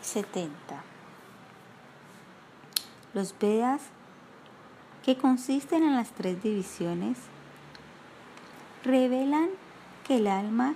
70. 0.00 0.50
Los 3.12 3.34
Vedas, 3.38 3.82
que 5.04 5.16
consisten 5.16 5.82
en 5.82 5.96
las 5.96 6.10
tres 6.12 6.42
divisiones, 6.42 7.18
revelan 8.84 9.48
que 10.06 10.16
el 10.16 10.26
alma 10.26 10.74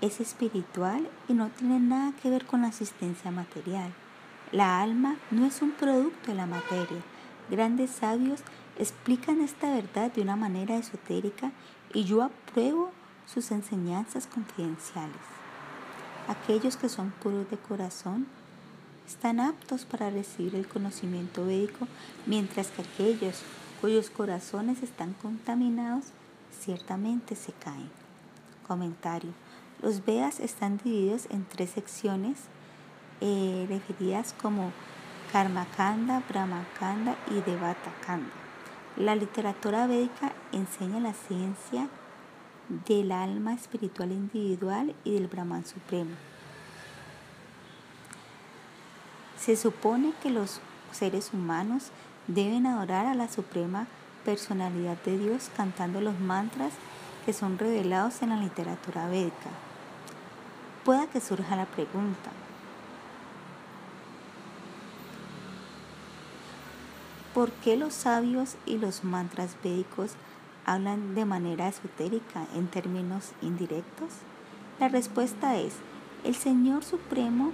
es 0.00 0.20
espiritual 0.20 1.08
y 1.28 1.34
no 1.34 1.48
tiene 1.48 1.78
nada 1.78 2.12
que 2.20 2.30
ver 2.30 2.46
con 2.46 2.62
la 2.62 2.68
asistencia 2.68 3.30
material. 3.30 3.92
La 4.52 4.80
alma 4.80 5.16
no 5.30 5.46
es 5.46 5.62
un 5.62 5.72
producto 5.72 6.30
de 6.30 6.34
la 6.34 6.46
materia. 6.46 7.02
Grandes 7.50 7.90
sabios 7.90 8.40
explican 8.78 9.40
esta 9.40 9.70
verdad 9.70 10.12
de 10.12 10.22
una 10.22 10.36
manera 10.36 10.76
esotérica 10.76 11.52
y 11.92 12.04
yo 12.04 12.22
apruebo 12.22 12.90
sus 13.26 13.50
enseñanzas 13.50 14.26
confidenciales. 14.26 15.16
Aquellos 16.28 16.76
que 16.76 16.88
son 16.88 17.10
puros 17.10 17.48
de 17.50 17.56
corazón 17.56 18.26
están 19.06 19.40
aptos 19.40 19.84
para 19.84 20.10
recibir 20.10 20.54
el 20.54 20.66
conocimiento 20.66 21.46
védico, 21.46 21.86
mientras 22.26 22.68
que 22.68 22.82
aquellos 22.82 23.42
cuyos 23.80 24.10
corazones 24.10 24.82
están 24.82 25.14
contaminados 25.14 26.06
ciertamente 26.58 27.36
se 27.36 27.52
caen. 27.52 27.90
Comentario. 28.66 29.32
Los 29.82 30.04
Vedas 30.04 30.40
están 30.40 30.78
divididos 30.82 31.26
en 31.30 31.44
tres 31.44 31.70
secciones 31.70 32.38
eh, 33.20 33.66
referidas 33.68 34.34
como 34.40 34.72
Karmakanda, 35.32 36.22
Brahmakanda 36.28 37.16
y 37.30 37.40
Devatakanda. 37.42 38.30
La 38.96 39.16
literatura 39.16 39.86
védica 39.86 40.32
enseña 40.52 41.00
la 41.00 41.12
ciencia 41.12 41.88
del 42.86 43.12
alma 43.12 43.52
espiritual 43.52 44.12
individual 44.12 44.94
y 45.04 45.14
del 45.14 45.26
Brahman 45.26 45.66
supremo. 45.66 46.12
Se 49.44 49.56
supone 49.56 50.14
que 50.22 50.30
los 50.30 50.60
seres 50.90 51.34
humanos 51.34 51.90
deben 52.28 52.66
adorar 52.66 53.04
a 53.04 53.14
la 53.14 53.28
suprema 53.28 53.86
personalidad 54.24 54.96
de 55.04 55.18
Dios 55.18 55.50
cantando 55.54 56.00
los 56.00 56.18
mantras 56.18 56.72
que 57.26 57.34
son 57.34 57.58
revelados 57.58 58.22
en 58.22 58.30
la 58.30 58.38
literatura 58.38 59.06
védica. 59.06 59.50
Pueda 60.82 61.08
que 61.08 61.20
surja 61.20 61.56
la 61.56 61.66
pregunta, 61.66 62.30
¿por 67.34 67.50
qué 67.52 67.76
los 67.76 67.92
sabios 67.92 68.56
y 68.64 68.78
los 68.78 69.04
mantras 69.04 69.58
védicos 69.62 70.12
hablan 70.64 71.14
de 71.14 71.26
manera 71.26 71.68
esotérica 71.68 72.46
en 72.54 72.66
términos 72.66 73.32
indirectos? 73.42 74.08
La 74.80 74.88
respuesta 74.88 75.58
es, 75.58 75.74
el 76.24 76.34
Señor 76.34 76.82
Supremo 76.82 77.52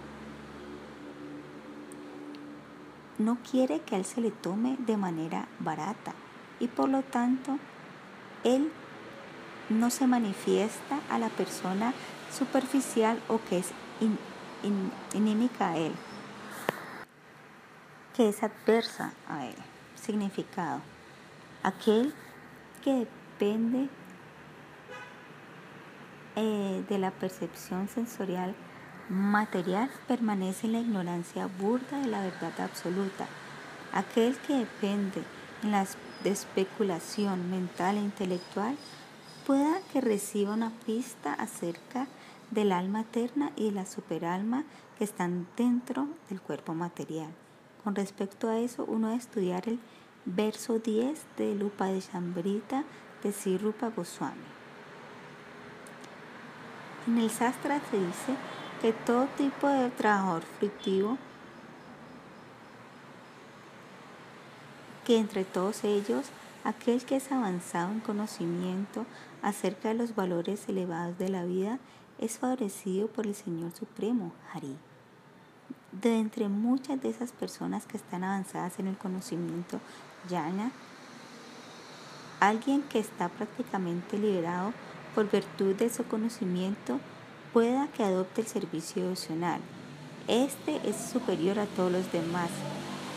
no 3.20 3.38
quiere 3.48 3.80
que 3.80 3.94
a 3.94 3.98
él 3.98 4.04
se 4.04 4.20
le 4.20 4.30
tome 4.30 4.76
de 4.78 4.96
manera 4.96 5.46
barata 5.58 6.14
y 6.58 6.68
por 6.68 6.88
lo 6.88 7.02
tanto 7.02 7.58
él 8.44 8.72
no 9.68 9.90
se 9.90 10.06
manifiesta 10.06 11.00
a 11.10 11.18
la 11.18 11.28
persona 11.28 11.94
superficial 12.32 13.20
o 13.28 13.41
que 13.48 13.58
es 13.58 13.72
inímica 15.14 15.70
a 15.70 15.76
él, 15.76 15.92
que 18.16 18.28
es 18.28 18.42
adversa 18.42 19.12
a 19.28 19.46
él. 19.46 19.54
Significado. 19.94 20.80
Aquel 21.62 22.14
que 22.82 23.06
depende 23.38 23.88
eh, 26.36 26.84
de 26.88 26.98
la 26.98 27.10
percepción 27.10 27.86
sensorial 27.88 28.54
material 29.11 29.91
permanece 30.06 30.66
en 30.66 30.72
la 30.72 30.80
ignorancia 30.80 31.47
burda 31.47 32.00
de 32.00 32.06
la 32.06 32.22
verdad 32.22 32.53
absoluta. 32.61 33.27
Aquel 33.92 34.36
que 34.39 34.55
depende 34.55 35.25
en 35.62 35.72
la 35.72 35.84
especulación 36.25 37.50
mental 37.50 37.97
e 37.97 38.00
intelectual 38.00 38.76
pueda 39.47 39.81
que 39.93 40.00
reciba 40.00 40.54
una 40.54 40.70
pista 40.87 41.34
acerca 41.34 42.06
del 42.53 42.70
alma 42.70 43.00
eterna 43.00 43.50
y 43.56 43.66
de 43.66 43.72
la 43.72 43.87
superalma 43.87 44.65
que 44.97 45.04
están 45.04 45.49
dentro 45.56 46.06
del 46.28 46.41
cuerpo 46.41 46.75
material. 46.75 47.31
Con 47.82 47.97
respecto 47.97 48.49
a 48.49 48.59
eso, 48.59 48.84
uno 48.84 49.09
debe 49.09 49.19
estudiar 49.19 49.69
el 49.69 49.81
verso 50.25 50.78
10 50.78 51.19
de 51.37 51.54
Lupa 51.56 51.87
de 51.87 52.00
Chambrita 52.00 52.84
de 53.25 53.32
Sirupa 53.32 53.88
Goswami. 53.88 54.37
En 57.06 57.19
el 57.19 57.31
Sastra 57.31 57.81
se 57.91 57.99
dice 57.99 58.37
que 58.80 58.92
todo 58.92 59.26
tipo 59.36 59.68
de 59.68 59.91
trabajador 59.91 60.42
fructivo, 60.58 61.18
que 65.04 65.18
entre 65.18 65.44
todos 65.44 65.84
ellos, 65.84 66.26
aquel 66.64 67.04
que 67.04 67.16
es 67.16 67.30
avanzado 67.30 67.92
en 67.92 68.00
conocimiento 68.00 69.04
acerca 69.42 69.88
de 69.88 69.94
los 69.94 70.14
valores 70.14 70.69
elevados 70.69 71.19
de 71.19 71.28
la 71.28 71.44
vida, 71.44 71.78
es 72.19 72.38
favorecido 72.38 73.08
por 73.08 73.26
el 73.26 73.34
Señor 73.34 73.72
Supremo, 73.72 74.32
Hari. 74.52 74.76
De 75.92 76.19
entre 76.19 76.48
muchas 76.48 77.02
de 77.02 77.10
esas 77.10 77.32
personas 77.32 77.86
que 77.86 77.96
están 77.96 78.24
avanzadas 78.24 78.78
en 78.78 78.86
el 78.86 78.96
conocimiento 78.96 79.80
yana, 80.28 80.70
alguien 82.38 82.82
que 82.82 82.98
está 82.98 83.28
prácticamente 83.28 84.19
liberado 84.19 84.72
por 85.14 85.30
virtud 85.30 85.74
de 85.74 85.90
su 85.90 86.04
conocimiento 86.04 87.00
pueda 87.53 87.88
que 87.88 88.05
adopte 88.05 88.41
el 88.41 88.47
servicio 88.47 89.03
devocional. 89.03 89.61
Este 90.28 90.81
es 90.88 90.97
superior 90.97 91.59
a 91.59 91.66
todos 91.66 91.91
los 91.91 92.12
demás. 92.12 92.50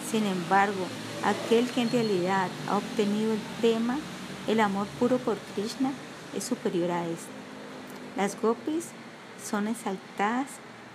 Sin 0.10 0.26
embargo, 0.26 0.86
aquel 1.24 1.70
que 1.70 1.82
en 1.82 1.92
realidad 1.92 2.50
ha 2.70 2.78
obtenido 2.78 3.34
el 3.34 3.42
tema, 3.62 3.98
el 4.48 4.60
amor 4.60 4.88
puro 5.00 5.18
por 5.18 5.38
Krishna, 5.56 5.92
es 6.36 6.44
superior 6.44 6.92
a 6.92 7.06
este. 7.06 7.32
Las 8.16 8.40
gopis 8.40 8.90
son 9.44 9.68
exaltadas 9.68 10.48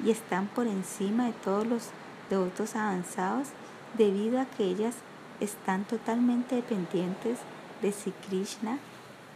y 0.04 0.10
están 0.10 0.46
por 0.48 0.66
encima 0.66 1.26
de 1.26 1.32
todos 1.32 1.66
los 1.66 1.82
devotos 2.30 2.76
avanzados 2.76 3.48
debido 3.96 4.40
a 4.40 4.46
que 4.46 4.64
ellas 4.64 4.94
están 5.40 5.84
totalmente 5.84 6.56
dependientes 6.56 7.38
de 7.82 7.92
Sri 7.92 8.12
Krishna, 8.28 8.78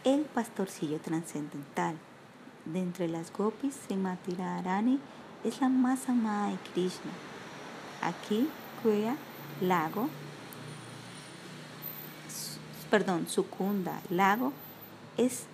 el 0.05 0.23
pastorcillo 0.23 0.99
trascendental. 0.99 1.97
De 2.65 2.81
entre 2.81 3.09
las 3.09 3.33
gopis, 3.33 3.75
Srimati 3.75 4.34
Radharani 4.34 5.00
es 5.45 5.61
la 5.61 5.69
más 5.69 6.09
amada 6.09 6.50
de 6.50 6.56
Krishna. 6.73 7.12
Aquí, 8.00 8.49
Kuya, 8.83 9.17
lago, 9.61 10.09
perdón, 12.91 13.27
Sukunda, 13.28 14.01
lago, 14.11 14.53
es 15.17 15.45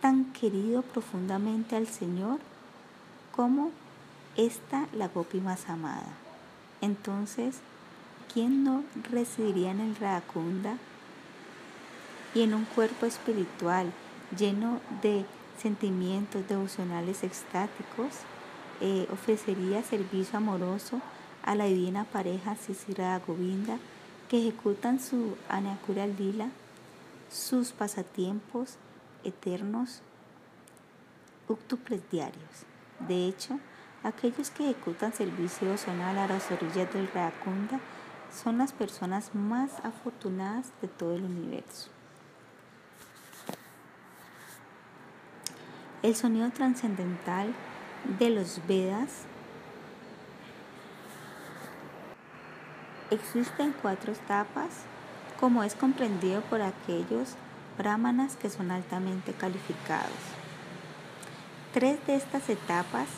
tan 0.00 0.26
querido 0.32 0.82
profundamente 0.82 1.76
al 1.76 1.86
Señor 1.86 2.38
como 3.32 3.70
esta 4.36 4.86
la 4.92 5.08
gopi 5.08 5.40
más 5.40 5.68
amada. 5.68 6.14
Entonces, 6.80 7.56
¿quién 8.32 8.64
no 8.64 8.84
residiría 9.10 9.72
en 9.72 9.80
el 9.80 9.96
Radhakunda 9.96 10.76
y 12.34 12.42
en 12.42 12.54
un 12.54 12.64
cuerpo 12.64 13.06
espiritual 13.06 13.92
lleno 14.38 14.80
de 15.02 15.26
sentimientos 15.60 16.48
devocionales 16.48 17.22
extáticos, 17.22 18.08
eh, 18.80 19.06
ofrecería 19.12 19.82
servicio 19.82 20.38
amoroso 20.38 21.00
a 21.42 21.54
la 21.54 21.64
divina 21.64 22.04
pareja 22.04 22.56
Sisira 22.56 23.20
Govinda 23.26 23.78
que 24.28 24.38
ejecutan 24.38 25.00
su 25.00 25.36
Anakura 25.48 26.06
Lila, 26.06 26.50
sus 27.30 27.72
pasatiempos 27.72 28.76
eternos 29.24 30.02
octuples 31.48 32.00
diarios. 32.10 32.64
De 33.08 33.26
hecho, 33.26 33.58
aquellos 34.02 34.50
que 34.50 34.64
ejecutan 34.70 35.12
servicio 35.12 35.66
devocional 35.66 36.16
a 36.18 36.28
las 36.28 36.50
orillas 36.50 36.92
del 36.92 37.08
Radakunda 37.08 37.80
son 38.32 38.58
las 38.58 38.72
personas 38.72 39.34
más 39.34 39.72
afortunadas 39.84 40.68
de 40.80 40.88
todo 40.88 41.14
el 41.16 41.24
universo. 41.24 41.90
El 46.02 46.16
sonido 46.16 46.48
trascendental 46.50 47.52
de 48.18 48.30
los 48.30 48.66
Vedas 48.66 49.24
existe 53.10 53.62
en 53.62 53.72
cuatro 53.72 54.12
etapas, 54.12 54.70
como 55.38 55.62
es 55.62 55.74
comprendido 55.74 56.40
por 56.42 56.62
aquellos 56.62 57.34
brahmanas 57.76 58.36
que 58.36 58.48
son 58.48 58.70
altamente 58.70 59.34
calificados. 59.34 60.08
Tres 61.74 61.98
de 62.06 62.14
estas 62.14 62.48
etapas 62.48 63.08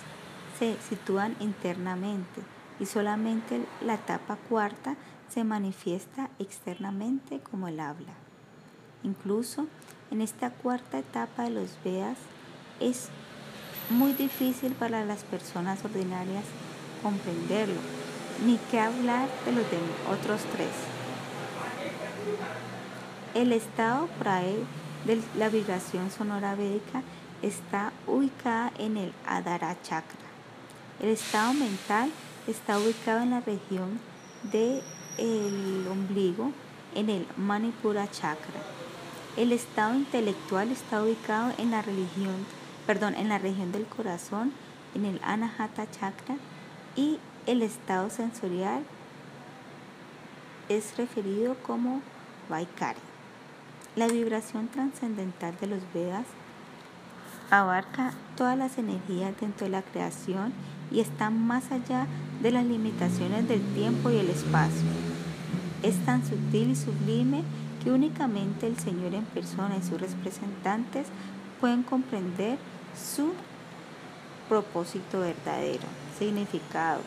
se 0.59 0.77
sitúan 0.89 1.37
internamente 1.39 2.43
y 2.81 2.87
solamente 2.87 3.65
la 3.81 3.95
etapa 3.95 4.37
cuarta 4.49 4.97
se 5.29 5.45
manifiesta 5.45 6.31
externamente 6.41 7.39
como 7.39 7.69
el 7.69 7.79
habla. 7.79 8.15
Incluso 9.05 9.69
en 10.11 10.21
esta 10.21 10.51
cuarta 10.51 10.99
etapa 10.99 11.45
de 11.45 11.51
los 11.51 11.79
Vedas 11.85 12.19
es 12.83 13.09
muy 13.91 14.13
difícil 14.13 14.73
para 14.73 15.05
las 15.05 15.23
personas 15.25 15.85
ordinarias 15.85 16.45
comprenderlo, 17.03 17.81
ni 18.47 18.59
qué 18.71 18.81
hablar 18.81 19.29
de 19.45 19.53
los 19.53 19.65
otros 20.11 20.41
tres. 20.53 20.71
El 23.35 23.53
estado 23.53 24.09
prae 24.19 24.57
de 25.05 25.21
la 25.37 25.49
vibración 25.49 26.11
sonora 26.11 26.55
védica 26.55 27.03
está 27.43 27.93
ubicada 28.07 28.73
en 28.79 28.97
el 28.97 29.13
Adara 29.27 29.77
Chakra. 29.83 30.19
El 31.01 31.09
estado 31.09 31.53
mental 31.55 32.11
está 32.47 32.79
ubicado 32.79 33.21
en 33.21 33.31
la 33.31 33.41
región 33.41 33.99
del 34.53 34.83
ombligo, 35.91 36.53
en 36.95 37.11
el 37.11 37.27
Manipura 37.37 38.11
Chakra. 38.11 38.61
El 39.37 39.53
estado 39.53 39.95
intelectual 39.95 40.71
está 40.71 41.03
ubicado 41.03 41.53
en 41.59 41.71
la 41.71 41.83
religión, 41.83 42.47
perdón, 42.87 43.15
en 43.15 43.29
la 43.29 43.39
región 43.39 43.73
del 43.73 43.87
corazón, 43.87 44.53
en 44.95 45.05
el 45.05 45.21
Anahata 45.23 45.91
Chakra 45.91 46.37
y 46.97 47.19
el 47.47 47.63
estado 47.63 48.11
sensorial 48.11 48.83
es 50.69 50.97
referido 50.97 51.57
como 51.63 52.01
Vaikari. 52.49 53.01
La 53.97 54.07
vibración 54.07 54.69
trascendental 54.69 55.55
de 55.61 55.67
los 55.67 55.81
Vedas 55.93 56.27
abarca 57.51 58.13
todas 58.37 58.57
las 58.57 58.79
energías 58.79 59.35
dentro 59.39 59.67
de 59.67 59.73
la 59.73 59.83
creación 59.83 60.53
y 60.91 61.01
está 61.01 61.31
más 61.31 61.71
allá 61.71 62.07
de 62.41 62.51
las 62.51 62.65
limitaciones 62.65 63.47
del 63.49 63.61
tiempo 63.75 64.11
y 64.11 64.17
el 64.17 64.31
espacio. 64.31 64.89
Es 65.83 65.97
tan 66.05 66.25
sutil 66.25 66.71
y 66.71 66.77
sublime 66.77 67.43
que 67.83 67.91
únicamente 67.91 68.67
el 68.67 68.79
Señor 68.79 69.15
en 69.15 69.25
persona 69.25 69.77
y 69.77 69.83
sus 69.83 70.01
representantes 70.01 71.09
pueden 71.63 71.85
comprender 71.85 72.59
su 73.01 73.35
propósito 74.49 75.21
verdadero, 75.21 75.85
significado. 76.19 77.01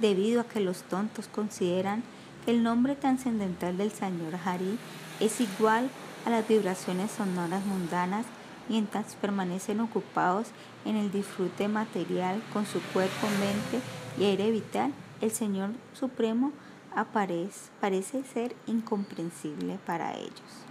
Debido 0.00 0.40
a 0.40 0.44
que 0.44 0.58
los 0.58 0.82
tontos 0.82 1.28
consideran 1.28 2.02
que 2.44 2.50
el 2.50 2.64
nombre 2.64 2.96
trascendental 2.96 3.78
del 3.78 3.92
Señor 3.92 4.40
Hari 4.44 4.76
es 5.20 5.40
igual 5.40 5.88
a 6.26 6.30
las 6.30 6.48
vibraciones 6.48 7.12
sonoras 7.12 7.64
mundanas 7.64 8.26
mientras 8.68 9.14
permanecen 9.14 9.78
ocupados 9.78 10.48
en 10.84 10.96
el 10.96 11.12
disfrute 11.12 11.68
material 11.68 12.42
con 12.52 12.66
su 12.66 12.80
cuerpo, 12.92 13.28
mente 13.38 13.86
y 14.18 14.24
aire 14.24 14.50
vital, 14.50 14.92
el 15.20 15.30
Señor 15.30 15.70
Supremo 15.92 16.50
aparece, 16.92 17.70
parece 17.80 18.24
ser 18.24 18.56
incomprensible 18.66 19.78
para 19.86 20.16
ellos. 20.16 20.69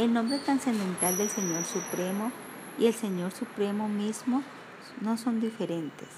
El 0.00 0.14
nombre 0.14 0.38
trascendental 0.38 1.18
del 1.18 1.28
Señor 1.28 1.66
Supremo 1.66 2.32
y 2.78 2.86
el 2.86 2.94
Señor 2.94 3.32
Supremo 3.32 3.86
mismo 3.86 4.42
no 5.02 5.18
son 5.18 5.42
diferentes, 5.42 6.08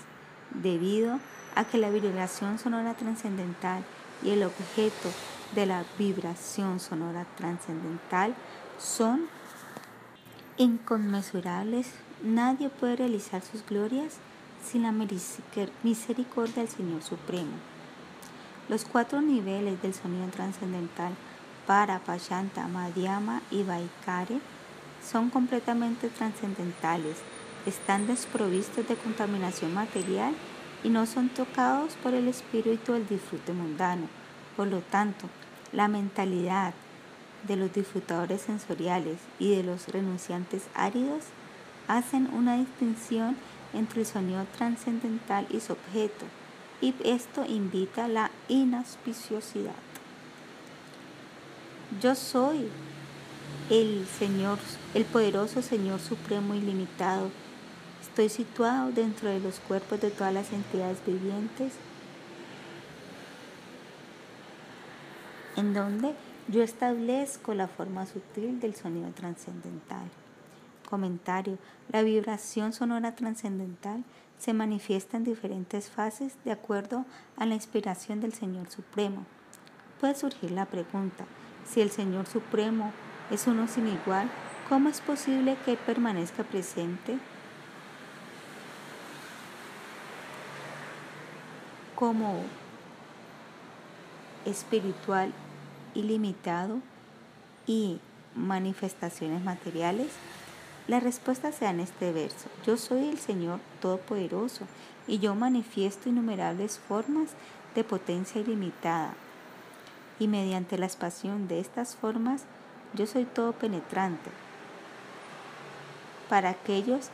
debido 0.55 1.19
a 1.57 1.65
que 1.65 1.79
la 1.79 1.91
vibración 1.91 2.61
sonora 2.61 2.95
trascendental 2.95 3.83
y 4.23 4.31
el 4.31 4.45
objeto 4.45 5.11
de 5.57 5.67
la 5.67 5.85
vibración 5.99 6.79
sonora 6.79 7.27
trascendental 7.37 8.37
son 8.79 9.27
inconmensurables. 10.59 11.89
Nadie 12.23 12.69
puede 12.69 12.95
realizar 12.95 13.43
sus 13.43 13.67
glorias 13.67 14.19
sin 14.65 14.85
la 14.85 14.93
misericordia 14.93 16.63
del 16.63 16.69
Señor 16.69 17.03
Supremo. 17.03 17.57
Los 18.69 18.85
cuatro 18.85 19.21
niveles 19.23 19.83
del 19.83 19.93
sonido 19.93 20.29
trascendental 20.29 21.15
para 21.67 21.99
Pashanta, 22.01 22.67
Madhyama 22.69 23.43
y 23.51 23.63
Vaikare 23.63 24.41
son 25.03 25.31
completamente 25.31 26.09
trascendentales, 26.09 27.17
están 27.67 28.07
desprovistos 28.07 28.87
de 28.89 28.97
contaminación 28.97 29.75
material 29.75 30.35
y 30.85 30.89
no 30.89 31.07
son 31.07 31.29
tocados 31.29 31.95
por 32.03 32.15
el 32.15 32.29
espíritu 32.29 32.93
del 32.93 33.07
disfrute 33.07 33.53
mundano. 33.53 34.09
Por 34.57 34.69
lo 34.69 34.81
tanto, 34.81 35.29
la 35.73 35.89
mentalidad 35.89 36.75
de 37.47 37.57
los 37.57 37.73
disfrutadores 37.73 38.43
sensoriales 38.43 39.19
y 39.39 39.55
de 39.55 39.63
los 39.63 39.89
renunciantes 39.89 40.65
áridos 40.75 41.25
hacen 41.89 42.29
una 42.33 42.57
distinción 42.57 43.37
entre 43.73 44.01
el 44.01 44.07
sonido 44.07 44.45
trascendental 44.57 45.47
y 45.51 45.61
su 45.61 45.73
objeto, 45.73 46.27
y 46.81 46.95
esto 47.05 47.45
invita 47.47 48.05
a 48.05 48.09
la 48.09 48.31
inauspiciosidad. 48.49 49.92
Yo 52.01 52.15
soy 52.15 52.69
el 53.71 54.07
Señor, 54.07 54.59
el 54.95 55.05
poderoso 55.05 55.63
Señor 55.63 56.01
Supremo 56.01 56.55
ilimitado. 56.55 57.31
Estoy 58.01 58.29
situado 58.29 58.93
dentro 58.93 59.29
de 59.29 59.41
los 59.41 59.61
cuerpos 59.61 60.01
de 60.01 60.11
todas 60.11 60.33
las 60.33 60.53
entidades 60.53 61.05
vivientes, 61.05 61.73
en 65.57 65.75
donde 65.75 66.15
yo 66.49 66.63
establezco 66.63 67.55
la 67.55 67.69
forma 67.69 68.07
sutil 68.07 68.59
del 68.61 68.75
sonido 68.75 69.11
trascendental. 69.11 70.09
Comentario. 70.89 71.59
La 71.91 72.03
vibración 72.03 72.73
sonora 72.73 73.15
trascendental 73.15 74.05
se 74.39 74.53
manifiesta 74.53 75.17
en 75.17 75.25
diferentes 75.25 75.89
fases 75.89 76.35
de 76.45 76.53
acuerdo 76.53 77.05
a 77.37 77.47
la 77.47 77.55
inspiración 77.55 78.21
del 78.21 78.33
Señor 78.33 78.71
Supremo. 78.71 79.25
Puede 80.01 80.15
surgir 80.15 80.51
la 80.51 80.67
pregunta, 80.67 81.25
si 81.71 81.81
el 81.81 81.91
Señor 81.91 82.27
Supremo 82.27 82.93
es 83.31 83.47
uno 83.47 83.69
sin 83.69 83.89
igual, 83.89 84.29
¿cómo 84.69 84.89
es 84.89 85.01
posible 85.01 85.57
que 85.65 85.73
Él 85.73 85.79
permanezca 85.79 86.45
presente? 86.45 87.19
Como 91.95 92.43
espiritual 94.45 95.33
ilimitado 95.95 96.79
y 97.67 98.01
manifestaciones 98.35 99.43
materiales? 99.43 100.09
La 100.89 100.99
respuesta 100.99 101.53
sea 101.53 101.71
en 101.71 101.81
este 101.81 102.13
verso. 102.13 102.49
Yo 102.67 102.77
soy 102.77 103.09
el 103.09 103.19
Señor 103.19 103.61
Todopoderoso 103.81 104.67
y 105.07 105.21
yo 105.21 105.35
manifiesto 105.35 106.09
innumerables 106.09 106.79
formas 106.79 107.31
de 107.75 107.85
potencia 107.85 108.41
ilimitada. 108.41 109.15
Y 110.19 110.29
mediante 110.29 110.79
la 110.79 110.87
expansión 110.87 111.49
de 111.49 111.61
estas 111.61 111.97
formas, 111.97 112.45
yo 112.95 113.07
soy 113.07 113.25
todo 113.25 113.53
penetrante. 113.53 114.31
Para 116.29 116.51
aquellos 116.51 117.09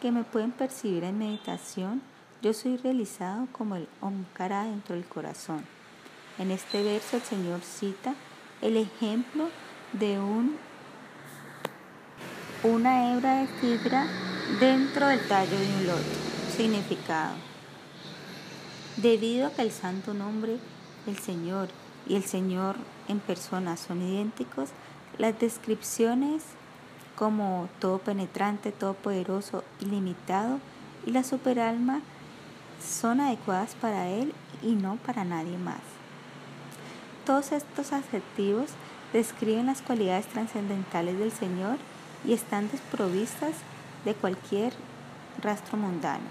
que 0.00 0.10
me 0.10 0.24
pueden 0.24 0.52
percibir 0.52 1.04
en 1.04 1.18
meditación, 1.18 2.02
yo 2.42 2.52
soy 2.52 2.76
realizado 2.76 3.48
como 3.52 3.76
el 3.76 3.88
Omkara 4.00 4.64
dentro 4.64 4.94
del 4.94 5.06
corazón. 5.06 5.64
En 6.38 6.50
este 6.50 6.82
verso 6.82 7.16
el 7.16 7.22
Señor 7.22 7.60
cita 7.62 8.14
el 8.60 8.76
ejemplo 8.76 9.48
de 9.92 10.18
un, 10.18 10.56
una 12.62 13.12
hebra 13.12 13.36
de 13.36 13.46
fibra 13.46 14.06
dentro 14.60 15.06
del 15.06 15.26
tallo 15.28 15.58
de 15.58 15.76
un 15.76 15.86
loto. 15.86 16.02
Significado. 16.56 17.34
Debido 18.96 19.46
a 19.46 19.50
que 19.50 19.62
el 19.62 19.70
santo 19.70 20.14
nombre, 20.14 20.58
el 21.06 21.18
Señor 21.18 21.68
y 22.08 22.16
el 22.16 22.24
Señor 22.24 22.76
en 23.08 23.20
persona 23.20 23.76
son 23.76 24.02
idénticos, 24.02 24.70
las 25.18 25.38
descripciones 25.38 26.42
como 27.16 27.68
todo 27.78 27.98
penetrante, 27.98 28.72
todopoderoso, 28.72 29.64
ilimitado 29.80 30.58
y 31.06 31.12
la 31.12 31.22
superalma 31.22 32.00
son 32.82 33.20
adecuadas 33.20 33.74
para 33.80 34.08
Él 34.08 34.34
y 34.62 34.72
no 34.72 34.96
para 34.96 35.24
nadie 35.24 35.56
más. 35.58 35.80
Todos 37.24 37.52
estos 37.52 37.92
adjetivos 37.92 38.70
describen 39.12 39.66
las 39.66 39.80
cualidades 39.80 40.26
trascendentales 40.26 41.18
del 41.18 41.32
Señor 41.32 41.78
y 42.26 42.32
están 42.32 42.70
desprovistas 42.70 43.52
de 44.04 44.14
cualquier 44.14 44.72
rastro 45.40 45.78
mundano. 45.78 46.24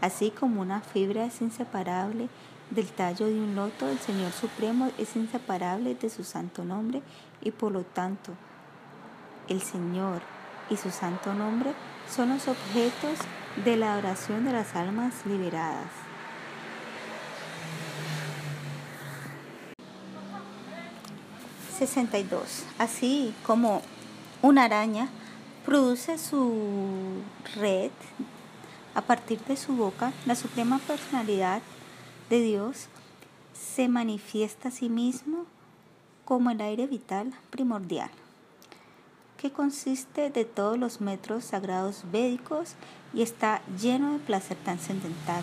Así 0.00 0.30
como 0.30 0.62
una 0.62 0.80
fibra 0.80 1.24
es 1.24 1.42
inseparable 1.42 2.28
del 2.70 2.86
tallo 2.86 3.26
de 3.26 3.34
un 3.34 3.54
loto, 3.54 3.88
el 3.88 3.98
Señor 3.98 4.32
Supremo 4.32 4.90
es 4.98 5.16
inseparable 5.16 5.94
de 5.94 6.08
su 6.08 6.24
santo 6.24 6.64
nombre 6.64 7.02
y 7.42 7.50
por 7.50 7.72
lo 7.72 7.82
tanto 7.82 8.32
el 9.48 9.60
Señor 9.60 10.22
y 10.70 10.76
su 10.76 10.90
santo 10.90 11.34
nombre 11.34 11.72
son 12.08 12.30
los 12.30 12.46
objetos 12.46 13.18
de 13.64 13.76
la 13.76 13.96
oración 13.96 14.44
de 14.44 14.52
las 14.52 14.76
almas 14.76 15.26
liberadas. 15.26 15.90
62. 21.78 22.64
Así 22.78 23.34
como 23.44 23.80
una 24.42 24.64
araña 24.64 25.08
produce 25.64 26.18
su 26.18 27.22
red 27.56 27.90
a 28.94 29.00
partir 29.00 29.40
de 29.44 29.56
su 29.56 29.74
boca, 29.74 30.12
la 30.26 30.34
Suprema 30.34 30.78
Personalidad 30.78 31.62
de 32.30 32.40
Dios 32.40 32.86
se 33.52 33.88
manifiesta 33.88 34.68
a 34.68 34.70
sí 34.72 34.88
mismo 34.88 35.44
como 36.24 36.50
el 36.50 36.60
aire 36.60 36.86
vital 36.86 37.32
primordial. 37.50 38.10
que 39.36 39.50
consiste 39.50 40.28
de 40.28 40.44
todos 40.44 40.78
los 40.78 41.00
metros 41.00 41.44
sagrados 41.46 42.04
védicos 42.12 42.74
y 43.14 43.22
está 43.22 43.62
lleno 43.80 44.12
de 44.12 44.18
placer 44.18 44.58
trascendental. 44.62 45.42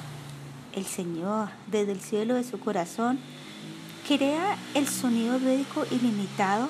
El 0.74 0.86
Señor, 0.86 1.50
desde 1.66 1.94
el 1.94 2.00
cielo 2.00 2.36
de 2.36 2.44
su 2.44 2.60
corazón, 2.60 3.18
crea 4.08 4.56
el 4.76 4.88
sonido 4.88 5.40
védico 5.40 5.84
ilimitado 5.90 6.70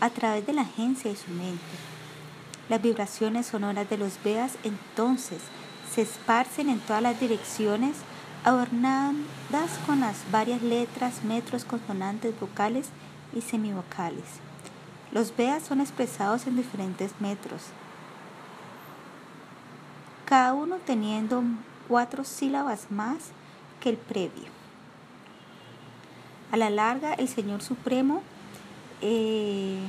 a 0.00 0.08
través 0.08 0.46
de 0.46 0.54
la 0.54 0.62
agencia 0.62 1.10
de 1.10 1.18
su 1.18 1.30
mente. 1.32 1.60
Las 2.70 2.80
vibraciones 2.80 3.44
sonoras 3.44 3.90
de 3.90 3.98
los 3.98 4.22
Vedas 4.24 4.56
entonces 4.64 5.42
se 5.94 6.00
esparcen 6.00 6.70
en 6.70 6.80
todas 6.80 7.02
las 7.02 7.20
direcciones, 7.20 7.96
adornadas 8.44 9.78
con 9.86 10.00
las 10.00 10.30
varias 10.30 10.62
letras, 10.62 11.24
metros, 11.24 11.64
consonantes, 11.64 12.38
vocales 12.38 12.88
y 13.34 13.40
semivocales. 13.40 14.24
Los 15.12 15.34
Vedas 15.34 15.62
son 15.62 15.80
expresados 15.80 16.46
en 16.46 16.56
diferentes 16.56 17.12
metros, 17.20 17.62
cada 20.26 20.52
uno 20.52 20.76
teniendo 20.84 21.42
cuatro 21.88 22.24
sílabas 22.24 22.90
más 22.90 23.30
que 23.80 23.90
el 23.90 23.96
previo. 23.96 24.52
A 26.50 26.56
la 26.56 26.70
larga, 26.70 27.14
el 27.14 27.28
Señor 27.28 27.62
Supremo 27.62 28.22
eh, 29.00 29.80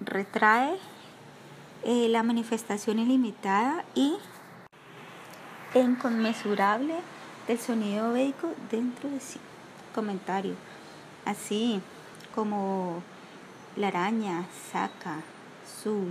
retrae 0.00 0.76
eh, 1.84 2.08
la 2.08 2.22
manifestación 2.22 2.98
ilimitada 2.98 3.84
y 3.94 4.16
inconmensurable 5.74 6.94
del 7.46 7.58
sonido 7.58 8.12
védico 8.12 8.52
dentro 8.70 9.08
de 9.10 9.20
sí. 9.20 9.40
Comentario. 9.94 10.54
Así 11.24 11.80
como 12.34 13.02
la 13.76 13.88
araña 13.88 14.46
saca 14.70 15.16
su 15.82 16.06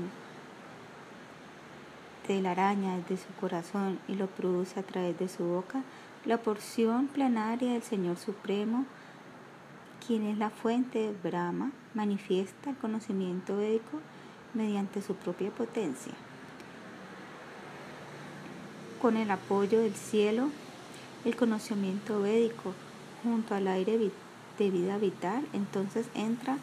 de 2.27 2.41
la 2.41 2.51
araña 2.51 2.99
de 3.07 3.17
su 3.17 3.27
corazón 3.39 3.99
y 4.07 4.15
lo 4.15 4.27
produce 4.27 4.79
a 4.79 4.83
través 4.83 5.17
de 5.17 5.29
su 5.29 5.45
boca, 5.45 5.81
la 6.25 6.37
porción 6.37 7.07
plenaria 7.07 7.71
del 7.71 7.83
Señor 7.83 8.17
Supremo, 8.17 8.85
quien 10.05 10.25
es 10.25 10.37
la 10.37 10.49
fuente 10.49 10.99
de 10.99 11.13
Brahma, 11.13 11.71
manifiesta 11.93 12.71
el 12.71 12.77
conocimiento 12.77 13.55
védico 13.55 14.01
mediante 14.53 15.01
su 15.01 15.15
propia 15.15 15.51
potencia. 15.51 16.13
Con 19.01 19.15
el 19.15 19.29
apoyo 19.29 19.81
del 19.81 19.93
cielo, 19.93 20.49
el 21.23 21.35
conocimiento 21.35 22.21
védico 22.21 22.73
junto 23.23 23.53
al 23.53 23.67
aire 23.67 24.11
de 24.57 24.69
vida 24.71 24.97
vital, 24.97 25.45
entonces 25.53 26.07
entra 26.15 26.57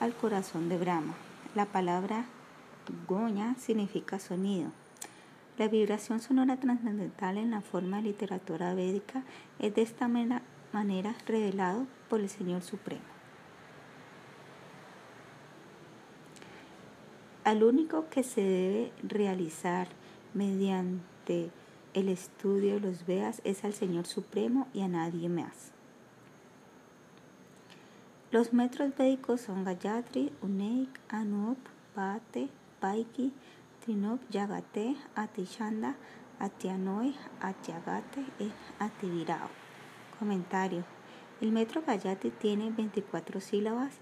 al 0.00 0.14
corazón 0.14 0.68
de 0.68 0.76
Brahma. 0.76 1.14
La 1.54 1.64
palabra 1.64 2.26
goña 3.08 3.54
significa 3.58 4.18
sonido. 4.18 4.70
La 5.56 5.68
vibración 5.68 6.20
sonora 6.20 6.56
trascendental 6.56 7.38
en 7.38 7.50
la 7.50 7.62
forma 7.62 7.96
de 7.96 8.04
literatura 8.04 8.74
védica 8.74 9.22
es 9.58 9.74
de 9.74 9.82
esta 9.82 10.08
manera 10.08 11.14
revelado 11.26 11.86
por 12.08 12.20
el 12.20 12.28
Señor 12.28 12.62
Supremo. 12.62 13.00
Al 17.44 17.64
único 17.64 18.08
que 18.10 18.22
se 18.22 18.42
debe 18.42 18.92
realizar 19.02 19.88
mediante 20.34 21.50
el 21.98 22.08
estudio 22.08 22.78
los 22.78 23.06
Vedas 23.06 23.42
es 23.42 23.64
al 23.64 23.74
Señor 23.74 24.06
Supremo 24.06 24.68
y 24.72 24.82
a 24.82 24.88
nadie 24.88 25.28
más. 25.28 25.72
Los 28.30 28.52
metros 28.52 28.96
védicos 28.96 29.40
son 29.40 29.64
Gayatri, 29.64 30.30
Uneik, 30.40 30.90
Anup, 31.08 31.58
Pate, 31.96 32.50
Paiki, 32.78 33.32
Trinop, 33.84 34.20
Yagate, 34.30 34.96
Atichanda, 35.16 35.96
Atianoy, 36.38 37.16
Atiagate 37.40 38.20
y 38.38 38.52
Ativirao. 38.78 39.48
Comentario. 40.20 40.84
El 41.40 41.50
metro 41.50 41.82
Gayati 41.84 42.30
tiene 42.30 42.70
24 42.70 43.40
sílabas 43.40 43.94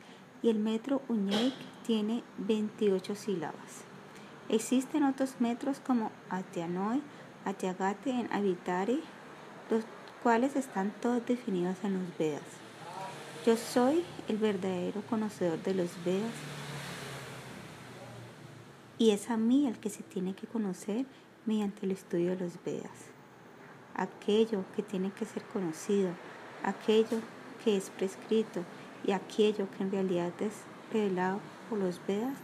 y 0.42 0.50
el 0.50 0.58
metro 0.58 1.00
Uñeik 1.08 1.54
tiene 1.86 2.22
28 2.38 3.14
sílabas. 3.14 3.84
Existen 4.50 5.02
otros 5.02 5.40
metros 5.40 5.80
como 5.80 6.10
Atianoy, 6.30 7.02
Atiagate 7.46 8.10
en 8.10 8.30
Avitari, 8.32 9.00
los 9.70 9.84
cuales 10.20 10.56
están 10.56 10.92
todos 11.00 11.24
definidos 11.24 11.76
en 11.84 11.94
los 11.94 12.18
Vedas. 12.18 12.42
Yo 13.46 13.56
soy 13.56 14.04
el 14.26 14.36
verdadero 14.36 15.00
conocedor 15.02 15.62
de 15.62 15.74
los 15.74 15.90
Vedas 16.04 16.32
y 18.98 19.12
es 19.12 19.30
a 19.30 19.36
mí 19.36 19.68
el 19.68 19.78
que 19.78 19.90
se 19.90 20.02
tiene 20.02 20.34
que 20.34 20.48
conocer 20.48 21.06
mediante 21.44 21.86
el 21.86 21.92
estudio 21.92 22.30
de 22.30 22.40
los 22.40 22.64
Vedas. 22.64 22.90
Aquello 23.94 24.64
que 24.74 24.82
tiene 24.82 25.12
que 25.12 25.24
ser 25.24 25.44
conocido, 25.44 26.10
aquello 26.64 27.20
que 27.64 27.76
es 27.76 27.90
prescrito 27.90 28.64
y 29.04 29.12
aquello 29.12 29.68
que 29.70 29.84
en 29.84 29.92
realidad 29.92 30.32
es 30.40 30.52
revelado 30.92 31.38
por 31.70 31.78
los 31.78 32.00
Vedas 32.08 32.36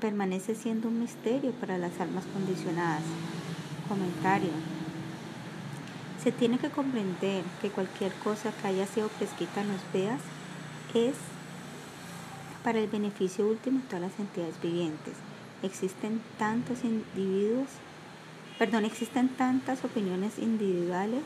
permanece 0.00 0.54
siendo 0.54 0.88
un 0.88 1.00
misterio 1.00 1.52
para 1.52 1.76
las 1.76 2.00
almas 2.00 2.24
condicionadas. 2.32 3.02
Comentario. 3.88 4.50
Se 6.22 6.32
tiene 6.32 6.58
que 6.58 6.70
comprender 6.70 7.44
que 7.60 7.70
cualquier 7.70 8.12
cosa 8.14 8.50
que 8.50 8.66
haya 8.66 8.86
sido 8.86 9.08
prescrita 9.08 9.60
en 9.60 9.68
los 9.68 9.80
Vedas 9.92 10.20
es 10.92 11.14
para 12.64 12.80
el 12.80 12.88
beneficio 12.88 13.46
último 13.46 13.78
de 13.78 13.86
todas 13.86 14.00
las 14.00 14.18
entidades 14.18 14.60
vivientes. 14.60 15.14
Existen 15.62 16.20
tantos 16.36 16.82
individuos, 16.82 17.68
perdón, 18.58 18.84
existen 18.84 19.28
tantas 19.28 19.84
opiniones 19.84 20.38
individuales 20.38 21.22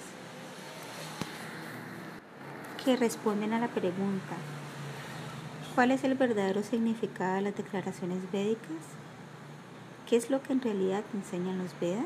que 2.85 2.97
responden 2.97 3.55
a 3.55 3.59
la 3.59 3.69
pregunta, 3.69 4.37
¿cuál 5.75 5.91
es 5.91 6.05
el 6.05 6.15
verdadero 6.15 6.63
significado 6.63 7.37
de 7.37 7.43
las 7.43 7.57
declaraciones 7.57 8.31
védicas? 8.33 8.85
¿Qué 10.07 10.17
es 10.17 10.29
lo 10.29 10.43
que 10.43 10.53
en 10.53 10.61
realidad 10.61 11.05
enseñan 11.15 11.59
los 11.59 11.79
Vedas? 11.81 12.05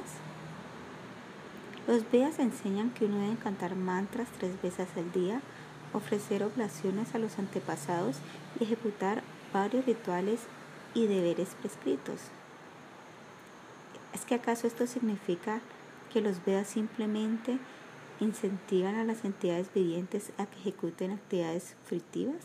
Los 1.87 2.11
Vedas 2.11 2.39
enseñan 2.39 2.91
que 2.91 3.05
uno 3.05 3.19
debe 3.19 3.37
cantar 3.37 3.77
mantras 3.77 4.29
tres 4.39 4.61
veces 4.63 4.89
al 4.97 5.13
día 5.13 5.43
ofrecer 5.93 6.43
oblaciones 6.43 7.15
a 7.15 7.19
los 7.19 7.39
antepasados 7.39 8.17
y 8.59 8.65
ejecutar 8.65 9.23
varios 9.53 9.87
rituales 9.87 10.41
y 10.95 11.07
deberes 11.07 11.55
prescritos. 11.61 12.21
¿Es 14.13 14.25
que 14.25 14.35
acaso 14.35 14.67
esto 14.67 14.87
significa 14.87 15.61
que 16.13 16.21
los 16.21 16.45
Vedas 16.45 16.69
simplemente 16.69 17.59
incentivan 18.21 18.95
a 18.95 19.05
las 19.05 19.25
entidades 19.25 19.73
vivientes 19.75 20.33
a 20.39 20.47
que 20.47 20.59
ejecuten 20.61 21.11
actividades 21.11 21.77
fructivas? 21.85 22.45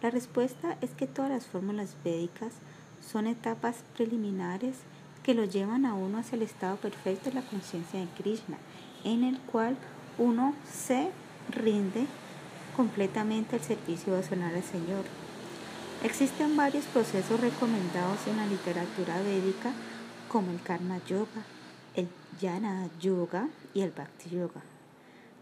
La 0.00 0.10
respuesta 0.10 0.76
es 0.80 0.90
que 0.90 1.06
todas 1.06 1.30
las 1.30 1.46
fórmulas 1.46 1.96
védicas 2.04 2.52
son 3.00 3.26
etapas 3.26 3.84
preliminares 3.96 4.76
que 5.24 5.34
lo 5.34 5.44
llevan 5.44 5.86
a 5.86 5.94
uno 5.94 6.18
hacia 6.18 6.36
el 6.36 6.42
estado 6.42 6.76
perfecto 6.76 7.30
de 7.30 7.36
la 7.36 7.46
conciencia 7.46 7.98
de 7.98 8.06
Krishna, 8.16 8.58
en 9.04 9.24
el 9.24 9.38
cual 9.40 9.76
uno 10.18 10.54
se 10.70 11.10
rinde 11.48 12.06
completamente 12.76 13.56
el 13.56 13.62
servicio 13.62 14.12
devocional 14.12 14.54
al 14.54 14.62
Señor. 14.62 15.04
Existen 16.04 16.56
varios 16.56 16.84
procesos 16.84 17.40
recomendados 17.40 18.26
en 18.26 18.36
la 18.36 18.46
literatura 18.46 19.20
védica 19.22 19.72
como 20.28 20.50
el 20.50 20.60
Karma 20.60 21.00
Yoga, 21.06 21.44
el 21.94 22.08
Jnana 22.40 22.90
Yoga 23.00 23.48
y 23.72 23.80
el 23.80 23.92
Bhakti 23.92 24.28
Yoga. 24.28 24.62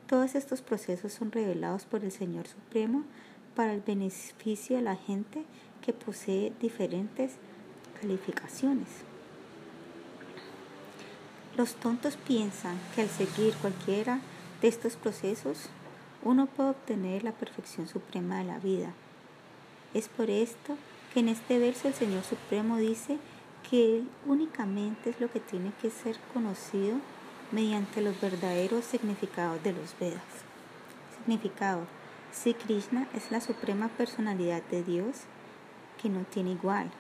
Todos 0.06 0.36
estos 0.36 0.62
procesos 0.62 1.12
son 1.12 1.32
revelados 1.32 1.84
por 1.84 2.04
el 2.04 2.12
Señor 2.12 2.46
Supremo 2.46 3.02
para 3.56 3.72
el 3.72 3.80
beneficio 3.80 4.76
de 4.76 4.82
la 4.82 4.96
gente 4.96 5.44
que 5.84 5.92
posee 5.92 6.52
diferentes 6.60 7.32
calificaciones. 8.00 9.11
Los 11.56 11.74
tontos 11.74 12.16
piensan 12.16 12.78
que 12.94 13.02
al 13.02 13.08
seguir 13.08 13.54
cualquiera 13.56 14.20
de 14.62 14.68
estos 14.68 14.96
procesos 14.96 15.68
uno 16.22 16.46
puede 16.46 16.70
obtener 16.70 17.24
la 17.24 17.32
perfección 17.32 17.88
suprema 17.88 18.38
de 18.38 18.44
la 18.44 18.58
vida. 18.58 18.94
Es 19.92 20.08
por 20.08 20.30
esto 20.30 20.78
que 21.12 21.20
en 21.20 21.28
este 21.28 21.58
verso 21.58 21.88
el 21.88 21.94
Señor 21.94 22.22
Supremo 22.24 22.78
dice 22.78 23.18
que 23.68 23.96
Él 23.96 24.08
únicamente 24.26 25.10
es 25.10 25.20
lo 25.20 25.30
que 25.30 25.40
tiene 25.40 25.72
que 25.82 25.90
ser 25.90 26.16
conocido 26.32 26.96
mediante 27.50 28.00
los 28.00 28.18
verdaderos 28.18 28.86
significados 28.86 29.62
de 29.62 29.74
los 29.74 29.94
Vedas. 30.00 30.22
Significado. 31.18 31.86
Si 32.32 32.54
Krishna 32.54 33.08
es 33.14 33.30
la 33.30 33.42
suprema 33.42 33.88
personalidad 33.88 34.62
de 34.70 34.82
Dios 34.82 35.16
que 36.00 36.08
no 36.08 36.24
tiene 36.24 36.52
igual. 36.52 36.90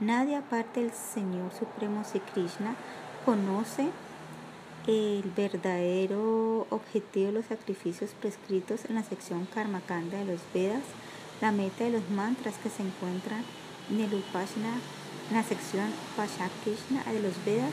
Nadie 0.00 0.36
aparte 0.36 0.82
del 0.82 0.92
Señor 0.92 1.52
Supremo 1.58 2.04
Si 2.04 2.20
Krishna 2.20 2.76
conoce 3.24 3.88
el 4.86 5.22
verdadero 5.34 6.66
objetivo 6.68 7.28
de 7.28 7.32
los 7.32 7.46
sacrificios 7.46 8.10
prescritos 8.10 8.84
en 8.84 8.96
la 8.96 9.02
sección 9.02 9.46
Karma 9.46 9.80
Kanda 9.80 10.18
de 10.18 10.26
los 10.26 10.40
Vedas, 10.52 10.82
la 11.40 11.50
meta 11.50 11.84
de 11.84 11.90
los 11.90 12.10
mantras 12.10 12.56
que 12.62 12.68
se 12.68 12.82
encuentran 12.82 13.42
en 13.90 14.00
el 14.00 14.12
Upashana, 14.12 14.74
en 15.30 15.36
la 15.36 15.42
sección 15.42 15.90
Pashakishna 16.14 17.02
de 17.10 17.20
los 17.20 17.42
Vedas, 17.46 17.72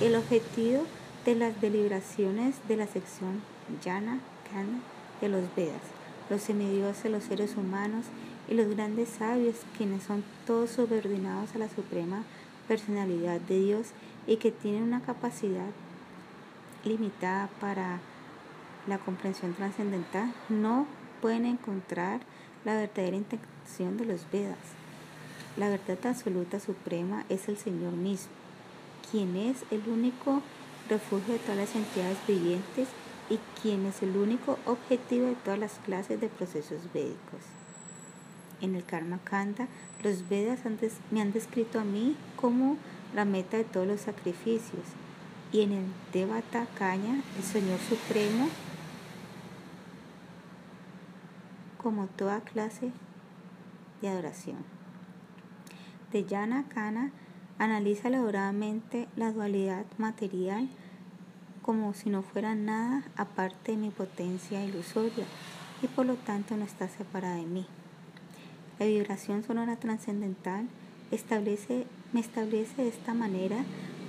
el 0.00 0.16
objetivo 0.16 0.82
de 1.24 1.36
las 1.36 1.60
deliberaciones 1.60 2.56
de 2.66 2.78
la 2.78 2.88
sección 2.88 3.42
Jana 3.82 4.18
Kanda 4.52 4.80
de 5.20 5.28
los 5.28 5.44
Vedas, 5.54 5.82
los 6.30 6.42
semidioses, 6.42 7.12
los 7.12 7.22
seres 7.22 7.56
humanos 7.56 8.06
y 8.50 8.54
los 8.54 8.68
grandes 8.68 9.08
sabios, 9.08 9.54
quienes 9.78 10.02
son 10.02 10.24
todos 10.44 10.70
subordinados 10.70 11.54
a 11.54 11.58
la 11.58 11.68
suprema 11.68 12.24
personalidad 12.66 13.40
de 13.40 13.60
Dios 13.60 13.86
y 14.26 14.36
que 14.36 14.50
tienen 14.50 14.82
una 14.82 15.00
capacidad 15.00 15.70
limitada 16.84 17.48
para 17.60 18.00
la 18.88 18.98
comprensión 18.98 19.54
trascendental, 19.54 20.34
no 20.48 20.86
pueden 21.22 21.46
encontrar 21.46 22.20
la 22.64 22.74
verdadera 22.74 23.16
intención 23.16 23.96
de 23.96 24.04
los 24.04 24.28
Vedas. 24.32 24.58
La 25.56 25.68
verdad 25.68 25.98
absoluta 26.06 26.58
suprema 26.58 27.24
es 27.28 27.48
el 27.48 27.56
Señor 27.56 27.92
mismo, 27.92 28.32
quien 29.10 29.36
es 29.36 29.64
el 29.70 29.88
único 29.88 30.42
refugio 30.88 31.34
de 31.34 31.40
todas 31.40 31.56
las 31.56 31.76
entidades 31.76 32.18
vivientes 32.26 32.88
y 33.28 33.38
quien 33.60 33.86
es 33.86 34.02
el 34.02 34.16
único 34.16 34.58
objetivo 34.66 35.26
de 35.26 35.36
todas 35.36 35.58
las 35.58 35.78
clases 35.84 36.20
de 36.20 36.28
procesos 36.28 36.92
védicos. 36.92 37.59
En 38.60 38.74
el 38.74 38.84
Karma 38.84 39.18
Kanda, 39.24 39.68
los 40.02 40.28
Vedas 40.28 40.60
me 41.10 41.20
han 41.20 41.32
descrito 41.32 41.80
a 41.80 41.84
mí 41.84 42.16
como 42.36 42.76
la 43.14 43.24
meta 43.24 43.56
de 43.56 43.64
todos 43.64 43.86
los 43.86 44.00
sacrificios 44.00 44.84
y 45.52 45.62
en 45.62 45.72
el 45.72 45.84
Devata 46.12 46.66
Kanya, 46.78 47.22
el 47.36 47.42
Señor 47.42 47.78
Supremo, 47.80 48.48
como 51.82 52.06
toda 52.06 52.40
clase 52.40 52.92
de 54.00 54.08
adoración. 54.08 54.58
De 56.12 56.24
Yana 56.24 56.68
Kana 56.68 57.10
analiza 57.58 58.08
elaboradamente 58.08 59.08
la 59.16 59.32
dualidad 59.32 59.84
material 59.98 60.68
como 61.62 61.94
si 61.94 62.10
no 62.10 62.22
fuera 62.22 62.54
nada 62.54 63.02
aparte 63.16 63.72
de 63.72 63.78
mi 63.78 63.90
potencia 63.90 64.64
ilusoria 64.64 65.24
y 65.82 65.86
por 65.86 66.06
lo 66.06 66.14
tanto 66.14 66.56
no 66.56 66.64
está 66.64 66.88
separada 66.88 67.36
de 67.36 67.46
mí. 67.46 67.66
La 68.80 68.86
vibración 68.86 69.42
sonora 69.42 69.76
trascendental 69.76 70.66
establece, 71.10 71.84
me 72.14 72.20
establece 72.20 72.82
de 72.82 72.88
esta 72.88 73.12
manera 73.12 73.58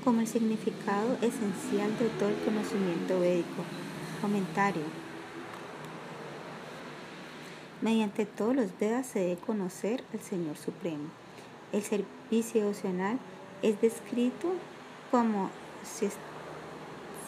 como 0.01 0.21
el 0.21 0.27
significado 0.27 1.15
esencial 1.15 1.91
de 1.99 2.07
todo 2.17 2.29
el 2.29 2.37
conocimiento 2.45 3.19
védico. 3.19 3.65
Comentario. 4.21 4.83
Mediante 7.81 8.25
todos 8.25 8.55
los 8.55 8.79
Vedas 8.79 9.07
se 9.07 9.19
debe 9.19 9.41
conocer 9.41 10.05
al 10.13 10.21
Señor 10.21 10.55
Supremo. 10.55 11.09
El 11.73 11.81
servicio 11.81 12.61
devocional 12.61 13.19
es 13.61 13.81
descrito 13.81 14.53
como 15.11 15.49
si 15.83 16.07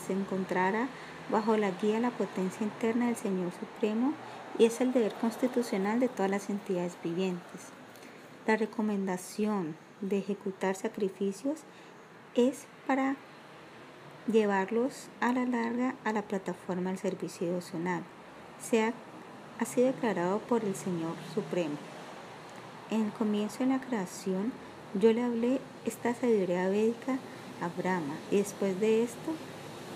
se 0.08 0.14
encontrara 0.14 0.88
bajo 1.30 1.58
la 1.58 1.72
guía 1.72 1.96
de 1.96 2.00
la 2.00 2.12
potencia 2.12 2.66
interna 2.66 3.08
del 3.08 3.18
Señor 3.18 3.52
Supremo 3.60 4.14
y 4.58 4.66
es 4.66 4.82
el 4.82 4.94
deber 4.94 5.14
constitucional 5.16 6.00
de 6.00 6.10
todas 6.10 6.30
las 6.30 6.50
entidades 6.50 6.98
vivientes. 7.04 7.72
La 8.46 8.58
recomendación 8.58 9.76
de 10.02 10.20
ejecutar 10.20 10.76
sacrificios 10.76 11.62
es 12.36 12.66
para 12.88 13.16
llevarlos 14.28 15.08
a 15.20 15.32
la 15.34 15.46
larga 15.46 15.96
a 16.04 16.14
la 16.14 16.22
plataforma 16.22 16.90
del 16.90 17.00
servicio 17.00 17.48
devocional. 17.48 18.04
Se 18.62 18.84
ha 18.84 18.94
así 19.60 19.82
declarado 19.82 20.40
por 20.40 20.64
el 20.64 20.76
Señor 20.76 21.16
Supremo. 21.34 21.78
En 22.90 23.06
el 23.06 23.12
comienzo 23.12 23.60
de 23.60 23.68
la 23.68 23.82
creación, 23.82 24.52
yo 24.94 25.12
le 25.14 25.24
hablé 25.24 25.60
esta 25.86 26.14
sabiduría 26.14 26.70
védica 26.70 27.18
a 27.62 27.68
Brahma 27.70 28.16
y 28.30 28.38
después 28.38 28.80
de 28.80 29.04
esto, 29.04 29.32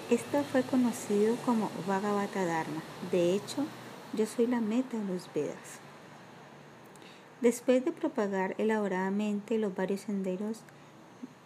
esto 0.09 0.43
fue 0.51 0.63
conocido 0.63 1.35
como 1.45 1.69
Bhagavata 1.85 2.45
Dharma. 2.45 2.81
De 3.11 3.33
hecho, 3.33 3.65
yo 4.17 4.25
soy 4.25 4.47
la 4.47 4.61
meta 4.61 4.97
de 4.97 5.05
los 5.05 5.31
Vedas. 5.31 5.79
Después 7.39 7.85
de 7.85 7.91
propagar 7.91 8.55
elaboradamente 8.57 9.59
los 9.59 9.75
varios 9.75 10.01
senderos 10.01 10.61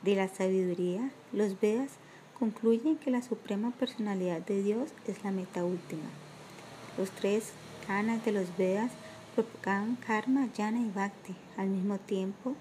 de 0.03 0.15
la 0.15 0.29
sabiduría, 0.29 1.11
los 1.33 1.59
Vedas 1.59 1.91
concluyen 2.39 2.95
que 2.95 3.11
la 3.11 3.21
suprema 3.21 3.71
personalidad 3.71 4.39
de 4.39 4.63
Dios 4.63 4.91
es 5.05 5.21
la 5.25 5.31
meta 5.31 5.65
última. 5.65 6.07
Los 6.97 7.11
tres 7.11 7.51
kanas 7.85 8.23
de 8.23 8.31
los 8.31 8.55
Vedas 8.57 8.91
propagan 9.35 9.97
karma, 9.97 10.47
jnana 10.55 10.79
y 10.79 10.89
bhakti 10.89 11.35
al 11.57 11.67
mismo 11.67 11.97
tiempo. 11.97 12.55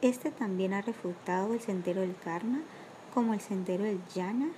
Este 0.00 0.30
también 0.30 0.72
ha 0.72 0.80
refutado 0.80 1.52
el 1.52 1.60
sendero 1.60 2.00
del 2.00 2.16
karma 2.16 2.60
como 3.12 3.34
el 3.34 3.40
sendero 3.40 3.84
del 3.84 4.00
jnana 4.14 4.48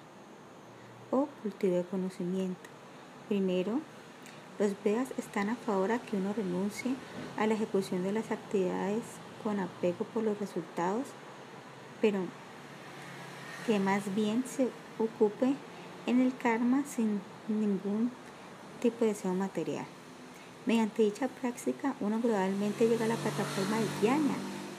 o 1.10 1.26
cultivo 1.42 1.74
de 1.74 1.84
conocimiento. 1.84 2.75
Primero, 3.28 3.80
los 4.58 4.72
Vedas 4.84 5.08
están 5.18 5.48
a 5.48 5.56
favor 5.56 5.90
a 5.90 5.98
que 5.98 6.16
uno 6.16 6.32
renuncie 6.32 6.94
a 7.36 7.46
la 7.46 7.54
ejecución 7.54 8.02
de 8.04 8.12
las 8.12 8.30
actividades 8.30 9.02
con 9.42 9.58
apego 9.58 10.04
por 10.14 10.22
los 10.22 10.38
resultados, 10.38 11.06
pero 12.00 12.20
que 13.66 13.78
más 13.80 14.14
bien 14.14 14.44
se 14.46 14.68
ocupe 14.98 15.54
en 16.06 16.20
el 16.20 16.36
karma 16.36 16.84
sin 16.86 17.20
ningún 17.48 18.12
tipo 18.80 19.04
de 19.04 19.12
deseo 19.12 19.34
material. 19.34 19.86
Mediante 20.64 21.02
dicha 21.02 21.28
práctica, 21.28 21.94
uno 22.00 22.20
gradualmente 22.22 22.88
llega 22.88 23.04
a 23.04 23.08
la 23.08 23.16
plataforma 23.16 23.78
de 23.78 23.86
Jnana, 24.00 24.34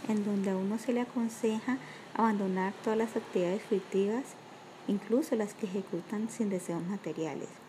en 0.08 0.24
donde 0.26 0.52
a 0.52 0.58
uno 0.58 0.78
se 0.80 0.94
le 0.94 1.02
aconseja 1.02 1.78
abandonar 2.14 2.74
todas 2.84 2.98
las 2.98 3.16
actividades 3.16 3.62
fruitivas 3.64 4.24
incluso 4.88 5.36
las 5.36 5.54
que 5.54 5.66
ejecutan 5.66 6.30
sin 6.30 6.50
deseos 6.50 6.82
materiales. 6.84 7.67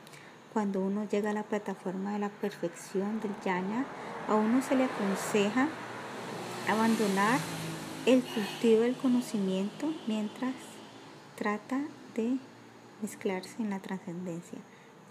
Cuando 0.52 0.80
uno 0.80 1.06
llega 1.08 1.30
a 1.30 1.34
la 1.34 1.42
plataforma 1.42 2.12
de 2.12 2.18
la 2.18 2.30
perfección 2.30 3.20
del 3.20 3.32
yana, 3.44 3.84
a 4.28 4.34
uno 4.34 4.62
se 4.62 4.76
le 4.76 4.84
aconseja 4.84 5.68
abandonar 6.68 7.38
el 8.06 8.22
cultivo 8.22 8.80
del 8.82 8.96
conocimiento 8.96 9.92
mientras 10.06 10.54
trata 11.36 11.80
de 12.14 12.38
mezclarse 13.02 13.62
en 13.62 13.70
la 13.70 13.80
trascendencia. 13.80 14.58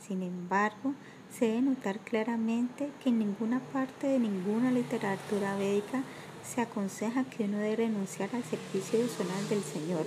Sin 0.05 0.23
embargo, 0.23 0.93
se 1.31 1.45
debe 1.45 1.61
notar 1.61 1.99
claramente 1.99 2.89
que 3.03 3.09
en 3.09 3.19
ninguna 3.19 3.59
parte 3.59 4.07
de 4.07 4.19
ninguna 4.19 4.71
literatura 4.71 5.55
védica 5.57 6.03
se 6.43 6.61
aconseja 6.61 7.23
que 7.25 7.43
uno 7.43 7.57
debe 7.57 7.77
renunciar 7.77 8.29
al 8.33 8.43
servicio 8.43 8.99
personal 8.99 9.49
del 9.49 9.61
Señor. 9.61 10.05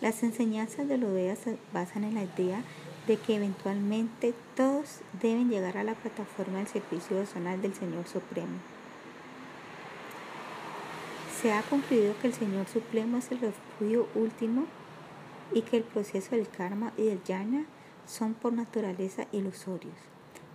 Las 0.00 0.22
enseñanzas 0.22 0.88
de 0.88 0.96
los 0.96 1.12
Vedas 1.12 1.40
se 1.40 1.58
basan 1.72 2.04
en 2.04 2.14
la 2.14 2.24
idea 2.24 2.62
de 3.08 3.16
que 3.16 3.36
eventualmente 3.36 4.34
todos 4.54 5.00
deben 5.20 5.48
llegar 5.48 5.78
a 5.78 5.82
la 5.82 5.94
plataforma 5.94 6.58
del 6.58 6.68
servicio 6.68 7.16
personal 7.16 7.60
del 7.60 7.74
Señor 7.74 8.06
Supremo. 8.06 8.58
Se 11.40 11.52
ha 11.52 11.62
concluido 11.62 12.14
que 12.20 12.26
el 12.26 12.34
Señor 12.34 12.66
Supremo 12.68 13.16
es 13.16 13.32
el 13.32 13.40
refugio 13.40 14.08
último 14.14 14.66
y 15.54 15.62
que 15.62 15.78
el 15.78 15.84
proceso 15.84 16.36
del 16.36 16.48
karma 16.48 16.92
y 16.98 17.04
del 17.04 17.22
jnana 17.26 17.64
son 18.06 18.34
por 18.34 18.52
naturaleza 18.52 19.26
ilusorios. 19.32 19.94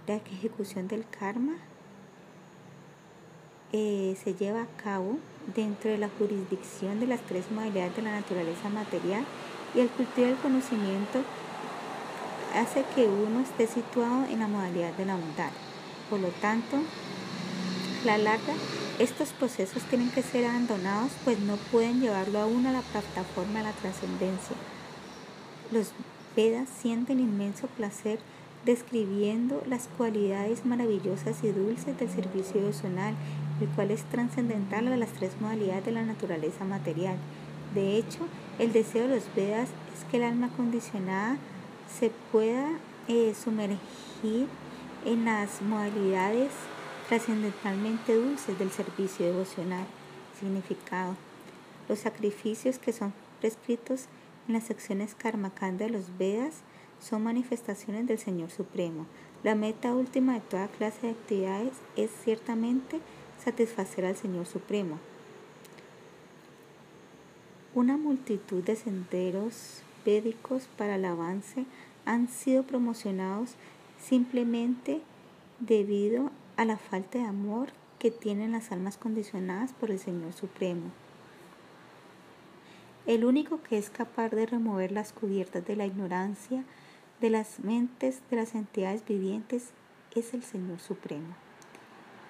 La 0.06 0.16
ejecución 0.16 0.88
del 0.88 1.06
karma 1.10 1.56
eh, 3.72 4.16
se 4.24 4.36
lleva 4.36 4.62
a 4.62 4.78
cabo 4.84 5.18
dentro 5.56 5.90
de 5.90 5.98
la 5.98 6.10
jurisdicción 6.20 7.00
de 7.00 7.08
las 7.08 7.22
tres 7.22 7.50
modalidades 7.50 7.96
de 7.96 8.02
la 8.04 8.12
naturaleza 8.12 8.70
material 8.70 9.26
y 9.74 9.80
el 9.80 9.90
cultivo 9.90 10.28
del 10.28 10.36
conocimiento 10.38 11.24
hace 12.54 12.84
que 12.96 13.08
uno 13.08 13.42
esté 13.42 13.68
situado 13.68 14.26
en 14.26 14.40
la 14.40 14.48
modalidad 14.48 14.94
de 14.94 15.06
la 15.06 15.16
bondad. 15.16 15.52
Por 16.10 16.20
lo 16.20 16.30
tanto, 16.30 16.78
la 18.06 18.18
larga, 18.18 18.54
estos 19.00 19.30
procesos 19.30 19.84
tienen 19.84 20.12
que 20.12 20.22
ser 20.22 20.46
abandonados, 20.46 21.12
pues 21.24 21.40
no 21.40 21.58
pueden 21.72 22.00
llevarlo 22.02 22.40
a 22.40 22.46
uno 22.46 22.70
a 22.70 22.74
la 22.74 22.82
plataforma 22.82 23.60
de 23.60 23.66
la 23.66 23.72
trascendencia. 23.72 24.56
Los 25.72 25.92
Vedas 26.36 26.68
sienten 26.82 27.20
inmenso 27.20 27.68
placer 27.68 28.20
describiendo 28.66 29.62
las 29.68 29.88
cualidades 29.98 30.66
maravillosas 30.66 31.44
y 31.44 31.52
dulces 31.52 31.98
del 32.00 32.10
servicio 32.10 32.62
devocional 32.62 33.14
el 33.62 33.68
cual 33.70 33.92
es 33.92 34.04
trascendental 34.04 34.88
a 34.88 34.98
las 34.98 35.10
tres 35.10 35.32
modalidades 35.40 35.86
de 35.86 35.92
la 35.92 36.04
naturaleza 36.04 36.66
material. 36.66 37.18
De 37.74 37.98
hecho, 37.98 38.20
el 38.60 38.72
deseo 38.74 39.08
de 39.08 39.16
los 39.16 39.36
Vedas 39.36 39.70
es 39.96 40.04
que 40.10 40.18
el 40.18 40.24
alma 40.24 40.50
condicionada 40.56 41.38
se 42.00 42.12
pueda 42.32 42.70
eh, 43.08 43.34
sumergir 43.36 44.48
en 45.06 45.26
las 45.26 45.62
modalidades 45.62 46.52
trascendentalmente 47.08 48.16
dulces 48.16 48.58
del 48.58 48.72
servicio 48.72 49.26
devocional. 49.26 49.86
Significado. 50.40 51.16
Los 51.88 52.00
sacrificios 52.00 52.80
que 52.80 52.94
son 52.94 53.14
prescritos 53.40 54.06
en 54.48 54.54
las 54.54 54.64
secciones 54.64 55.16
Karmakanda 55.16 55.86
de 55.86 55.92
los 55.92 56.18
Vedas 56.18 56.62
son 57.00 57.24
manifestaciones 57.24 58.08
del 58.08 58.18
Señor 58.18 58.50
Supremo. 58.50 59.06
La 59.44 59.56
meta 59.56 59.94
última 59.94 60.34
de 60.34 60.40
toda 60.42 60.68
clase 60.70 61.08
de 61.08 61.12
actividades 61.12 61.74
es 61.96 62.10
ciertamente 62.24 63.00
satisfacer 63.44 64.06
al 64.06 64.16
Señor 64.16 64.46
Supremo. 64.46 64.98
Una 67.76 67.98
multitud 67.98 68.64
de 68.64 68.76
senderos 68.76 69.83
védicos 70.06 70.68
para 70.78 70.96
el 70.96 71.06
avance 71.06 71.66
han 72.06 72.28
sido 72.28 72.64
promocionados 72.64 73.56
simplemente 74.00 75.02
debido 75.60 76.32
a 76.58 76.66
la 76.66 76.78
falta 76.78 77.20
de 77.20 77.26
amor 77.26 77.70
que 78.00 78.12
tienen 78.12 78.52
las 78.52 78.72
almas 78.72 78.98
condicionadas 78.98 79.72
por 79.74 79.90
el 79.90 80.00
Señor 80.00 80.34
Supremo. 80.34 80.92
El 83.06 83.26
único 83.26 83.62
que 83.64 83.78
es 83.78 83.90
capaz 83.90 84.30
de 84.30 84.46
remover 84.46 84.92
las 84.92 85.14
cubiertas 85.14 85.66
de 85.66 85.76
la 85.76 85.86
ignorancia 85.86 86.64
de 87.22 87.30
las 87.30 87.60
mentes 87.60 88.22
de 88.30 88.38
las 88.38 88.56
entidades 88.56 89.06
vivientes 89.06 89.72
es 90.16 90.34
el 90.34 90.44
Señor 90.44 90.80
Supremo. 90.80 91.36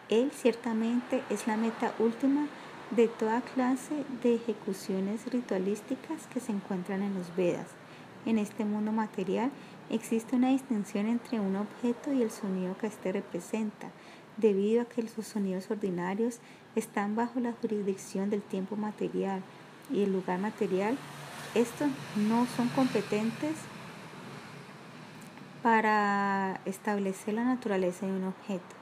Él 0.10 0.32
ciertamente 0.32 1.24
es 1.30 1.48
la 1.48 1.58
meta 1.58 1.94
última 1.98 2.48
de 2.96 3.08
toda 3.08 3.42
clase 3.42 4.06
de 4.22 4.36
ejecuciones 4.36 5.26
ritualísticas 5.32 6.28
que 6.32 6.40
se 6.40 6.52
encuentran 6.52 7.02
en 7.02 7.16
los 7.16 7.36
Vedas. 7.36 7.68
En 8.26 8.38
este 8.38 8.66
mundo 8.66 8.92
material 8.92 9.50
existe 9.90 10.36
una 10.36 10.50
distinción 10.50 11.08
entre 11.08 11.40
un 11.40 11.56
objeto 11.56 12.14
y 12.14 12.22
el 12.22 12.30
sonido 12.30 12.78
que 12.78 12.88
éste 12.88 13.12
representa, 13.12 13.90
debido 14.38 14.84
a 14.84 14.86
que 14.86 15.02
los 15.02 15.26
sonidos 15.26 15.72
ordinarios 15.72 16.40
están 16.76 17.16
bajo 17.16 17.40
la 17.40 17.54
jurisdicción 17.54 18.30
del 18.30 18.42
tiempo 18.42 18.76
material 18.76 19.42
y 19.92 20.04
el 20.04 20.14
lugar 20.14 20.40
material. 20.40 20.98
Estos 21.56 21.90
no 22.16 22.46
son 22.56 22.70
competentes 22.70 23.56
para 25.64 26.60
establecer 26.66 27.34
la 27.34 27.44
naturaleza 27.44 28.06
de 28.06 28.12
un 28.12 28.26
objeto. 28.26 28.76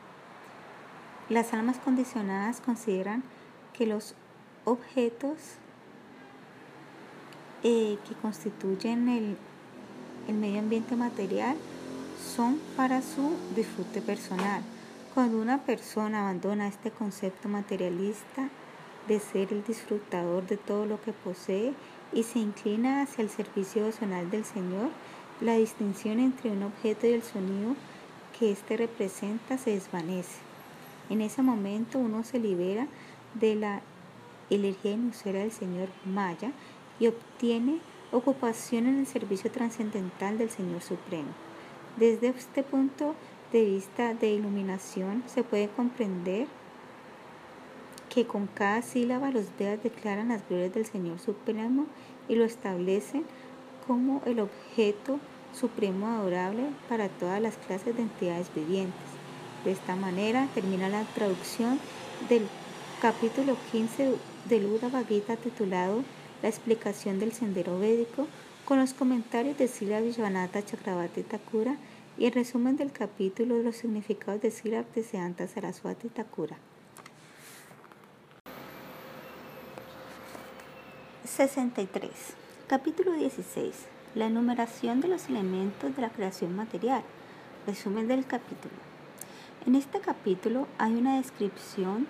Las 1.29 1.53
almas 1.53 1.77
condicionadas 1.77 2.59
consideran 2.59 3.23
que 3.81 3.87
los 3.87 4.13
objetos 4.63 5.37
eh, 7.63 7.97
que 8.07 8.13
constituyen 8.21 9.09
el, 9.09 9.35
el 10.27 10.35
medio 10.35 10.59
ambiente 10.59 10.95
material 10.95 11.57
son 12.35 12.59
para 12.77 13.01
su 13.01 13.33
disfrute 13.55 13.99
personal. 14.01 14.61
Cuando 15.15 15.41
una 15.41 15.63
persona 15.63 16.21
abandona 16.21 16.67
este 16.67 16.91
concepto 16.91 17.49
materialista 17.49 18.49
de 19.07 19.19
ser 19.19 19.51
el 19.51 19.63
disfrutador 19.63 20.45
de 20.45 20.57
todo 20.57 20.85
lo 20.85 21.01
que 21.01 21.11
posee 21.11 21.73
y 22.13 22.21
se 22.21 22.37
inclina 22.37 23.01
hacia 23.01 23.23
el 23.23 23.31
servicio 23.31 23.81
devocional 23.81 24.29
del 24.29 24.45
Señor, 24.45 24.91
la 25.39 25.55
distinción 25.55 26.19
entre 26.19 26.51
un 26.51 26.61
objeto 26.61 27.07
y 27.07 27.13
el 27.13 27.23
sonido 27.23 27.75
que 28.37 28.51
éste 28.51 28.77
representa 28.77 29.57
se 29.57 29.71
desvanece. 29.71 30.37
En 31.09 31.21
ese 31.21 31.41
momento 31.41 31.97
uno 31.97 32.23
se 32.23 32.37
libera 32.37 32.85
de 33.35 33.55
la 33.55 33.81
energía 34.49 34.93
ilusoria 34.93 35.41
del 35.41 35.51
Señor 35.51 35.89
Maya 36.05 36.51
y 36.99 37.07
obtiene 37.07 37.79
ocupación 38.11 38.87
en 38.87 38.99
el 38.99 39.07
servicio 39.07 39.51
trascendental 39.51 40.37
del 40.37 40.49
Señor 40.49 40.81
Supremo. 40.81 41.29
Desde 41.97 42.29
este 42.29 42.63
punto 42.63 43.15
de 43.51 43.65
vista 43.65 44.13
de 44.13 44.31
iluminación 44.31 45.23
se 45.27 45.43
puede 45.43 45.69
comprender 45.69 46.47
que 48.09 48.25
con 48.25 48.47
cada 48.47 48.81
sílaba 48.81 49.31
los 49.31 49.45
Vedas 49.57 49.81
declaran 49.83 50.29
las 50.29 50.47
glorias 50.47 50.73
del 50.73 50.85
Señor 50.85 51.19
Supremo 51.19 51.85
y 52.27 52.35
lo 52.35 52.43
establecen 52.43 53.23
como 53.87 54.21
el 54.25 54.39
objeto 54.41 55.19
supremo 55.53 56.07
adorable 56.07 56.63
para 56.89 57.09
todas 57.09 57.41
las 57.41 57.55
clases 57.57 57.95
de 57.95 58.03
entidades 58.03 58.53
vivientes. 58.53 59.01
De 59.63 59.71
esta 59.71 59.95
manera 59.95 60.47
termina 60.53 60.89
la 60.89 61.03
traducción 61.13 61.79
del 62.29 62.47
capítulo 63.01 63.57
15 63.71 64.15
del 64.47 64.67
Uddhava 64.67 65.03
Gita 65.03 65.35
titulado 65.35 66.03
La 66.43 66.49
explicación 66.49 67.19
del 67.19 67.31
sendero 67.31 67.79
védico 67.79 68.27
con 68.63 68.77
los 68.77 68.93
comentarios 68.93 69.57
de 69.57 69.67
Sila 69.67 69.99
Vishwanatha 70.01 70.63
Chakravarti 70.63 71.23
Thakura 71.23 71.77
y 72.19 72.25
el 72.27 72.33
resumen 72.33 72.77
del 72.77 72.91
capítulo 72.91 73.57
de 73.57 73.63
los 73.63 73.77
significados 73.77 74.39
de 74.41 74.51
Sila 74.51 74.77
Bhaktisiddhanta 74.83 75.47
Saraswati 75.47 76.09
Thakura. 76.09 76.57
63. 81.25 82.11
Capítulo 82.67 83.13
16 83.13 83.73
la 84.13 84.25
enumeración 84.25 84.99
de 84.99 85.07
los 85.07 85.27
elementos 85.29 85.95
de 85.95 86.01
la 86.01 86.09
creación 86.09 86.55
material. 86.55 87.01
Resumen 87.65 88.07
del 88.07 88.25
capítulo. 88.25 88.75
En 89.65 89.75
este 89.75 89.99
capítulo 89.99 90.67
hay 90.77 90.93
una 90.93 91.17
descripción 91.17 92.07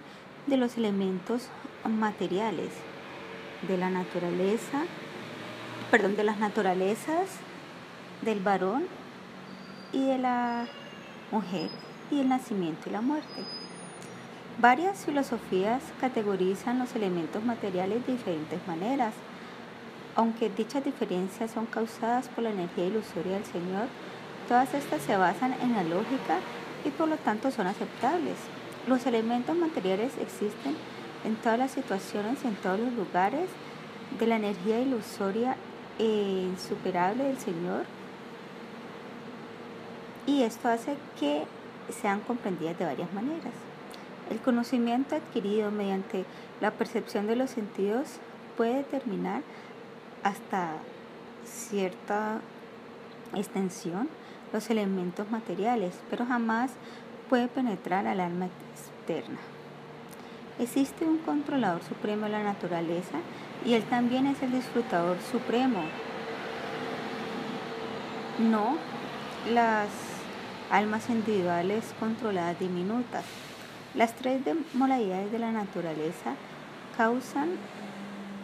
de 0.48 0.58
los 0.58 0.78
elementos 0.78 1.48
materiales, 1.88 2.70
de 3.68 3.78
la 3.78 3.90
naturaleza, 3.90 4.84
perdón, 5.90 6.16
de 6.16 6.24
las 6.24 6.40
naturalezas 6.40 7.30
del 8.22 8.40
varón 8.40 8.84
y 9.92 10.06
de 10.06 10.18
la 10.18 10.68
mujer 11.32 11.70
y 12.10 12.20
el 12.20 12.30
nacimiento 12.30 12.90
y 12.90 12.92
la 12.92 13.02
muerte. 13.02 13.44
Varias 14.60 15.06
filosofías 15.06 15.82
categorizan 16.00 16.80
los 16.80 16.96
elementos 16.96 17.44
materiales 17.44 18.06
de 18.06 18.14
diferentes 18.14 18.60
maneras 18.68 19.14
aunque 20.16 20.50
dichas 20.50 20.84
diferencias 20.84 21.52
son 21.52 21.66
causadas 21.66 22.28
por 22.30 22.44
la 22.44 22.50
energía 22.50 22.86
ilusoria 22.86 23.34
del 23.34 23.46
Señor, 23.46 23.88
todas 24.48 24.74
estas 24.74 25.02
se 25.02 25.16
basan 25.16 25.56
en 25.62 25.74
la 25.74 25.84
lógica 25.84 26.40
y 26.84 26.90
por 26.90 27.08
lo 27.08 27.18
tanto 27.18 27.52
son 27.52 27.68
aceptables. 27.68 28.36
Los 28.88 29.06
elementos 29.06 29.56
materiales 29.56 30.14
existen 30.20 30.76
en 31.24 31.36
todas 31.36 31.60
las 31.60 31.72
situaciones 31.72 32.44
en 32.44 32.56
todos 32.56 32.80
los 32.80 32.94
lugares 32.94 33.48
de 34.20 34.28
la 34.28 34.38
energía 34.38 34.80
ilusoria 34.80 35.56
e 36.00 36.48
insuperable 36.50 37.24
del 37.26 37.38
Señor 37.38 37.86
y 40.26 40.44
esto 40.44 40.70
hace 40.70 40.96
que 41.20 41.44
sean 41.90 42.22
comprendidas 42.22 42.78
de 42.78 42.86
varias 42.86 43.14
maneras. 43.14 43.54
El 44.30 44.40
conocimiento 44.40 45.16
adquirido 45.16 45.72
mediante 45.72 46.26
la 46.62 46.72
percepción 46.72 47.28
de 47.28 47.36
los 47.36 47.50
sentidos 47.50 48.20
puede 48.56 48.76
determinar 48.76 49.42
hasta 50.24 50.74
cierta 51.46 52.40
extensión 53.36 54.08
los 54.54 54.70
elementos 54.70 55.30
materiales, 55.32 56.00
pero 56.10 56.26
jamás 56.26 56.72
puede 57.30 57.48
penetrar 57.48 58.08
al 58.08 58.20
alma 58.20 58.46
Existe 60.60 61.06
un 61.06 61.18
controlador 61.20 61.82
supremo 61.84 62.26
de 62.26 62.32
la 62.32 62.44
naturaleza 62.44 63.18
y 63.66 63.74
él 63.74 63.84
también 63.84 64.28
es 64.28 64.42
el 64.44 64.52
disfrutador 64.52 65.18
supremo. 65.32 65.82
No 68.40 68.78
las 69.52 69.90
almas 70.70 71.10
individuales 71.10 71.94
controladas 72.00 72.60
diminutas. 72.60 73.26
Las 73.96 74.14
tres 74.16 74.42
modalidades 74.74 75.32
de 75.32 75.40
la 75.40 75.52
naturaleza 75.52 76.36
causan 76.96 77.50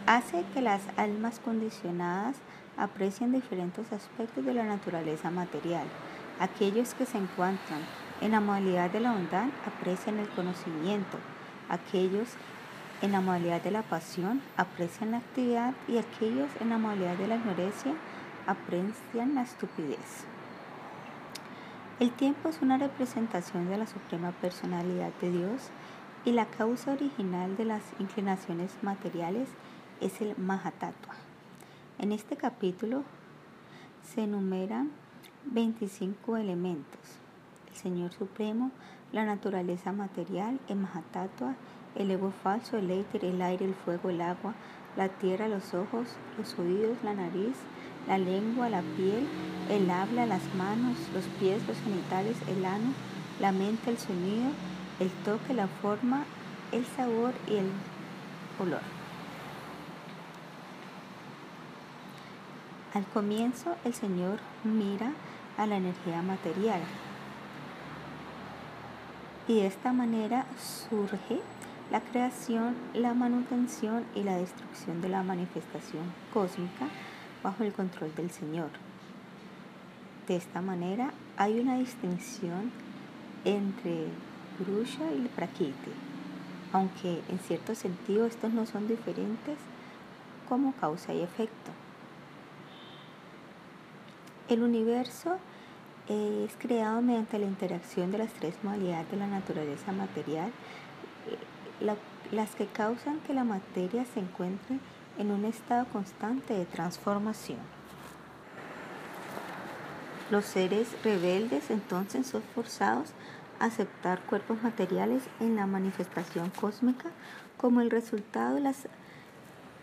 hace 0.06 0.44
que 0.54 0.60
las 0.60 0.82
almas 0.96 1.38
condicionadas 1.38 2.36
aprecien 2.76 3.32
diferentes 3.32 3.92
aspectos 3.92 4.44
de 4.44 4.54
la 4.54 4.64
naturaleza 4.64 5.30
material. 5.30 5.84
Aquellos 6.40 6.94
que 6.94 7.06
se 7.06 7.18
encuentran 7.18 7.80
en 8.20 8.32
la 8.32 8.40
modalidad 8.40 8.90
de 8.90 9.00
la 9.00 9.12
bondad 9.12 9.48
aprecian 9.66 10.18
el 10.18 10.28
conocimiento. 10.30 11.18
Aquellos 11.68 12.28
en 13.00 13.12
la 13.12 13.20
modalidad 13.20 13.62
de 13.62 13.70
la 13.70 13.82
pasión 13.82 14.42
aprecian 14.56 15.12
la 15.12 15.18
actividad 15.18 15.74
y 15.86 15.98
aquellos 15.98 16.48
en 16.60 16.70
la 16.70 16.78
modalidad 16.78 17.16
de 17.16 17.28
la 17.28 17.36
ignorancia 17.36 17.94
aprecian 18.46 19.34
la 19.34 19.42
estupidez. 19.42 20.24
El 22.00 22.10
tiempo 22.12 22.48
es 22.48 22.60
una 22.62 22.78
representación 22.78 23.68
de 23.68 23.76
la 23.76 23.86
suprema 23.86 24.32
personalidad 24.32 25.12
de 25.20 25.30
Dios 25.30 25.70
y 26.24 26.32
la 26.32 26.46
causa 26.46 26.92
original 26.92 27.56
de 27.56 27.64
las 27.64 27.82
inclinaciones 27.98 28.72
materiales 28.82 29.48
es 30.00 30.20
el 30.20 30.36
Mahatattva. 30.36 31.14
En 31.98 32.12
este 32.12 32.36
capítulo 32.36 33.02
se 34.02 34.22
enumeran 34.22 34.90
25 35.46 36.36
elementos. 36.36 37.18
Señor 37.78 38.12
Supremo, 38.12 38.72
la 39.12 39.24
naturaleza 39.24 39.92
material, 39.92 40.58
el 40.68 40.78
Mahatattva, 40.78 41.54
el 41.94 42.10
ego 42.10 42.32
falso, 42.42 42.76
el 42.76 42.90
éter, 42.90 43.24
el 43.24 43.40
aire, 43.40 43.64
el 43.64 43.74
fuego, 43.74 44.10
el 44.10 44.20
agua, 44.20 44.54
la 44.96 45.08
tierra, 45.08 45.46
los 45.46 45.74
ojos, 45.74 46.08
los 46.36 46.58
oídos, 46.58 46.98
la 47.04 47.14
nariz, 47.14 47.56
la 48.08 48.18
lengua, 48.18 48.68
la 48.68 48.82
piel, 48.82 49.28
el 49.70 49.88
habla, 49.90 50.26
las 50.26 50.42
manos, 50.56 50.96
los 51.14 51.24
pies, 51.38 51.66
los 51.68 51.78
genitales, 51.80 52.36
el 52.48 52.64
ano, 52.64 52.92
la 53.40 53.52
mente, 53.52 53.90
el 53.90 53.98
sonido, 53.98 54.50
el 54.98 55.10
toque, 55.24 55.54
la 55.54 55.68
forma, 55.68 56.24
el 56.72 56.84
sabor 56.84 57.32
y 57.46 57.56
el 57.56 57.70
olor. 58.58 58.82
Al 62.92 63.04
comienzo 63.06 63.76
el 63.84 63.94
Señor 63.94 64.40
mira 64.64 65.12
a 65.56 65.66
la 65.66 65.76
energía 65.76 66.22
material 66.22 66.80
y 69.48 69.54
de 69.54 69.66
esta 69.66 69.92
manera 69.94 70.44
surge 70.58 71.40
la 71.90 72.02
creación, 72.02 72.76
la 72.92 73.14
manutención 73.14 74.04
y 74.14 74.22
la 74.22 74.36
destrucción 74.36 75.00
de 75.00 75.08
la 75.08 75.22
manifestación 75.22 76.04
cósmica 76.34 76.86
bajo 77.42 77.64
el 77.64 77.72
control 77.72 78.14
del 78.14 78.30
Señor. 78.30 78.68
De 80.26 80.36
esta 80.36 80.60
manera 80.60 81.12
hay 81.38 81.58
una 81.58 81.78
distinción 81.78 82.70
entre 83.46 84.08
Purusha 84.58 85.10
y 85.12 85.26
Prakriti, 85.34 85.92
aunque 86.74 87.22
en 87.30 87.38
cierto 87.38 87.74
sentido 87.74 88.26
estos 88.26 88.52
no 88.52 88.66
son 88.66 88.86
diferentes 88.86 89.56
como 90.46 90.72
causa 90.74 91.14
y 91.14 91.22
efecto. 91.22 91.70
El 94.50 94.62
universo 94.62 95.38
es 96.08 96.56
creado 96.58 97.02
mediante 97.02 97.38
la 97.38 97.46
interacción 97.46 98.10
de 98.10 98.18
las 98.18 98.32
tres 98.32 98.54
modalidades 98.62 99.10
de 99.10 99.16
la 99.18 99.26
naturaleza 99.26 99.92
material, 99.92 100.50
las 102.32 102.54
que 102.54 102.66
causan 102.66 103.20
que 103.20 103.34
la 103.34 103.44
materia 103.44 104.04
se 104.06 104.20
encuentre 104.20 104.78
en 105.18 105.30
un 105.30 105.44
estado 105.44 105.86
constante 105.86 106.54
de 106.54 106.64
transformación. 106.64 107.58
Los 110.30 110.44
seres 110.44 110.88
rebeldes 111.02 111.70
entonces 111.70 112.26
son 112.26 112.42
forzados 112.54 113.10
a 113.60 113.66
aceptar 113.66 114.20
cuerpos 114.22 114.62
materiales 114.62 115.22
en 115.40 115.56
la 115.56 115.66
manifestación 115.66 116.50
cósmica 116.50 117.10
como 117.56 117.80
el 117.80 117.90
resultado 117.90 118.58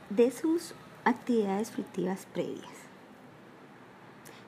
de, 0.10 0.32
sus 0.32 0.74
actividades 1.04 1.72
fructivas 1.72 2.28
previas. 2.28 2.70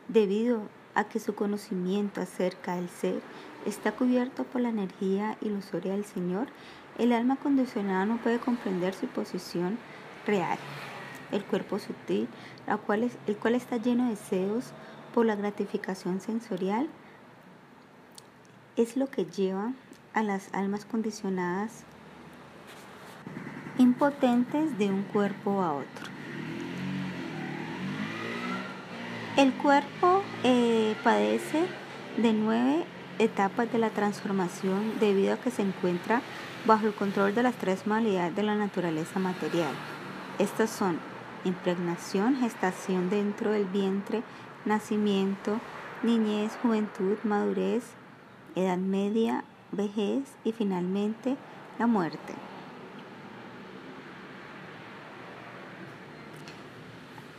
Debido 0.08 0.62
a 0.98 1.04
que 1.04 1.20
su 1.20 1.36
conocimiento 1.36 2.22
acerca 2.22 2.76
del 2.76 2.90
ser 2.90 3.22
está 3.68 3.92
cubierto 3.92 4.46
por 4.46 4.62
la 4.62 4.70
energía 4.70 5.38
ilusoria 5.42 5.92
del 5.92 6.06
Señor, 6.06 6.48
el 6.98 7.14
alma 7.14 7.36
condicionada 7.36 8.08
no 8.08 8.18
puede 8.18 8.40
comprender 8.40 8.96
su 8.96 9.06
posición 9.06 9.78
real. 10.26 10.58
El 11.32 11.46
cuerpo 11.46 11.78
sutil, 11.78 12.28
cual 12.88 13.12
el 13.28 13.38
cual 13.38 13.54
está 13.54 13.78
lleno 13.78 14.06
de 14.06 14.10
deseos 14.12 14.72
por 15.14 15.28
la 15.28 15.36
gratificación 15.36 16.20
sensorial, 16.20 16.90
es 18.76 18.98
lo 18.98 19.08
que 19.08 19.26
lleva 19.26 19.74
a 20.16 20.24
las 20.24 20.52
almas 20.52 20.86
condicionadas 20.86 21.84
impotentes 23.78 24.80
de 24.80 24.90
un 24.90 25.04
cuerpo 25.04 25.62
a 25.62 25.74
otro. 25.74 26.17
El 29.38 29.54
cuerpo 29.54 30.24
eh, 30.44 30.96
padece 31.04 31.68
de 32.18 32.34
nueve 32.34 32.84
etapas 33.20 33.72
de 33.72 33.78
la 33.78 33.92
transformación 33.92 34.98
debido 35.00 35.36
a 35.36 35.38
que 35.38 35.52
se 35.52 35.62
encuentra 35.62 36.24
bajo 36.66 36.88
el 36.88 36.96
control 36.96 37.36
de 37.36 37.44
las 37.44 37.54
tres 37.54 37.86
modalidades 37.86 38.36
de 38.36 38.42
la 38.42 38.56
naturaleza 38.56 39.20
material. 39.20 39.70
Estas 40.40 40.72
son 40.72 40.98
impregnación, 41.44 42.38
gestación 42.40 43.12
dentro 43.12 43.52
del 43.52 43.66
vientre, 43.66 44.24
nacimiento, 44.66 45.60
niñez, 46.02 46.58
juventud, 46.64 47.20
madurez, 47.24 47.84
edad 48.56 48.80
media, 48.80 49.44
vejez 49.72 50.24
y 50.46 50.52
finalmente 50.52 51.38
la 51.78 51.86
muerte. 51.86 52.47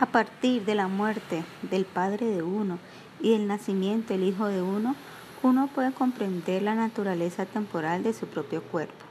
A 0.00 0.06
partir 0.06 0.64
de 0.64 0.76
la 0.76 0.86
muerte 0.86 1.44
del 1.62 1.84
padre 1.84 2.26
de 2.26 2.44
uno 2.44 2.78
y 3.20 3.32
del 3.32 3.48
nacimiento 3.48 4.14
del 4.14 4.22
hijo 4.22 4.46
de 4.46 4.62
uno, 4.62 4.94
uno 5.42 5.66
puede 5.66 5.92
comprender 5.92 6.62
la 6.62 6.76
naturaleza 6.76 7.46
temporal 7.46 8.04
de 8.04 8.12
su 8.12 8.28
propio 8.28 8.62
cuerpo. 8.62 9.04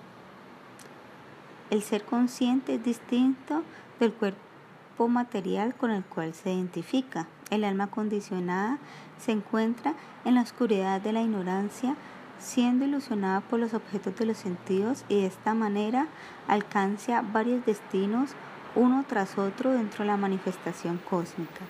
El 1.69 1.82
ser 1.84 2.06
consciente 2.06 2.76
es 2.76 2.84
distinto 2.86 3.63
del 4.00 4.13
cuerpo 4.13 5.10
material 5.10 5.76
con 5.76 5.91
el 5.91 6.06
cual 6.06 6.34
se 6.34 6.54
identifica. 6.54 7.28
El 7.50 7.65
alma 7.65 7.88
condicionada 7.88 8.78
se 9.17 9.34
encuentra 9.34 9.93
en 10.23 10.36
la 10.36 10.41
oscuridad 10.41 11.02
de 11.02 11.12
la 11.12 11.21
ignorancia, 11.21 11.95
siendo 12.39 12.86
ilusionada 12.86 13.41
por 13.41 13.60
los 13.60 13.73
objetos 13.73 14.15
de 14.15 14.26
los 14.26 14.38
sentidos 14.38 15.04
y 15.10 15.15
de 15.15 15.28
esta 15.28 15.54
manera 15.54 16.08
alcanza 16.47 17.21
varios 17.21 17.65
destinos 17.65 18.36
uno 18.75 19.06
tras 19.08 19.38
otro 19.38 19.71
dentro 19.71 20.03
de 20.03 20.12
la 20.12 20.17
manifestación 20.17 20.99
cósmica. 21.10 21.62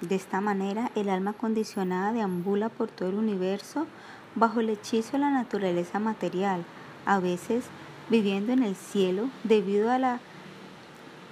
De 0.00 0.14
esta 0.14 0.40
manera, 0.40 0.90
el 0.94 1.08
alma 1.08 1.32
condicionada 1.32 2.12
deambula 2.12 2.68
por 2.68 2.88
todo 2.88 3.08
el 3.08 3.16
universo 3.16 3.86
bajo 4.34 4.60
el 4.60 4.70
hechizo 4.70 5.12
de 5.12 5.18
la 5.18 5.30
naturaleza 5.30 5.98
material, 5.98 6.64
a 7.04 7.18
veces 7.18 7.64
viviendo 8.08 8.52
en 8.52 8.62
el 8.62 8.76
cielo 8.76 9.28
debido 9.44 9.90
a 9.90 9.98
la 9.98 10.20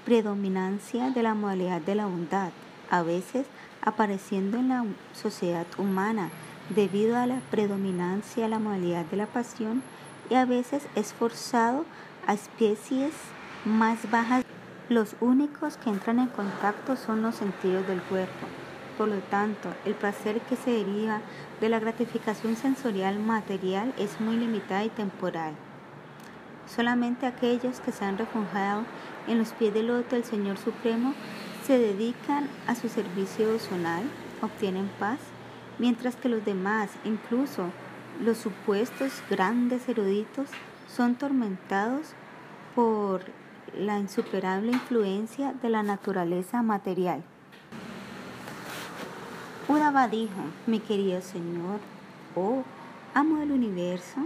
predominancia 0.04 1.10
de 1.10 1.22
la 1.22 1.34
modalidad 1.34 1.80
de 1.80 1.94
la 1.94 2.06
bondad, 2.06 2.50
a 2.90 3.02
veces 3.02 3.46
apareciendo 3.82 4.58
en 4.58 4.68
la 4.68 4.84
sociedad 5.14 5.66
humana 5.78 6.30
debido 6.74 7.16
a 7.16 7.26
la 7.26 7.40
predominancia 7.50 8.44
de 8.44 8.48
la 8.48 8.58
modalidad 8.58 9.04
de 9.06 9.16
la 9.16 9.26
pasión 9.26 9.82
y 10.28 10.34
a 10.34 10.44
veces 10.44 10.86
esforzado 10.96 11.84
a 12.26 12.34
especies 12.34 13.12
más 13.64 14.10
bajas 14.10 14.44
los 14.88 15.16
únicos 15.20 15.76
que 15.78 15.90
entran 15.90 16.20
en 16.20 16.28
contacto 16.28 16.94
son 16.94 17.22
los 17.22 17.34
sentidos 17.34 17.86
del 17.88 18.00
cuerpo. 18.02 18.46
Por 18.96 19.08
lo 19.08 19.18
tanto, 19.18 19.68
el 19.84 19.94
placer 19.94 20.40
que 20.42 20.54
se 20.54 20.70
deriva 20.70 21.20
de 21.60 21.68
la 21.68 21.80
gratificación 21.80 22.54
sensorial 22.54 23.18
material 23.18 23.92
es 23.98 24.20
muy 24.20 24.36
limitado 24.36 24.86
y 24.86 24.88
temporal. 24.90 25.54
Solamente 26.66 27.26
aquellos 27.26 27.80
que 27.80 27.90
se 27.90 28.04
han 28.04 28.16
refugiado 28.16 28.84
en 29.26 29.38
los 29.38 29.52
pies 29.52 29.74
del 29.74 29.88
loto 29.88 30.14
del 30.14 30.24
Señor 30.24 30.56
Supremo 30.56 31.14
se 31.64 31.78
dedican 31.78 32.48
a 32.68 32.76
su 32.76 32.88
servicio 32.88 33.46
devocional, 33.46 34.04
obtienen 34.40 34.88
paz, 35.00 35.18
mientras 35.78 36.14
que 36.14 36.28
los 36.28 36.44
demás, 36.44 36.90
incluso 37.04 37.70
los 38.22 38.38
supuestos 38.38 39.22
grandes 39.28 39.88
eruditos, 39.88 40.48
son 40.88 41.16
tormentados 41.16 42.14
por 42.74 43.22
la 43.76 43.98
insuperable 43.98 44.72
influencia 44.72 45.52
de 45.52 45.68
la 45.68 45.82
naturaleza 45.82 46.62
material. 46.62 47.22
Udava 49.68 50.08
dijo, 50.08 50.42
mi 50.66 50.80
querido 50.80 51.20
Señor, 51.20 51.80
oh 52.34 52.62
amo 53.14 53.40
del 53.40 53.52
universo, 53.52 54.20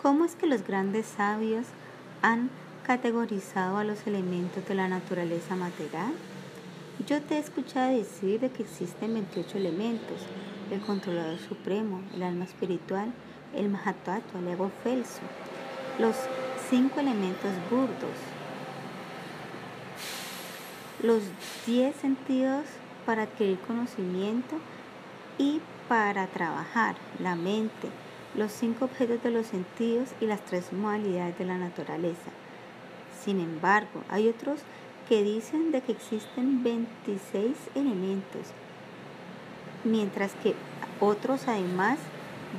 ¿cómo 0.00 0.24
es 0.24 0.36
que 0.36 0.46
los 0.46 0.64
grandes 0.66 1.06
sabios 1.06 1.66
han 2.22 2.50
categorizado 2.86 3.78
a 3.78 3.84
los 3.84 4.06
elementos 4.06 4.66
de 4.66 4.74
la 4.74 4.88
naturaleza 4.88 5.56
material? 5.56 6.12
Yo 7.06 7.20
te 7.22 7.36
he 7.36 7.38
escuchado 7.38 7.96
decir 7.96 8.40
de 8.40 8.50
que 8.50 8.62
existen 8.62 9.14
28 9.14 9.58
elementos, 9.58 10.20
el 10.70 10.80
controlador 10.80 11.38
supremo, 11.38 12.02
el 12.14 12.22
alma 12.22 12.44
espiritual, 12.44 13.12
el 13.54 13.68
Mahatattva, 13.68 14.40
el 14.40 14.48
ego 14.48 14.70
felso, 14.82 15.20
los 15.98 16.16
cinco 16.68 17.00
elementos 17.00 17.50
burdos, 17.70 18.16
los 21.02 21.22
diez 21.66 21.96
sentidos 21.96 22.64
para 23.06 23.22
adquirir 23.22 23.58
conocimiento 23.60 24.56
y 25.38 25.60
para 25.88 26.26
trabajar, 26.26 26.96
la 27.20 27.36
mente, 27.36 27.88
los 28.34 28.52
cinco 28.52 28.84
objetos 28.84 29.22
de 29.22 29.30
los 29.30 29.46
sentidos 29.46 30.10
y 30.20 30.26
las 30.26 30.44
tres 30.44 30.72
modalidades 30.72 31.38
de 31.38 31.46
la 31.46 31.56
naturaleza. 31.56 32.30
Sin 33.24 33.40
embargo, 33.40 34.02
hay 34.10 34.28
otros 34.28 34.60
que 35.08 35.22
dicen 35.22 35.72
de 35.72 35.80
que 35.80 35.92
existen 35.92 36.62
26 36.62 37.56
elementos, 37.76 38.42
mientras 39.84 40.32
que 40.42 40.54
otros 41.00 41.48
además 41.48 41.98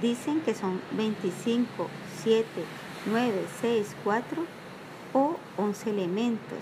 dicen 0.01 0.41
que 0.41 0.55
son 0.55 0.81
25, 0.93 1.87
7, 2.23 2.45
9, 3.09 3.45
6, 3.61 3.95
4 4.03 4.43
o 5.13 5.37
11 5.57 5.89
elementos. 5.89 6.59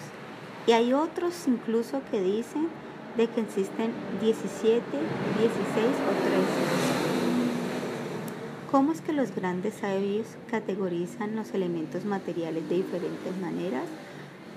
Y 0.65 0.71
hay 0.71 0.93
otros 0.93 1.47
incluso 1.47 2.01
que 2.11 2.21
dicen 2.21 2.69
de 3.15 3.27
que 3.27 3.41
existen 3.41 3.91
17, 4.21 4.81
16 4.81 5.45
o 5.45 6.13
13. 6.27 6.87
¿Cómo 8.71 8.91
es 8.91 9.01
que 9.01 9.13
los 9.13 9.33
grandes 9.33 9.75
sabios 9.75 10.27
categorizan 10.51 11.35
los 11.35 11.53
elementos 11.53 12.05
materiales 12.05 12.67
de 12.69 12.75
diferentes 12.75 13.37
maneras? 13.37 13.85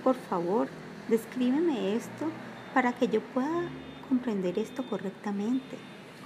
Por 0.03 0.17
favor, 0.17 0.69
descríbeme 1.09 1.95
esto 1.95 2.27
para 2.75 2.93
que 2.93 3.09
yo 3.09 3.21
pueda 3.21 3.69
comprender 4.09 4.59
esto 4.59 4.83
correctamente. 4.91 5.77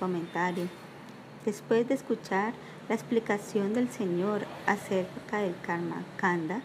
Comentario. 0.01 0.67
Después 1.45 1.87
de 1.87 1.95
escuchar 1.95 2.55
la 2.89 2.95
explicación 2.95 3.75
del 3.75 3.89
Señor 3.89 4.43
acerca 4.67 5.39
del 5.39 5.55
karma 5.63 6.03
kanda, 6.17 6.63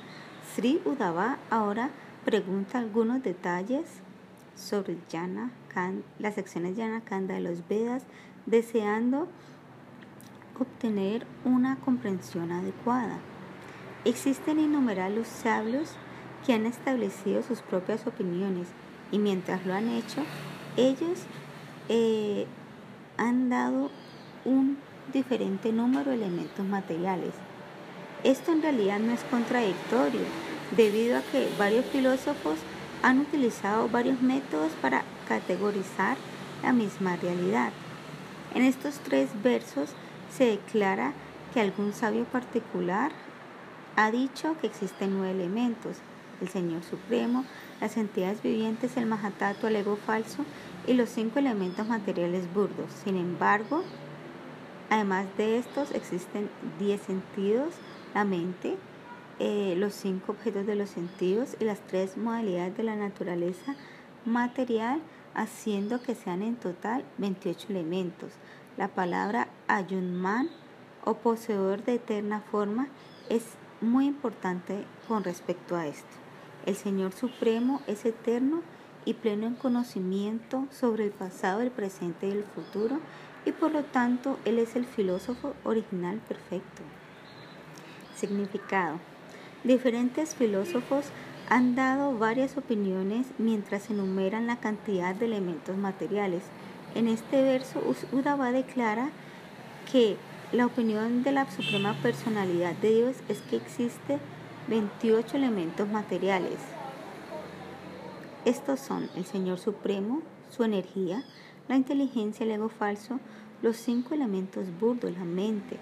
Sri 0.53 0.81
Udava 0.85 1.37
ahora 1.49 1.91
pregunta 2.25 2.79
algunos 2.79 3.23
detalles 3.23 3.85
sobre 4.55 4.97
las 6.19 6.35
secciones 6.35 6.75
Yana 6.75 7.01
Kanda 7.01 7.35
de 7.35 7.41
los 7.41 7.67
Vedas, 7.67 8.03
deseando 8.45 9.27
obtener 10.59 11.25
una 11.45 11.77
comprensión 11.77 12.51
adecuada. 12.51 13.19
Existen 14.03 14.59
innumerables 14.59 15.27
sabios 15.27 15.95
que 16.45 16.53
han 16.53 16.65
establecido 16.65 17.43
sus 17.43 17.61
propias 17.61 18.05
opiniones 18.07 18.67
y 19.11 19.19
mientras 19.19 19.65
lo 19.65 19.73
han 19.73 19.87
hecho, 19.89 20.23
ellos 20.75 21.23
eh, 21.87 22.45
han 23.17 23.49
dado 23.49 23.89
un 24.45 24.77
diferente 25.11 25.71
número 25.71 26.11
de 26.11 26.17
elementos 26.17 26.65
materiales. 26.65 27.33
Esto 28.23 28.51
en 28.51 28.61
realidad 28.61 28.99
no 28.99 29.11
es 29.13 29.23
contradictorio, 29.25 30.21
debido 30.75 31.17
a 31.17 31.21
que 31.21 31.47
varios 31.57 31.85
filósofos 31.85 32.59
han 33.01 33.19
utilizado 33.19 33.87
varios 33.89 34.21
métodos 34.21 34.71
para 34.81 35.03
categorizar 35.27 36.17
la 36.61 36.73
misma 36.73 37.15
realidad. 37.15 37.71
En 38.53 38.63
estos 38.63 38.95
tres 38.99 39.29
versos 39.41 39.91
se 40.35 40.45
declara 40.45 41.13
que 41.53 41.61
algún 41.61 41.93
sabio 41.93 42.25
particular 42.25 43.11
ha 43.95 44.11
dicho 44.11 44.55
que 44.59 44.67
existen 44.67 45.17
nueve 45.17 45.31
elementos, 45.31 45.97
el 46.41 46.49
Señor 46.49 46.83
Supremo, 46.83 47.45
las 47.81 47.97
entidades 47.97 48.41
vivientes, 48.41 48.97
el 48.97 49.05
Mahatato, 49.05 49.67
el 49.67 49.75
ego 49.75 49.97
falso 49.97 50.45
y 50.87 50.93
los 50.93 51.09
cinco 51.09 51.39
elementos 51.39 51.87
materiales 51.87 52.53
burdos. 52.53 52.91
Sin 53.03 53.17
embargo, 53.17 53.83
además 54.89 55.25
de 55.37 55.57
estos 55.57 55.91
existen 55.91 56.49
diez 56.79 57.01
sentidos, 57.01 57.73
la 58.13 58.23
mente, 58.23 58.77
eh, 59.39 59.75
los 59.77 59.93
cinco 59.93 60.33
objetos 60.33 60.65
de 60.65 60.75
los 60.75 60.89
sentidos 60.89 61.55
y 61.59 61.65
las 61.65 61.79
tres 61.87 62.17
modalidades 62.17 62.75
de 62.75 62.83
la 62.83 62.95
naturaleza 62.95 63.75
material, 64.25 65.01
haciendo 65.33 66.01
que 66.01 66.15
sean 66.15 66.41
en 66.41 66.55
total 66.55 67.05
28 67.17 67.67
elementos. 67.69 68.31
La 68.77 68.89
palabra 68.89 69.47
Ayunman 69.67 70.49
o 71.05 71.15
poseedor 71.15 71.83
de 71.83 71.95
eterna 71.95 72.41
forma 72.51 72.87
es 73.29 73.43
muy 73.81 74.07
importante 74.07 74.85
con 75.07 75.23
respecto 75.23 75.75
a 75.75 75.87
esto. 75.87 76.17
El 76.65 76.75
Señor 76.75 77.13
Supremo 77.13 77.81
es 77.87 78.05
eterno 78.05 78.61
y 79.05 79.13
pleno 79.13 79.47
en 79.47 79.55
conocimiento 79.55 80.67
sobre 80.71 81.05
el 81.05 81.11
pasado, 81.11 81.61
el 81.61 81.71
presente 81.71 82.27
y 82.27 82.31
el 82.31 82.43
futuro, 82.43 82.99
y 83.45 83.51
por 83.51 83.71
lo 83.71 83.83
tanto 83.83 84.37
Él 84.45 84.59
es 84.59 84.75
el 84.75 84.85
filósofo 84.85 85.53
original 85.63 86.19
perfecto. 86.27 86.81
Significado. 88.15 88.99
Diferentes 89.63 90.35
filósofos 90.35 91.05
han 91.49 91.75
dado 91.75 92.17
varias 92.17 92.57
opiniones 92.57 93.27
mientras 93.37 93.89
enumeran 93.89 94.47
la 94.47 94.57
cantidad 94.57 95.15
de 95.15 95.25
elementos 95.25 95.75
materiales. 95.77 96.43
En 96.95 97.07
este 97.07 97.41
verso, 97.41 97.81
Udava 98.11 98.51
declara 98.51 99.09
que 99.91 100.17
la 100.51 100.65
opinión 100.65 101.23
de 101.23 101.31
la 101.31 101.49
Suprema 101.49 101.95
Personalidad 102.01 102.73
de 102.75 102.93
Dios 102.93 103.15
es 103.27 103.39
que 103.41 103.55
existe 103.55 104.19
28 104.67 105.37
elementos 105.37 105.87
materiales. 105.87 106.59
Estos 108.45 108.79
son 108.79 109.09
el 109.15 109.25
Señor 109.25 109.59
Supremo, 109.59 110.21
su 110.49 110.63
energía, 110.63 111.23
la 111.69 111.77
inteligencia, 111.77 112.43
el 112.43 112.51
ego 112.51 112.67
falso, 112.67 113.19
los 113.61 113.77
cinco 113.77 114.15
elementos 114.15 114.65
burdos, 114.79 115.13
la 115.13 115.23
mente, 115.23 115.77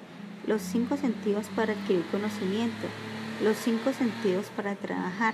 los 0.45 0.61
cinco 0.61 0.97
sentidos 0.97 1.47
para 1.55 1.73
adquirir 1.73 2.05
conocimiento, 2.11 2.87
los 3.41 3.55
cinco 3.57 3.93
sentidos 3.93 4.47
para 4.55 4.75
trabajar, 4.75 5.33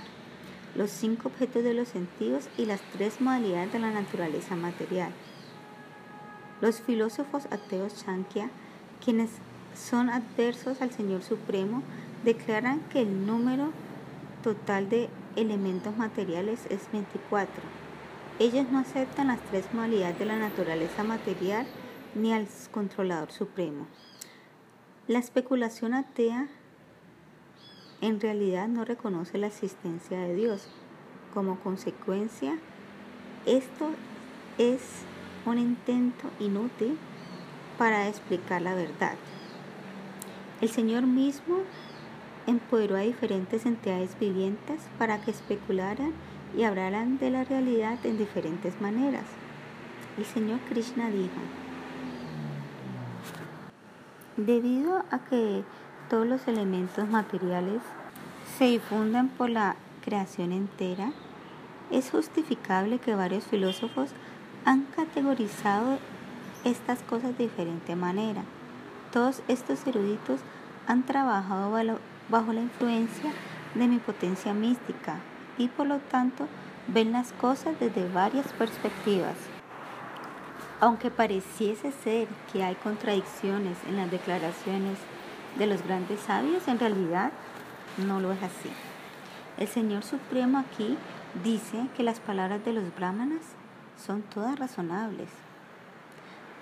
los 0.76 0.90
cinco 0.90 1.28
objetos 1.28 1.64
de 1.64 1.74
los 1.74 1.88
sentidos 1.88 2.48
y 2.56 2.66
las 2.66 2.80
tres 2.92 3.20
modalidades 3.20 3.72
de 3.72 3.80
la 3.80 3.90
naturaleza 3.90 4.54
material. 4.54 5.10
Los 6.60 6.80
filósofos 6.80 7.46
ateos 7.50 8.04
Shankya, 8.04 8.48
quienes 9.04 9.30
son 9.76 10.08
adversos 10.08 10.80
al 10.80 10.92
Señor 10.92 11.22
Supremo, 11.22 11.82
declaran 12.24 12.80
que 12.92 13.02
el 13.02 13.26
número 13.26 13.70
total 14.44 14.88
de 14.88 15.08
elementos 15.34 15.96
materiales 15.96 16.60
es 16.70 16.80
24. 16.92 17.73
Ellos 18.40 18.66
no 18.70 18.80
aceptan 18.80 19.28
las 19.28 19.40
tres 19.50 19.72
modalidades 19.72 20.18
de 20.18 20.24
la 20.24 20.36
naturaleza 20.36 21.04
material 21.04 21.66
ni 22.16 22.32
al 22.32 22.48
controlador 22.72 23.30
supremo. 23.30 23.86
La 25.06 25.20
especulación 25.20 25.94
atea 25.94 26.48
en 28.00 28.20
realidad 28.20 28.66
no 28.66 28.84
reconoce 28.84 29.38
la 29.38 29.46
existencia 29.46 30.18
de 30.18 30.34
Dios. 30.34 30.68
Como 31.32 31.60
consecuencia, 31.60 32.58
esto 33.46 33.90
es 34.58 34.80
un 35.46 35.58
intento 35.58 36.28
inútil 36.40 36.98
para 37.78 38.08
explicar 38.08 38.62
la 38.62 38.74
verdad. 38.74 39.14
El 40.60 40.70
Señor 40.70 41.04
mismo 41.06 41.58
empoderó 42.46 42.96
a 42.96 43.00
diferentes 43.00 43.64
entidades 43.64 44.18
vivientes 44.18 44.80
para 44.98 45.20
que 45.20 45.30
especularan 45.30 46.12
y 46.56 46.64
hablaran 46.64 47.18
de 47.18 47.30
la 47.30 47.44
realidad 47.44 47.98
en 48.04 48.18
diferentes 48.18 48.80
maneras. 48.80 49.24
El 50.16 50.24
Señor 50.24 50.60
Krishna 50.68 51.08
dijo, 51.10 51.40
debido 54.36 55.04
a 55.10 55.18
que 55.18 55.64
todos 56.08 56.26
los 56.26 56.46
elementos 56.46 57.08
materiales 57.08 57.82
se 58.58 58.66
difunden 58.66 59.28
por 59.28 59.50
la 59.50 59.76
creación 60.04 60.52
entera, 60.52 61.12
es 61.90 62.10
justificable 62.10 62.98
que 62.98 63.14
varios 63.14 63.44
filósofos 63.44 64.10
han 64.64 64.84
categorizado 64.96 65.98
estas 66.64 67.02
cosas 67.02 67.36
de 67.36 67.44
diferente 67.44 67.96
manera. 67.96 68.42
Todos 69.12 69.42
estos 69.48 69.86
eruditos 69.86 70.40
han 70.86 71.04
trabajado 71.04 71.70
bajo 72.28 72.52
la 72.52 72.60
influencia 72.60 73.32
de 73.74 73.88
mi 73.88 73.98
potencia 73.98 74.54
mística 74.54 75.18
y 75.58 75.68
por 75.68 75.86
lo 75.86 75.98
tanto 75.98 76.48
ven 76.88 77.12
las 77.12 77.32
cosas 77.32 77.78
desde 77.80 78.08
varias 78.08 78.52
perspectivas. 78.52 79.36
Aunque 80.80 81.10
pareciese 81.10 81.92
ser 81.92 82.28
que 82.52 82.62
hay 82.62 82.74
contradicciones 82.74 83.78
en 83.88 83.96
las 83.96 84.10
declaraciones 84.10 84.98
de 85.58 85.66
los 85.66 85.82
grandes 85.82 86.20
sabios, 86.20 86.66
en 86.68 86.78
realidad 86.78 87.32
no 88.06 88.20
lo 88.20 88.32
es 88.32 88.42
así. 88.42 88.70
El 89.56 89.68
Señor 89.68 90.02
Supremo 90.02 90.58
aquí 90.58 90.98
dice 91.44 91.86
que 91.96 92.02
las 92.02 92.20
palabras 92.20 92.64
de 92.64 92.72
los 92.72 92.94
brahmanas 92.94 93.42
son 93.96 94.22
todas 94.22 94.58
razonables. 94.58 95.28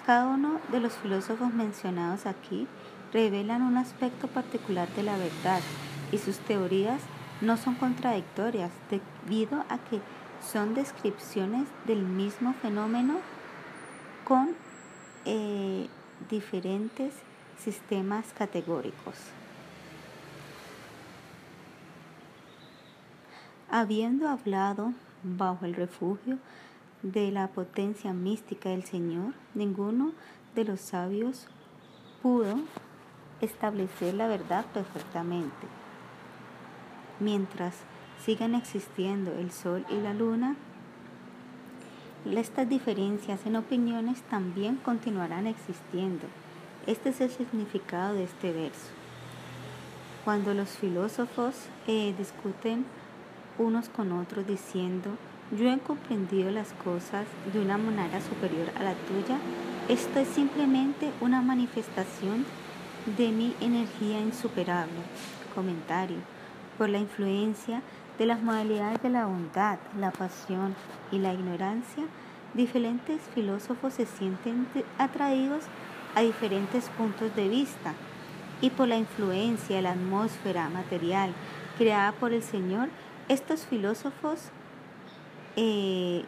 Cada 0.07 0.27
uno 0.27 0.61
de 0.71 0.81
los 0.81 0.93
filósofos 0.95 1.53
mencionados 1.55 2.27
aquí 2.27 2.67
revelan 3.13 3.63
un 3.63 3.77
aspecto 3.77 4.29
particular 4.29 4.89
de 4.95 5.05
la 5.05 5.17
verdad 5.17 5.61
y 6.11 6.19
sus 6.19 6.39
teorías 6.39 7.01
no 7.43 7.57
son 7.57 7.75
contradictorias 7.75 8.71
debido 8.89 9.65
a 9.69 9.79
que 9.79 10.01
son 10.41 10.75
descripciones 10.75 11.67
del 11.87 12.03
mismo 12.03 12.55
fenómeno 12.55 13.17
con 14.25 14.55
eh, 15.25 15.89
diferentes 16.31 17.13
sistemas 17.59 18.33
categóricos. 18.33 19.15
Habiendo 23.69 24.29
hablado 24.29 24.93
bajo 25.23 25.65
el 25.65 25.75
refugio 25.75 26.39
de 27.03 27.33
la 27.33 27.49
potencia 27.49 28.13
mística 28.13 28.69
del 28.69 28.85
Señor, 28.85 29.35
ninguno 29.55 30.13
de 30.55 30.65
los 30.65 30.81
sabios 30.81 31.49
pudo 32.23 32.57
establecer 33.41 34.15
la 34.15 34.29
verdad 34.29 34.65
perfectamente. 34.67 35.82
Mientras 37.23 37.75
sigan 38.25 38.57
existiendo 38.57 39.31
el 39.31 39.53
Sol 39.53 39.87
y 39.89 39.95
la 39.95 40.13
Luna, 40.13 40.57
estas 42.29 42.69
diferencias 42.69 43.47
en 43.47 43.55
opiniones 43.55 44.23
también 44.23 44.75
continuarán 44.75 45.46
existiendo. 45.46 46.27
Este 46.88 47.11
es 47.11 47.21
el 47.21 47.31
significado 47.31 48.15
de 48.15 48.25
este 48.25 48.53
verso. 48.53 48.90
Cuando 50.25 50.53
los 50.53 50.71
filósofos 50.71 51.55
eh, 51.87 52.13
discuten 52.19 52.87
unos 53.57 53.88
con 53.88 54.11
otros 54.11 54.44
diciendo, 54.44 55.11
yo 55.57 55.71
he 55.71 55.79
comprendido 55.79 56.51
las 56.51 56.73
cosas 56.73 57.27
de 57.53 57.61
una 57.61 57.79
manera 57.79 58.21
superior 58.21 58.69
a 58.81 58.83
la 58.83 58.94
tuya, 58.94 59.38
esto 59.88 60.19
es 60.19 60.27
simplemente 60.27 61.13
una 61.21 61.40
manifestación 61.40 62.44
de 63.17 63.29
mi 63.31 63.55
energía 63.61 64.21
insuperable. 64.21 65.03
Comentario. 65.55 66.32
Por 66.79 66.88
la 66.88 66.98
influencia 66.98 67.83
de 68.18 68.27
las 68.27 68.42
modalidades 68.42 69.02
de 69.02 69.10
la 69.10 69.27
bondad, 69.27 69.79
la 69.98 70.10
pasión 70.10 70.75
y 71.10 71.18
la 71.18 71.33
ignorancia, 71.33 72.04
diferentes 72.54 73.20
filósofos 73.35 73.94
se 73.94 74.06
sienten 74.06 74.66
atraídos 74.98 75.64
a 76.14 76.20
diferentes 76.20 76.88
puntos 76.90 77.35
de 77.35 77.48
vista 77.48 77.94
y 78.60 78.70
por 78.70 78.88
la 78.88 78.96
influencia 78.96 79.77
de 79.77 79.83
la 79.83 79.92
atmósfera 79.92 80.68
material 80.68 81.33
creada 81.79 82.12
por 82.12 82.33
el 82.33 82.42
Señor, 82.42 82.88
estos 83.29 83.66
filósofos 83.66 84.50
eh, 85.56 86.25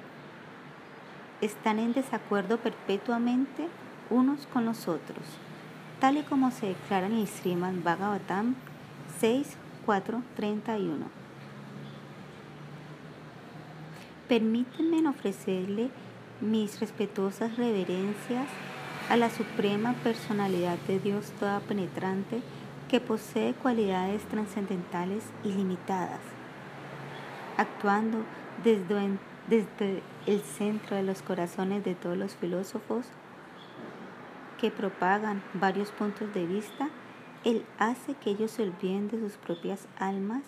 están 1.41 1.79
en 1.79 1.93
desacuerdo 1.93 2.59
perpetuamente 2.59 3.69
unos 4.11 4.47
con 4.47 4.65
los 4.65 4.89
otros, 4.89 5.25
tal 6.01 6.17
y 6.17 6.23
como 6.23 6.51
se 6.51 6.67
declara 6.67 7.07
en 7.07 7.15
el 7.15 7.29
Srimad 7.29 7.75
Bhagavatam 7.83 8.55
6, 9.21 9.57
4, 9.85 10.23
31. 10.37 11.07
Permítanme 14.29 15.07
ofrecerle 15.09 15.91
mis 16.41 16.81
respetuosas 16.81 17.57
reverencias 17.57 18.49
a 19.11 19.17
la 19.17 19.31
suprema 19.31 19.93
personalidad 20.03 20.79
de 20.89 20.99
Dios 20.99 21.33
toda 21.39 21.61
penetrante 21.61 22.41
que 22.89 23.01
posee 23.01 23.55
cualidades 23.55 24.23
trascendentales 24.25 25.25
ilimitadas, 25.45 26.21
actuando 27.57 28.19
desde, 28.63 29.19
desde 29.49 30.03
el 30.27 30.41
centro 30.41 30.97
de 30.97 31.03
los 31.03 31.23
corazones 31.23 31.85
de 31.85 31.95
todos 31.95 32.17
los 32.17 32.35
filósofos 32.35 33.07
que 34.59 34.71
propagan 34.71 35.43
varios 35.53 35.91
puntos 35.91 36.33
de 36.33 36.47
vista, 36.47 36.89
Él 37.45 37.67
hace 37.79 38.15
que 38.15 38.31
ellos 38.31 38.53
se 38.53 38.63
olviden 38.63 39.09
de 39.09 39.21
sus 39.21 39.37
propias 39.37 39.87
almas 39.99 40.43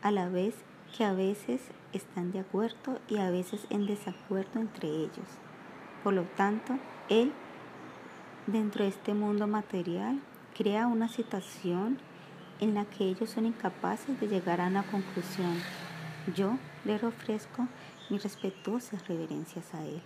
a 0.00 0.12
la 0.12 0.28
vez 0.28 0.54
que 0.96 1.04
a 1.04 1.12
veces 1.12 1.60
están 1.92 2.30
de 2.30 2.40
acuerdo 2.40 3.00
y 3.08 3.18
a 3.18 3.30
veces 3.30 3.66
en 3.68 3.86
desacuerdo 3.86 4.60
entre 4.60 4.88
ellos. 4.88 5.26
Por 6.04 6.14
lo 6.14 6.22
tanto, 6.22 6.78
Él, 7.08 7.32
dentro 8.46 8.84
de 8.84 8.90
este 8.90 9.12
mundo 9.12 9.48
material, 9.48 10.20
crea 10.56 10.86
una 10.86 11.08
situación 11.08 11.98
en 12.60 12.74
la 12.74 12.84
que 12.84 13.04
ellos 13.04 13.30
son 13.30 13.46
incapaces 13.46 14.20
de 14.20 14.28
llegar 14.28 14.60
a 14.60 14.68
una 14.68 14.84
conclusión. 14.84 15.56
Yo 16.36 16.58
les 16.84 17.02
ofrezco 17.02 17.66
mis 18.08 18.22
respetuosas 18.22 19.08
reverencias 19.08 19.74
a 19.74 19.84
Él. 19.84 20.02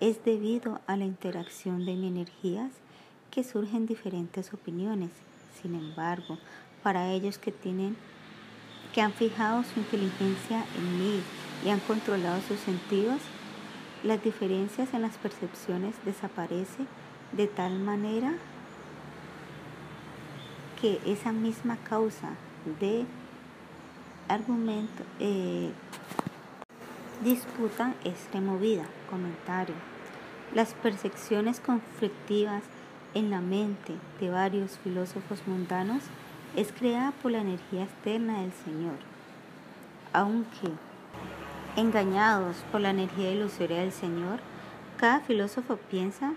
Es 0.00 0.24
debido 0.24 0.80
a 0.86 0.96
la 0.96 1.04
interacción 1.04 1.84
de 1.84 1.94
mis 1.94 2.10
energías 2.10 2.70
que 3.32 3.42
surgen 3.42 3.86
diferentes 3.86 4.54
opiniones. 4.54 5.10
Sin 5.60 5.74
embargo, 5.74 6.38
para 6.84 7.10
ellos 7.10 7.38
que 7.38 7.50
tienen 7.50 7.96
que 8.94 9.00
han 9.00 9.12
fijado 9.12 9.64
su 9.64 9.80
inteligencia 9.80 10.64
en 10.76 10.98
mí 10.98 11.20
y 11.64 11.70
han 11.70 11.80
controlado 11.80 12.40
sus 12.42 12.60
sentidos, 12.60 13.20
las 14.04 14.22
diferencias 14.22 14.94
en 14.94 15.02
las 15.02 15.16
percepciones 15.16 15.96
desaparecen 16.04 16.86
de 17.32 17.48
tal 17.48 17.80
manera 17.80 18.34
que 20.80 21.00
esa 21.04 21.32
misma 21.32 21.76
causa 21.76 22.30
de 22.80 23.04
argumento 24.28 25.02
eh, 25.18 25.72
disputa 27.24 27.94
es 28.04 28.32
removida. 28.32 28.84
Comentario. 29.10 29.74
Las 30.54 30.74
percepciones 30.74 31.60
conflictivas 31.60 32.62
en 33.14 33.30
la 33.30 33.40
mente 33.40 33.94
de 34.20 34.30
varios 34.30 34.78
filósofos 34.78 35.46
mundanos 35.46 36.02
es 36.56 36.72
creada 36.72 37.12
por 37.22 37.32
la 37.32 37.40
energía 37.40 37.84
externa 37.84 38.40
del 38.40 38.52
Señor. 38.52 38.96
Aunque 40.12 40.72
Engañados 41.78 42.56
por 42.72 42.80
la 42.80 42.90
energía 42.90 43.30
ilusoria 43.30 43.78
del 43.78 43.92
Señor, 43.92 44.40
cada 44.96 45.20
filósofo 45.20 45.76
piensa 45.76 46.32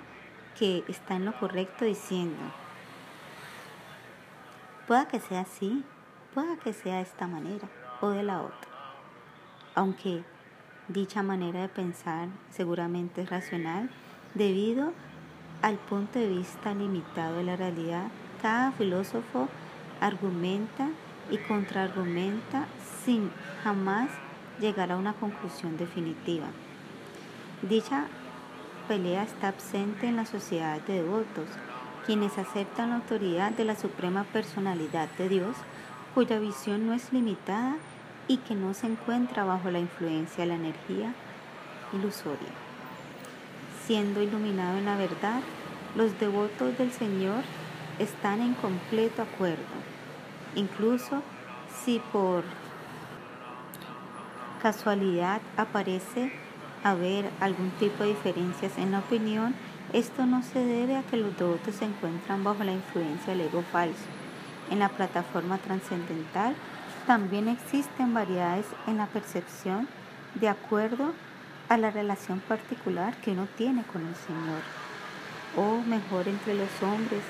que 0.56 0.84
está 0.88 1.16
en 1.16 1.26
lo 1.26 1.34
correcto 1.34 1.84
diciendo, 1.84 2.38
pueda 4.86 5.08
que 5.08 5.20
sea 5.20 5.42
así, 5.42 5.84
pueda 6.36 6.58
que 6.58 6.74
sea 6.74 6.98
de 6.98 7.02
esta 7.02 7.26
manera 7.26 7.68
o 8.02 8.10
de 8.10 8.22
la 8.22 8.44
otra. 8.44 8.70
Aunque 9.74 10.24
dicha 10.94 11.24
manera 11.24 11.62
de 11.62 11.70
pensar 11.70 12.28
seguramente 12.52 13.22
es 13.22 13.30
racional, 13.30 13.90
debido 14.34 14.94
al 15.62 15.76
punto 15.76 16.20
de 16.20 16.28
vista 16.28 16.74
limitado 16.74 17.38
de 17.38 17.44
la 17.44 17.56
realidad, 17.56 18.08
cada 18.42 18.72
filósofo 18.72 19.48
argumenta 20.00 20.90
y 21.30 21.38
contraargumenta 21.38 22.66
sin 23.06 23.32
jamás 23.64 24.10
llegar 24.60 24.92
a 24.92 24.98
una 24.98 25.14
conclusión 25.14 25.78
definitiva. 25.78 26.48
Dicha 27.62 28.06
pelea 28.88 29.24
está 29.24 29.50
absente 29.50 30.08
en 30.08 30.16
la 30.16 30.26
sociedad 30.26 30.82
de 30.82 30.96
devotos, 30.96 31.48
quienes 32.06 32.38
aceptan 32.38 32.90
la 32.90 32.96
autoridad 32.96 33.52
de 33.52 33.66
la 33.66 33.76
suprema 33.76 34.24
personalidad 34.26 35.08
de 35.18 35.30
Dios, 35.30 35.56
cuya 36.16 36.40
visión 36.40 36.88
no 36.88 36.94
es 36.94 37.14
limitada 37.14 37.76
y 38.32 38.38
que 38.38 38.56
no 38.56 38.74
se 38.74 38.88
encuentra 38.88 39.44
bajo 39.44 39.70
la 39.72 39.80
influencia 39.80 40.46
de 40.46 40.48
la 40.48 40.56
energía 40.56 41.14
ilusoria. 41.92 42.48
Siendo 43.86 44.22
iluminado 44.22 44.78
en 44.78 44.86
la 44.86 44.96
verdad, 44.96 45.42
los 45.98 46.18
devotos 46.18 46.78
del 46.78 46.94
Señor 46.94 47.44
están 48.00 48.42
en 48.42 48.54
completo 48.54 49.22
acuerdo, 49.22 49.76
incluso 50.56 51.22
si 51.84 52.00
por 52.14 52.46
casualidad 54.62 55.42
aparece 55.58 56.32
haber 56.86 57.30
algún 57.42 57.72
tipo 57.72 58.04
de 58.04 58.10
diferencias 58.12 58.78
en 58.78 58.94
la 58.94 59.00
opinión, 59.00 59.54
esto 59.92 60.26
no 60.26 60.42
se 60.42 60.64
debe 60.64 60.96
a 60.96 61.04
que 61.04 61.18
los 61.18 61.38
devotos 61.38 61.76
se 61.76 61.84
encuentran 61.84 62.46
bajo 62.46 62.64
la 62.64 62.72
influencia 62.72 63.34
del 63.34 63.48
ego 63.48 63.62
falso. 63.74 64.06
En 64.70 64.80
la 64.80 64.88
plataforma 64.88 65.58
trascendental 65.58 66.56
también 67.06 67.48
existen 67.48 68.14
variedades 68.14 68.66
en 68.88 68.98
la 68.98 69.08
percepción 69.08 69.88
de 70.36 70.50
acuerdo 70.50 71.14
a 71.70 71.78
la 71.78 71.92
relación 71.92 72.40
particular 72.42 73.16
que 73.18 73.32
uno 73.32 73.48
tiene 73.58 73.84
con 73.84 74.06
el 74.06 74.16
Señor, 74.16 74.62
o 75.56 75.82
mejor 75.88 76.28
entre 76.28 76.54
los 76.54 76.70
hombres, 76.82 77.22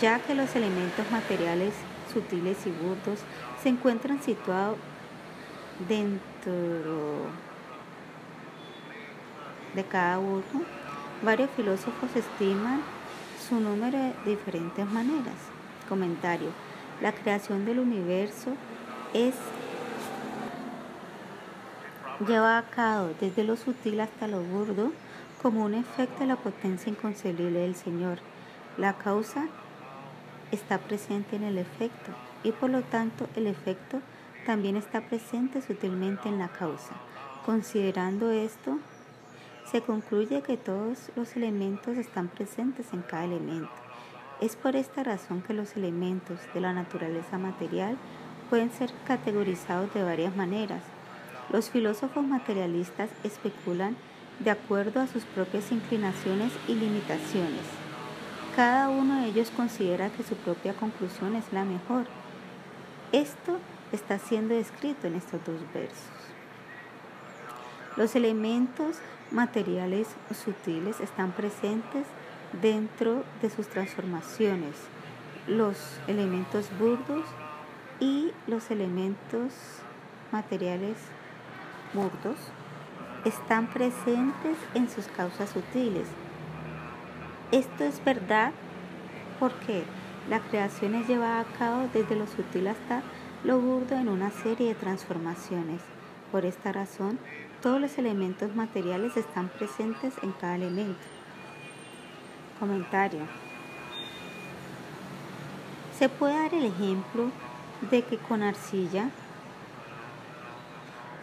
ya 0.00 0.18
que 0.20 0.34
los 0.34 0.54
elementos 0.56 1.10
materiales 1.10 1.74
sutiles 2.12 2.66
y 2.66 2.70
burdos 2.70 3.20
se 3.62 3.68
encuentran 3.68 4.22
situados 4.22 4.76
dentro 5.88 7.26
de 9.74 9.84
cada 9.84 10.18
uno, 10.18 10.42
varios 11.22 11.50
filósofos 11.50 12.14
estiman 12.14 12.82
su 13.48 13.60
número 13.60 13.98
de 13.98 14.14
diferentes 14.24 14.86
maneras. 14.86 15.36
Comentario. 15.88 16.71
La 17.00 17.12
creación 17.12 17.64
del 17.64 17.78
universo 17.78 18.50
es 19.14 19.34
llevada 22.26 22.58
a 22.58 22.70
cabo 22.70 23.10
desde 23.20 23.44
lo 23.44 23.56
sutil 23.56 24.00
hasta 24.00 24.28
lo 24.28 24.40
burdo 24.40 24.92
como 25.42 25.64
un 25.64 25.74
efecto 25.74 26.20
de 26.20 26.26
la 26.26 26.36
potencia 26.36 26.90
inconcebible 26.90 27.60
del 27.60 27.74
Señor. 27.74 28.18
La 28.78 28.94
causa 28.94 29.48
está 30.52 30.78
presente 30.78 31.36
en 31.36 31.42
el 31.42 31.58
efecto 31.58 32.12
y 32.44 32.52
por 32.52 32.70
lo 32.70 32.82
tanto 32.82 33.28
el 33.34 33.46
efecto 33.46 34.00
también 34.46 34.76
está 34.76 35.00
presente 35.00 35.62
sutilmente 35.62 36.28
en 36.28 36.38
la 36.38 36.48
causa. 36.48 36.94
Considerando 37.44 38.30
esto, 38.30 38.78
se 39.70 39.80
concluye 39.80 40.42
que 40.42 40.56
todos 40.56 41.10
los 41.16 41.36
elementos 41.36 41.96
están 41.96 42.28
presentes 42.28 42.92
en 42.92 43.02
cada 43.02 43.24
elemento. 43.24 43.81
Es 44.42 44.56
por 44.56 44.74
esta 44.74 45.04
razón 45.04 45.40
que 45.40 45.54
los 45.54 45.76
elementos 45.76 46.40
de 46.52 46.60
la 46.60 46.72
naturaleza 46.72 47.38
material 47.38 47.96
pueden 48.50 48.72
ser 48.72 48.90
categorizados 49.06 49.94
de 49.94 50.02
varias 50.02 50.34
maneras. 50.34 50.82
Los 51.52 51.70
filósofos 51.70 52.24
materialistas 52.24 53.08
especulan 53.22 53.96
de 54.40 54.50
acuerdo 54.50 55.00
a 55.00 55.06
sus 55.06 55.22
propias 55.22 55.70
inclinaciones 55.70 56.50
y 56.66 56.74
limitaciones. 56.74 57.62
Cada 58.56 58.88
uno 58.88 59.20
de 59.20 59.28
ellos 59.28 59.52
considera 59.52 60.10
que 60.10 60.24
su 60.24 60.34
propia 60.34 60.74
conclusión 60.74 61.36
es 61.36 61.44
la 61.52 61.64
mejor. 61.64 62.06
Esto 63.12 63.58
está 63.92 64.18
siendo 64.18 64.56
descrito 64.56 65.06
en 65.06 65.14
estos 65.14 65.38
dos 65.44 65.60
versos. 65.72 66.10
Los 67.96 68.16
elementos 68.16 68.96
materiales 69.30 70.08
sutiles 70.34 70.98
están 70.98 71.30
presentes 71.30 72.06
dentro 72.60 73.24
de 73.40 73.50
sus 73.50 73.68
transformaciones. 73.68 74.74
Los 75.46 75.76
elementos 76.06 76.68
burdos 76.78 77.24
y 78.00 78.32
los 78.46 78.70
elementos 78.70 79.52
materiales 80.30 80.96
burdos 81.94 82.36
están 83.24 83.68
presentes 83.68 84.56
en 84.74 84.88
sus 84.88 85.06
causas 85.06 85.50
sutiles. 85.50 86.08
Esto 87.52 87.84
es 87.84 88.02
verdad 88.04 88.52
porque 89.38 89.84
la 90.28 90.40
creación 90.40 90.94
es 90.94 91.08
llevada 91.08 91.40
a 91.40 91.58
cabo 91.58 91.88
desde 91.92 92.16
lo 92.16 92.26
sutil 92.26 92.68
hasta 92.68 93.02
lo 93.44 93.60
burdo 93.60 93.96
en 93.96 94.08
una 94.08 94.30
serie 94.30 94.68
de 94.68 94.74
transformaciones. 94.74 95.80
Por 96.30 96.46
esta 96.46 96.72
razón, 96.72 97.18
todos 97.60 97.80
los 97.80 97.98
elementos 97.98 98.54
materiales 98.54 99.16
están 99.16 99.48
presentes 99.48 100.14
en 100.22 100.32
cada 100.32 100.56
elemento. 100.56 101.11
Comentario. 102.62 103.22
Se 105.98 106.08
puede 106.08 106.34
dar 106.34 106.54
el 106.54 106.66
ejemplo 106.66 107.32
de 107.90 108.02
que 108.02 108.18
con 108.18 108.40
arcilla 108.40 109.10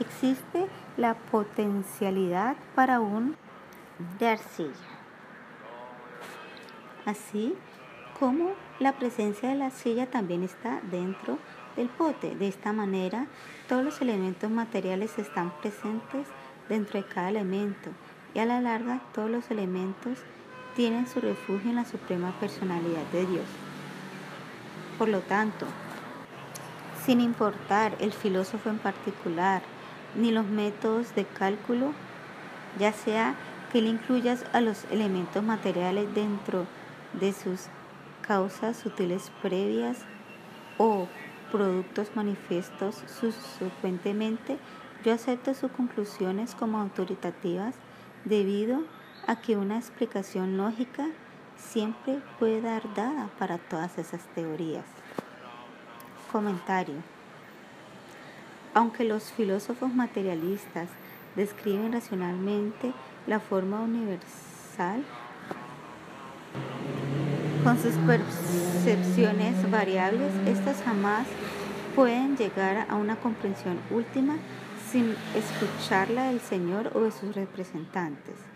existe 0.02 0.68
la 0.98 1.14
potencialidad 1.14 2.58
para 2.76 3.00
un 3.00 3.38
de 4.20 4.28
arcilla. 4.28 4.74
Así 7.06 7.56
como 8.20 8.52
la 8.82 8.92
presencia 8.92 9.48
de 9.48 9.56
la 9.56 9.68
arcilla 9.68 10.08
también 10.12 10.44
está 10.44 10.82
dentro 10.92 11.38
del 11.78 11.88
pote. 11.88 12.36
De 12.36 12.50
esta 12.50 12.74
manera, 12.74 13.28
todos 13.70 13.86
los 13.86 14.02
elementos 14.02 14.52
materiales 14.52 15.18
están 15.18 15.54
presentes 15.62 16.28
dentro 16.68 17.00
de 17.02 17.08
cada 17.08 17.30
elemento 17.30 17.92
y 18.34 18.40
a 18.40 18.46
la 18.46 18.60
larga 18.60 19.00
todos 19.14 19.32
los 19.32 19.50
elementos 19.50 20.20
tienen 20.80 21.08
su 21.10 21.20
refugio 21.20 21.72
en 21.72 21.76
la 21.76 21.84
suprema 21.84 22.32
personalidad 22.40 23.04
de 23.12 23.26
Dios. 23.26 23.44
Por 24.98 25.10
lo 25.10 25.20
tanto, 25.20 25.66
sin 27.06 27.20
importar 27.20 27.98
el 28.00 28.14
filósofo 28.14 28.70
en 28.70 28.78
particular, 28.78 29.62
ni 30.16 30.32
los 30.32 30.46
métodos 30.46 31.14
de 31.16 31.26
cálculo, 31.26 31.92
ya 32.80 32.94
sea 32.94 33.36
que 33.74 33.82
le 33.82 33.90
incluyas 33.90 34.46
a 34.54 34.62
los 34.62 34.86
elementos 34.86 35.44
materiales 35.44 36.16
dentro 36.16 36.66
de 37.12 37.34
sus 37.34 37.66
causas 38.22 38.78
sutiles 38.78 39.34
previas 39.42 39.98
o 40.78 41.10
productos 41.52 42.12
manifiestos 42.16 43.04
subsecuentemente, 43.20 44.58
yo 45.04 45.12
acepto 45.12 45.54
sus 45.54 45.72
conclusiones 45.72 46.56
como 46.56 46.80
autoritativas 46.80 47.76
debido 48.24 48.78
a 48.78 48.99
que 49.36 49.58
una 49.58 49.78
explicación 49.78 50.58
lógica 50.58 51.08
siempre 51.58 52.20
puede 52.40 52.62
dar 52.62 52.94
dada 52.96 53.30
para 53.38 53.58
todas 53.58 53.98
esas 53.98 54.22
teorías. 54.34 54.86
Comentario. 56.32 56.96
Aunque 58.74 59.04
los 59.04 59.32
filósofos 59.32 59.94
materialistas 59.94 60.90
describen 61.36 61.94
racionalmente 61.94 62.94
la 63.28 63.40
forma 63.40 63.82
universal, 63.82 65.04
con 67.64 67.78
sus 67.78 67.94
percepciones 67.96 69.70
variables, 69.70 70.32
estas 70.48 70.82
jamás 70.84 71.28
pueden 71.96 72.38
llegar 72.38 72.86
a 72.90 72.96
una 72.96 73.18
comprensión 73.18 73.80
última 73.92 74.38
sin 74.92 75.16
escucharla 75.36 76.30
del 76.30 76.40
Señor 76.40 76.92
o 76.96 77.02
de 77.02 77.12
sus 77.12 77.36
representantes. 77.36 78.49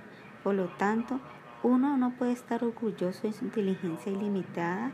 Por 0.43 0.55
lo 0.55 0.65
tanto, 0.65 1.19
uno 1.63 1.97
no 1.97 2.11
puede 2.11 2.33
estar 2.33 2.63
orgulloso 2.63 3.27
de 3.27 3.33
su 3.33 3.45
inteligencia 3.45 4.11
ilimitada 4.11 4.91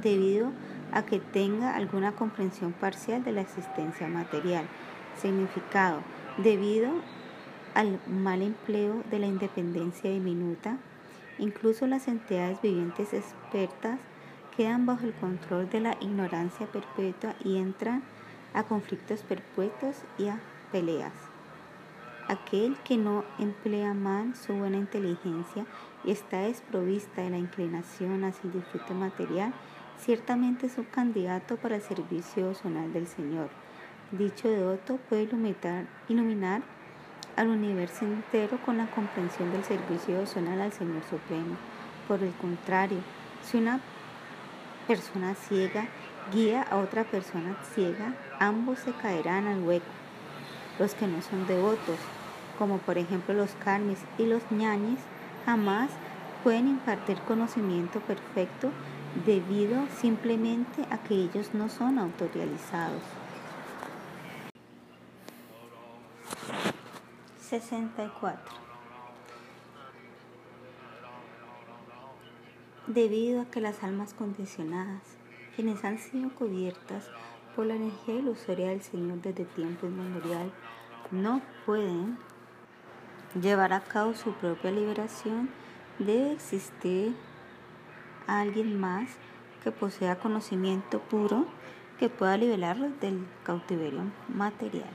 debido 0.00 0.52
a 0.92 1.02
que 1.02 1.18
tenga 1.18 1.74
alguna 1.74 2.12
comprensión 2.12 2.72
parcial 2.72 3.24
de 3.24 3.32
la 3.32 3.40
existencia 3.40 4.06
material. 4.06 4.64
Significado, 5.20 6.00
debido 6.38 6.90
al 7.74 7.98
mal 8.06 8.42
empleo 8.42 9.02
de 9.10 9.18
la 9.18 9.26
independencia 9.26 10.10
diminuta, 10.10 10.76
incluso 11.38 11.88
las 11.88 12.06
entidades 12.06 12.62
vivientes 12.62 13.12
expertas 13.12 13.98
quedan 14.56 14.86
bajo 14.86 15.04
el 15.04 15.14
control 15.14 15.68
de 15.68 15.80
la 15.80 15.96
ignorancia 16.00 16.66
perpetua 16.66 17.34
y 17.42 17.56
entran 17.56 18.04
a 18.52 18.62
conflictos 18.62 19.22
perpetuos 19.22 19.96
y 20.16 20.28
a 20.28 20.38
peleas. 20.70 21.33
Aquel 22.26 22.76
que 22.84 22.96
no 22.96 23.22
emplea 23.38 23.92
mal 23.92 24.34
su 24.34 24.54
buena 24.54 24.78
inteligencia 24.78 25.66
y 26.04 26.10
está 26.10 26.40
desprovista 26.40 27.20
de 27.20 27.30
la 27.30 27.38
inclinación 27.38 28.24
hacia 28.24 28.48
el 28.48 28.52
disfrute 28.52 28.94
material, 28.94 29.52
ciertamente 29.98 30.66
es 30.66 30.78
un 30.78 30.84
candidato 30.84 31.56
para 31.56 31.76
el 31.76 31.82
servicio 31.82 32.54
zonal 32.54 32.92
del 32.94 33.06
Señor. 33.06 33.50
Dicho 34.10 34.48
de 34.48 34.64
Otto 34.64 34.96
puede 35.08 35.28
iluminar, 36.08 36.62
al 37.36 37.48
universo 37.48 38.04
entero 38.04 38.58
con 38.64 38.78
la 38.78 38.86
comprensión 38.86 39.50
del 39.52 39.64
servicio 39.64 40.24
zonal 40.26 40.60
al 40.60 40.72
Señor 40.72 41.02
Supremo. 41.10 41.56
Por 42.06 42.22
el 42.22 42.32
contrario, 42.34 42.98
si 43.42 43.58
una 43.58 43.80
persona 44.86 45.34
ciega 45.34 45.88
guía 46.32 46.62
a 46.62 46.76
otra 46.76 47.04
persona 47.04 47.56
ciega, 47.74 48.14
ambos 48.38 48.78
se 48.78 48.92
caerán 48.92 49.46
al 49.46 49.62
hueco. 49.62 50.03
Los 50.78 50.94
que 50.94 51.06
no 51.06 51.22
son 51.22 51.46
devotos, 51.46 51.98
como 52.58 52.78
por 52.78 52.98
ejemplo 52.98 53.34
los 53.34 53.50
karmis 53.64 53.98
y 54.18 54.26
los 54.26 54.42
ñañis, 54.50 54.98
jamás 55.44 55.90
pueden 56.42 56.68
impartir 56.68 57.18
conocimiento 57.20 58.00
perfecto 58.00 58.70
debido 59.24 59.86
simplemente 60.00 60.84
a 60.90 60.98
que 60.98 61.14
ellos 61.14 61.54
no 61.54 61.68
son 61.68 61.98
autorizados. 61.98 63.02
64 67.40 68.64
debido 72.86 73.40
a 73.40 73.44
que 73.46 73.60
las 73.60 73.82
almas 73.82 74.12
condicionadas, 74.14 75.02
quienes 75.56 75.84
han 75.84 75.98
sido 75.98 76.30
cubiertas 76.30 77.04
por 77.54 77.66
la 77.66 77.76
energía 77.76 78.14
ilusoria 78.14 78.70
del 78.70 78.82
Señor 78.82 79.20
desde 79.22 79.44
tiempo 79.44 79.86
inmemorial, 79.86 80.50
no 81.10 81.42
pueden 81.64 82.18
llevar 83.40 83.72
a 83.72 83.80
cabo 83.80 84.14
su 84.14 84.32
propia 84.32 84.70
liberación, 84.70 85.48
debe 85.98 86.32
existir 86.32 87.14
alguien 88.26 88.78
más 88.80 89.08
que 89.62 89.70
posea 89.70 90.18
conocimiento 90.18 91.00
puro 91.00 91.46
que 91.98 92.08
pueda 92.08 92.36
liberarlos 92.36 92.98
del 93.00 93.26
cautiverio 93.44 94.02
material. 94.28 94.90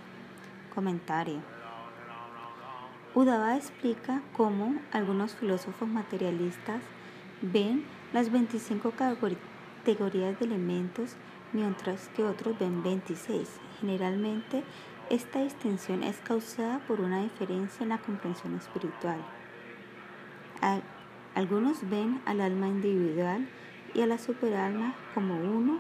Comentario. 0.74 1.41
Udava 3.16 3.57
explica 3.57 4.22
cómo 4.38 4.76
algunos 4.91 5.36
filósofos 5.36 5.88
materialistas 5.88 6.82
ven 7.41 7.84
las 8.14 8.32
25 8.32 8.91
categorías 8.91 10.39
de 10.39 10.45
elementos, 10.45 11.16
mientras 11.54 12.10
que 12.10 12.24
otros 12.24 12.58
ven 12.60 12.84
26. 12.84 13.60
Generalmente, 13.80 14.64
esta 15.10 15.41
distinción 15.41 16.04
es 16.04 16.18
causada 16.18 16.80
por 16.88 17.02
una 17.02 17.22
diferencia 17.24 17.84
en 17.84 17.89
la 17.89 17.97
comprensión 17.97 18.56
espiritual. 18.56 19.20
Algunos 21.36 21.89
ven 21.89 22.22
al 22.26 22.41
alma 22.41 22.68
individual 22.68 23.47
y 23.93 24.02
a 24.02 24.08
la 24.08 24.18
superalma 24.18 24.95
como 25.14 25.36
uno 25.36 25.80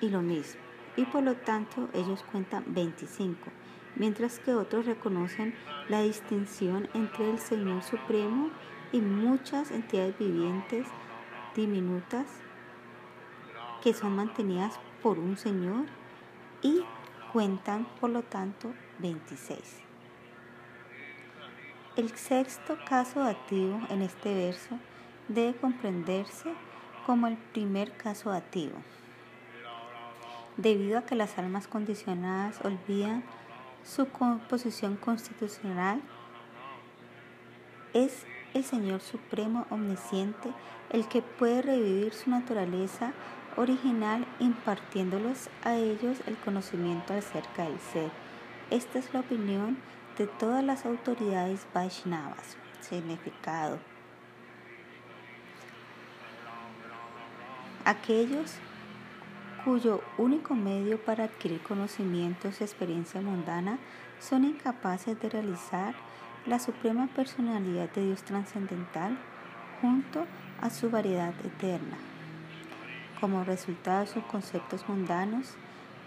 y 0.00 0.10
lo 0.10 0.22
mismo, 0.22 0.60
y 0.96 1.04
por 1.04 1.22
lo 1.22 1.34
tanto 1.34 1.88
ellos 1.92 2.24
cuentan 2.30 2.64
25, 2.68 3.50
mientras 3.96 4.38
que 4.38 4.54
otros 4.54 4.86
reconocen 4.86 5.54
la 5.88 6.02
distinción 6.02 6.88
entre 6.94 7.30
el 7.30 7.38
Señor 7.38 7.82
Supremo 7.82 8.50
y 8.92 9.00
muchas 9.00 9.70
entidades 9.70 10.16
vivientes 10.18 10.86
diminutas 11.56 12.26
que 13.82 13.94
son 13.94 14.16
mantenidas 14.16 14.78
por 15.02 15.18
un 15.18 15.36
Señor 15.36 15.86
y 16.62 16.82
cuentan 17.32 17.86
por 18.00 18.10
lo 18.10 18.22
tanto 18.22 18.72
26. 18.98 19.58
El 21.96 22.14
sexto 22.16 22.78
caso 22.88 23.22
activo 23.22 23.80
en 23.90 24.02
este 24.02 24.34
verso 24.34 24.78
debe 25.28 25.56
comprenderse 25.56 26.52
como 27.06 27.26
el 27.26 27.36
primer 27.36 27.96
caso 27.96 28.32
activo, 28.32 28.76
debido 30.56 30.98
a 30.98 31.02
que 31.02 31.14
las 31.14 31.38
almas 31.38 31.66
condicionadas 31.66 32.60
olvidan 32.64 33.24
su 33.82 34.08
composición 34.08 34.96
constitucional, 34.96 36.02
es 37.94 38.26
el 38.54 38.64
Señor 38.64 39.00
Supremo 39.00 39.66
Omnisciente, 39.70 40.52
el 40.90 41.08
que 41.08 41.22
puede 41.22 41.62
revivir 41.62 42.12
su 42.12 42.30
naturaleza 42.30 43.12
original 43.58 44.24
impartiéndolos 44.38 45.50
a 45.64 45.74
ellos 45.74 46.18
el 46.26 46.36
conocimiento 46.36 47.12
acerca 47.12 47.64
del 47.64 47.78
ser. 47.92 48.10
Esta 48.70 48.98
es 48.98 49.12
la 49.12 49.20
opinión 49.20 49.76
de 50.16 50.26
todas 50.26 50.64
las 50.64 50.86
autoridades 50.86 51.66
Vaishnavas. 51.74 52.56
Significado. 52.80 53.78
Aquellos 57.84 58.54
cuyo 59.64 60.02
único 60.16 60.54
medio 60.54 60.98
para 60.98 61.24
adquirir 61.24 61.60
conocimientos 61.62 62.60
y 62.60 62.64
experiencia 62.64 63.20
mundana 63.20 63.78
son 64.20 64.44
incapaces 64.44 65.20
de 65.20 65.28
realizar 65.28 65.94
la 66.46 66.58
suprema 66.58 67.08
personalidad 67.08 67.90
de 67.90 68.06
Dios 68.06 68.22
trascendental 68.22 69.18
junto 69.80 70.26
a 70.60 70.70
su 70.70 70.90
variedad 70.90 71.34
eterna. 71.44 72.07
Como 73.20 73.42
resultado 73.42 74.00
de 74.00 74.06
sus 74.06 74.22
conceptos 74.24 74.88
mundanos, 74.88 75.56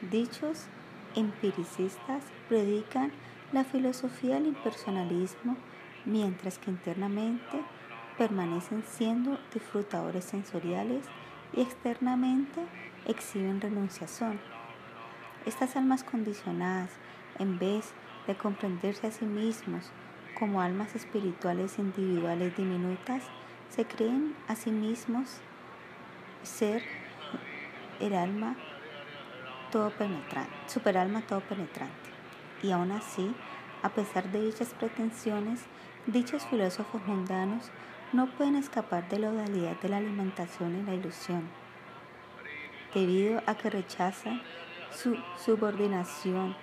dichos 0.09 0.67
empiricistas 1.13 2.23
predican 2.47 3.11
la 3.51 3.65
filosofía 3.65 4.35
del 4.35 4.47
impersonalismo, 4.47 5.57
mientras 6.05 6.57
que 6.57 6.71
internamente 6.71 7.61
permanecen 8.17 8.83
siendo 8.83 9.37
disfrutadores 9.53 10.23
sensoriales 10.23 11.05
y 11.51 11.59
externamente 11.59 12.61
exhiben 13.05 13.59
renunciación. 13.59 14.39
Estas 15.45 15.75
almas 15.75 16.05
condicionadas, 16.05 16.91
en 17.39 17.59
vez 17.59 17.91
de 18.25 18.37
comprenderse 18.37 19.07
a 19.07 19.11
sí 19.11 19.25
mismos 19.25 19.91
como 20.39 20.61
almas 20.61 20.95
espirituales 20.95 21.77
individuales 21.77 22.55
diminutas, 22.55 23.23
se 23.69 23.83
creen 23.83 24.33
a 24.47 24.55
sí 24.55 24.71
mismos 24.71 25.41
ser 26.43 27.00
el 28.01 28.13
alma 28.13 28.55
todo 29.71 29.89
penetrante, 29.91 30.53
superalma 30.67 31.21
todo 31.21 31.39
penetrante. 31.41 31.95
Y 32.61 32.71
aún 32.71 32.91
así, 32.91 33.33
a 33.81 33.89
pesar 33.89 34.31
de 34.31 34.41
dichas 34.41 34.73
pretensiones, 34.77 35.61
dichos 36.05 36.45
filósofos 36.45 37.05
mundanos 37.07 37.71
no 38.11 38.27
pueden 38.27 38.55
escapar 38.55 39.07
de 39.09 39.19
la 39.19 39.29
odalidad 39.29 39.79
de 39.79 39.89
la 39.89 39.97
alimentación 39.97 40.75
y 40.75 40.83
la 40.83 40.93
ilusión, 40.93 41.47
debido 42.93 43.41
a 43.47 43.55
que 43.55 43.69
rechazan 43.69 44.41
su 44.91 45.17
subordinación 45.37 46.55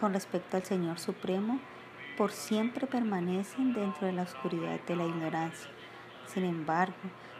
con 0.00 0.12
respecto 0.12 0.56
al 0.56 0.64
Señor 0.64 0.98
Supremo, 0.98 1.60
por 2.16 2.32
siempre 2.32 2.86
permanecen 2.86 3.72
dentro 3.72 4.06
de 4.06 4.12
la 4.12 4.22
oscuridad 4.22 4.80
de 4.86 4.96
la 4.96 5.04
ignorancia. 5.04 5.70
Sin 6.26 6.44
embargo, 6.44 6.94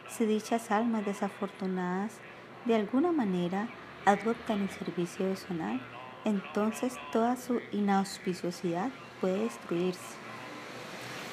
si 0.07 0.25
dichas 0.25 0.71
almas 0.71 1.05
desafortunadas 1.05 2.19
de 2.67 2.75
alguna 2.75 3.13
manera 3.13 3.69
adoptan 4.05 4.61
el 4.61 4.69
servicio 4.69 5.25
de 5.25 5.37
sonar, 5.37 5.79
entonces 6.25 6.97
toda 7.13 7.37
su 7.37 7.61
inauspiciosidad 7.71 8.91
puede 9.21 9.45
destruirse. 9.45 10.15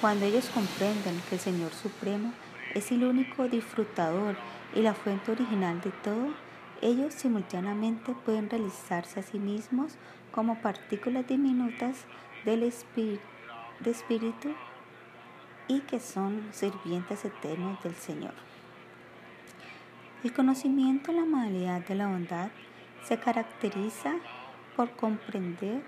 Cuando 0.00 0.26
ellos 0.26 0.48
comprenden 0.54 1.20
que 1.28 1.34
el 1.34 1.40
Señor 1.40 1.72
Supremo 1.72 2.32
es 2.74 2.92
el 2.92 3.04
único 3.04 3.48
disfrutador 3.48 4.36
y 4.74 4.82
la 4.82 4.94
fuente 4.94 5.32
original 5.32 5.80
de 5.80 5.90
todo, 5.90 6.34
ellos 6.82 7.14
simultáneamente 7.14 8.14
pueden 8.24 8.48
realizarse 8.48 9.20
a 9.20 9.22
sí 9.22 9.38
mismos 9.38 9.94
como 10.30 10.60
partículas 10.60 11.26
diminutas 11.26 12.04
del 12.44 12.60
de 12.60 13.90
espíritu 13.90 14.54
y 15.66 15.80
que 15.80 15.98
son 15.98 16.48
sirvientes 16.52 17.24
eternos 17.24 17.82
del 17.82 17.94
Señor. 17.94 18.34
El 20.24 20.32
conocimiento 20.32 21.10
en 21.10 21.18
la 21.18 21.26
modalidad 21.26 21.86
de 21.86 21.94
la 21.94 22.08
bondad 22.08 22.48
se 23.06 23.18
caracteriza 23.18 24.14
por 24.74 24.90
comprender 24.92 25.82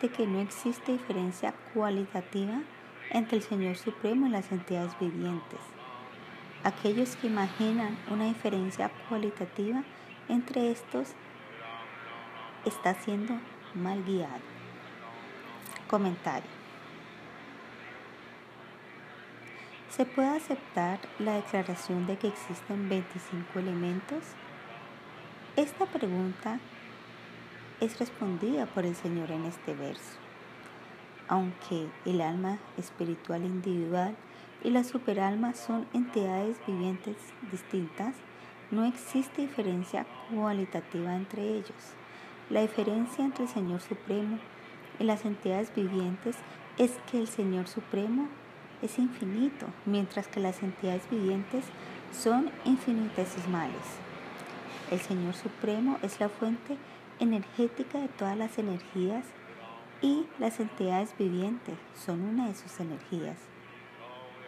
de 0.00 0.08
que 0.08 0.24
no 0.24 0.38
existe 0.38 0.92
diferencia 0.92 1.52
cualitativa 1.74 2.62
entre 3.10 3.38
el 3.38 3.42
Señor 3.42 3.76
Supremo 3.76 4.28
y 4.28 4.30
las 4.30 4.52
entidades 4.52 4.96
vivientes. 5.00 5.58
Aquellos 6.62 7.16
que 7.16 7.26
imaginan 7.26 7.98
una 8.08 8.26
diferencia 8.26 8.88
cualitativa 9.08 9.82
entre 10.28 10.70
estos 10.70 11.08
está 12.64 12.94
siendo 12.94 13.34
mal 13.74 14.04
guiado. 14.04 14.42
Comentario. 15.90 16.61
¿Se 19.96 20.06
puede 20.06 20.30
aceptar 20.30 21.00
la 21.18 21.34
declaración 21.34 22.06
de 22.06 22.16
que 22.16 22.28
existen 22.28 22.88
25 22.88 23.58
elementos? 23.58 24.24
Esta 25.54 25.84
pregunta 25.84 26.60
es 27.78 27.98
respondida 27.98 28.64
por 28.64 28.86
el 28.86 28.96
Señor 28.96 29.30
en 29.30 29.44
este 29.44 29.74
verso. 29.74 30.16
Aunque 31.28 31.88
el 32.06 32.22
alma 32.22 32.58
espiritual 32.78 33.44
individual 33.44 34.16
y 34.64 34.70
la 34.70 34.82
superalma 34.82 35.52
son 35.52 35.86
entidades 35.92 36.56
vivientes 36.66 37.18
distintas, 37.50 38.14
no 38.70 38.86
existe 38.86 39.42
diferencia 39.42 40.06
cualitativa 40.34 41.14
entre 41.14 41.42
ellos. 41.42 41.92
La 42.48 42.62
diferencia 42.62 43.26
entre 43.26 43.44
el 43.44 43.50
Señor 43.50 43.82
Supremo 43.82 44.38
y 44.98 45.04
las 45.04 45.26
entidades 45.26 45.70
vivientes 45.74 46.38
es 46.78 46.92
que 47.10 47.18
el 47.18 47.28
Señor 47.28 47.68
Supremo 47.68 48.30
es 48.82 48.98
infinito, 48.98 49.66
mientras 49.86 50.28
que 50.28 50.40
las 50.40 50.62
entidades 50.62 51.08
vivientes 51.10 51.64
son 52.12 52.50
infinitesimales. 52.64 53.80
El 54.90 55.00
Señor 55.00 55.34
Supremo 55.34 55.98
es 56.02 56.20
la 56.20 56.28
fuente 56.28 56.76
energética 57.18 57.98
de 57.98 58.08
todas 58.08 58.36
las 58.36 58.58
energías 58.58 59.24
y 60.02 60.26
las 60.38 60.60
entidades 60.60 61.14
vivientes 61.16 61.76
son 61.94 62.22
una 62.22 62.48
de 62.48 62.54
sus 62.54 62.80
energías. 62.80 63.38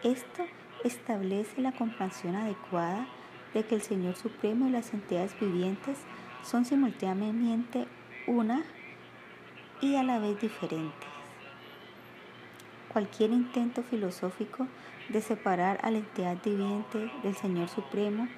Esto 0.03 0.45
establece 0.83 1.61
la 1.61 1.71
comprensión 1.71 2.35
adecuada 2.35 3.07
de 3.53 3.65
que 3.65 3.75
el 3.75 3.81
Señor 3.81 4.15
Supremo 4.17 4.67
y 4.67 4.71
las 4.71 4.93
entidades 4.93 5.39
vivientes 5.39 5.97
son 6.43 6.65
simultáneamente 6.65 7.87
una 8.27 8.63
y 9.81 9.95
a 9.95 10.03
la 10.03 10.19
vez 10.19 10.39
diferentes. 10.39 11.14
Cualquier 12.95 13.31
intento 13.31 13.83
filosófico 13.83 14.69
de 15.09 15.19
separar 15.19 15.79
a 15.83 15.91
la 15.91 15.97
entidad 15.97 16.37
viviente 16.41 17.11
del 17.23 17.35
Señor 17.35 17.67
Supremo 17.67 18.29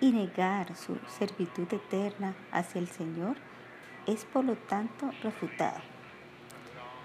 y 0.00 0.12
negar 0.12 0.76
su 0.76 0.96
servitud 1.08 1.66
eterna 1.72 2.36
hacia 2.52 2.80
el 2.80 2.86
Señor 2.86 3.34
es 4.06 4.24
por 4.24 4.44
lo 4.44 4.54
tanto 4.54 5.10
refutado. 5.24 5.80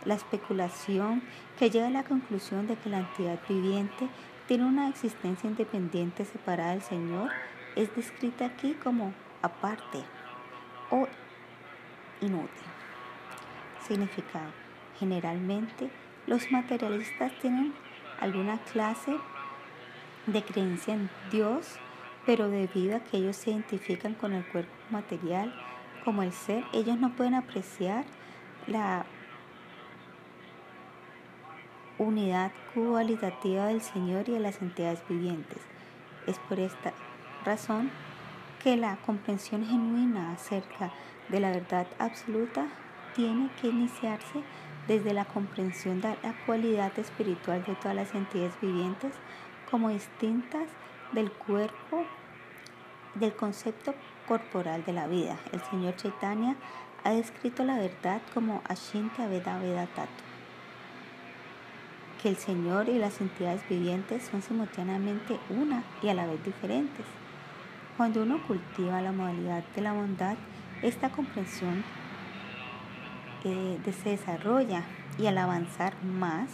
La 0.06 0.14
especulación 0.14 1.24
que 1.58 1.72
lleva 1.72 1.88
a 1.88 1.90
la 1.90 2.04
conclusión 2.04 2.68
de 2.68 2.76
que 2.76 2.92
la 2.92 3.00
entidad 3.00 3.40
viviente 3.50 4.08
tiene 4.48 4.66
una 4.66 4.88
existencia 4.88 5.50
independiente 5.50 6.24
separada 6.24 6.74
del 6.74 6.84
Señor 6.84 7.32
es 7.76 7.96
descrita 7.96 8.46
aquí 8.46 8.76
como 8.76 9.12
aparte 9.42 10.04
o 10.92 11.08
inútil. 12.22 12.68
Significado. 13.88 14.52
Generalmente 15.00 15.90
los 16.28 16.52
materialistas 16.52 17.32
tienen 17.40 17.74
alguna 18.20 18.60
clase 18.60 19.18
de 20.28 20.44
creencia 20.44 20.94
en 20.94 21.10
Dios, 21.32 21.78
pero 22.26 22.50
debido 22.50 22.98
a 22.98 23.00
que 23.00 23.18
ellos 23.18 23.36
se 23.36 23.52
identifican 23.52 24.14
con 24.14 24.34
el 24.34 24.46
cuerpo 24.46 24.72
material 24.92 25.54
como 26.06 26.24
el 26.24 26.32
ser, 26.32 26.64
ellos 26.74 26.98
no 26.98 27.16
pueden 27.16 27.36
apreciar 27.36 28.06
la 28.68 29.06
unidad 31.98 32.52
cualitativa 32.74 33.66
del 33.66 33.82
Señor 33.82 34.28
y 34.28 34.34
de 34.34 34.40
las 34.40 34.62
entidades 34.62 35.04
vivientes. 35.08 35.60
Es 36.28 36.38
por 36.40 36.60
esta 36.60 36.94
razón 37.46 37.92
que 38.64 38.78
la 38.78 38.98
comprensión 38.98 39.66
genuina 39.66 40.34
acerca 40.34 40.92
de 41.30 41.40
la 41.40 41.52
verdad 41.52 41.88
absoluta 42.00 42.68
tiene 43.16 43.50
que 43.60 43.68
iniciarse 43.68 44.44
desde 44.88 45.14
la 45.14 45.26
comprensión 45.26 46.02
de 46.02 46.16
la 46.24 46.34
cualidad 46.46 46.98
espiritual 46.98 47.64
de 47.66 47.76
todas 47.76 47.96
las 47.96 48.14
entidades 48.14 48.60
vivientes 48.62 49.14
como 49.70 49.90
distintas 49.90 50.68
del 51.12 51.32
cuerpo, 51.32 52.06
del 53.16 53.34
concepto 53.36 53.94
corporal 54.28 54.84
de 54.86 54.94
la 54.94 55.08
vida. 55.08 55.38
El 55.52 55.62
señor 55.62 55.96
Chaitanya 55.96 56.56
ha 57.04 57.12
descrito 57.12 57.64
la 57.64 57.78
verdad 57.78 58.22
como 58.34 58.62
Ashinta 58.68 59.28
Veda 59.28 59.58
Veda 59.60 59.88
Tatu, 59.88 60.24
que 62.22 62.30
el 62.30 62.38
Señor 62.38 62.90
y 62.90 63.00
las 63.00 63.20
entidades 63.20 63.68
vivientes 63.68 64.24
son 64.24 64.42
simultáneamente 64.42 65.40
una 65.50 65.84
y 66.04 66.10
a 66.10 66.14
la 66.14 66.28
vez 66.28 66.44
diferentes. 66.44 67.06
Cuando 67.98 68.22
uno 68.24 68.42
cultiva 68.46 69.02
la 69.02 69.12
modalidad 69.12 69.64
de 69.76 69.82
la 69.82 69.94
bondad, 69.94 70.36
esta 70.82 71.10
comprensión 71.10 71.84
eh, 73.44 73.94
se 74.04 74.10
desarrolla 74.12 74.84
y 75.18 75.28
al 75.28 75.38
avanzar 75.38 75.94
más 76.04 76.50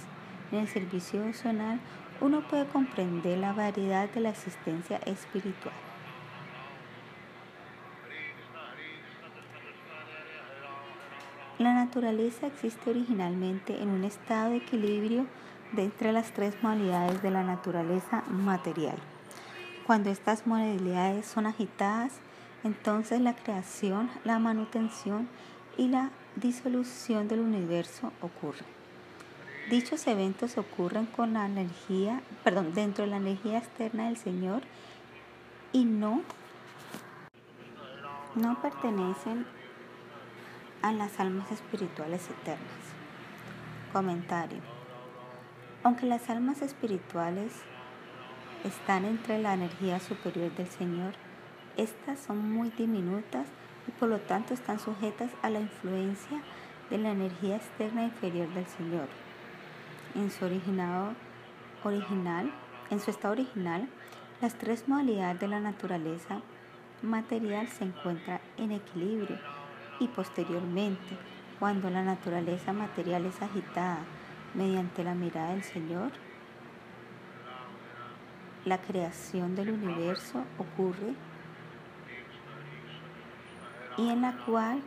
en 0.51 0.59
el 0.59 0.67
servicio 0.67 1.21
emocional, 1.21 1.79
uno 2.21 2.41
puede 2.47 2.65
comprender 2.65 3.38
la 3.38 3.53
variedad 3.53 4.09
de 4.09 4.21
la 4.21 4.29
existencia 4.29 4.97
espiritual. 5.05 5.75
La 11.59 11.73
naturaleza 11.73 12.47
existe 12.47 12.91
originalmente 12.91 13.81
en 13.81 13.89
un 13.89 14.03
estado 14.03 14.51
de 14.51 14.57
equilibrio 14.57 15.25
de 15.71 15.85
entre 15.85 16.11
las 16.11 16.31
tres 16.31 16.55
modalidades 16.61 17.21
de 17.23 17.31
la 17.31 17.43
naturaleza 17.43 18.23
material. 18.29 18.97
Cuando 19.88 20.09
estas 20.09 20.45
modalidades 20.45 21.25
son 21.25 21.47
agitadas, 21.47 22.19
entonces 22.63 23.21
la 23.21 23.35
creación, 23.35 24.09
la 24.23 24.38
manutención 24.38 25.27
y 25.77 25.88
la 25.88 26.11
disolución 26.39 27.27
del 27.27 27.39
universo 27.39 28.11
ocurre. 28.21 28.65
Dichos 29.69 30.05
eventos 30.07 30.57
ocurren 30.57 31.07
con 31.07 31.33
la 31.33 31.45
energía, 31.45 32.21
perdón, 32.43 32.73
dentro 32.73 33.03
de 33.03 33.11
la 33.11 33.17
energía 33.17 33.57
externa 33.57 34.05
del 34.05 34.17
Señor 34.17 34.61
y 35.73 35.85
no, 35.85 36.21
no 38.35 38.61
pertenecen 38.61 39.45
a 40.81 40.91
las 40.91 41.19
almas 41.19 41.51
espirituales 41.51 42.29
eternas. 42.29 42.61
Comentario. 43.91 44.59
Aunque 45.83 46.05
las 46.05 46.29
almas 46.29 46.61
espirituales 46.61 47.51
están 48.63 49.05
entre 49.05 49.39
la 49.39 49.53
energía 49.53 49.99
superior 49.99 50.53
del 50.55 50.67
Señor, 50.67 51.13
estas 51.77 52.19
son 52.19 52.51
muy 52.51 52.69
diminutas 52.69 53.47
y 53.88 53.91
por 53.91 54.09
lo 54.09 54.19
tanto 54.19 54.53
están 54.53 54.79
sujetas 54.79 55.31
a 55.41 55.49
la 55.49 55.59
influencia 55.59 56.41
de 56.89 56.97
la 56.97 57.11
energía 57.11 57.57
externa 57.57 58.03
inferior 58.03 58.47
del 58.53 58.65
Señor. 58.65 59.07
En 60.15 60.31
su 60.31 60.45
original, 60.45 61.15
en 62.89 62.99
su 62.99 63.11
estado 63.11 63.33
original, 63.33 63.88
las 64.41 64.55
tres 64.55 64.88
modalidades 64.88 65.39
de 65.39 65.47
la 65.47 65.59
naturaleza 65.59 66.41
material 67.01 67.67
se 67.67 67.85
encuentran 67.85 68.39
en 68.57 68.71
equilibrio 68.71 69.38
y 69.99 70.07
posteriormente, 70.07 71.17
cuando 71.59 71.89
la 71.89 72.03
naturaleza 72.03 72.73
material 72.73 73.25
es 73.25 73.41
agitada 73.41 73.99
mediante 74.53 75.03
la 75.03 75.15
mirada 75.15 75.51
del 75.51 75.63
Señor, 75.63 76.11
la 78.65 78.79
creación 78.79 79.55
del 79.55 79.71
universo 79.71 80.43
ocurre 80.57 81.13
y 83.97 84.09
en 84.09 84.21
la 84.21 84.37
cual 84.45 84.81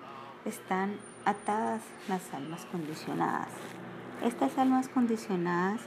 están 0.44 0.96
atadas 1.24 1.82
las 2.08 2.32
almas 2.32 2.64
condicionadas. 2.66 3.48
Estas 4.22 4.56
almas 4.58 4.88
condicionadas 4.88 5.80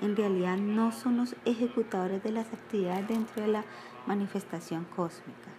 en 0.00 0.16
realidad 0.16 0.56
no 0.56 0.92
son 0.92 1.16
los 1.16 1.34
ejecutadores 1.44 2.22
de 2.22 2.32
las 2.32 2.52
actividades 2.52 3.08
dentro 3.08 3.42
de 3.42 3.48
la 3.48 3.64
manifestación 4.06 4.84
cósmica. 4.84 5.50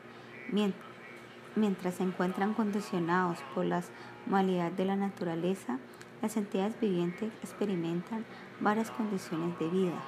Mientras 1.55 1.95
se 1.95 2.03
encuentran 2.03 2.53
condicionados 2.53 3.39
por 3.53 3.65
las 3.65 3.89
modalidades 4.26 4.78
de 4.78 4.86
la 4.86 4.95
naturaleza, 4.95 5.80
las 6.22 6.38
entidades 6.38 6.80
vivientes 6.80 7.34
experimentan 7.43 8.26
varias 8.59 8.91
condiciones 8.91 9.57
de 9.59 9.70
vida. 9.70 9.99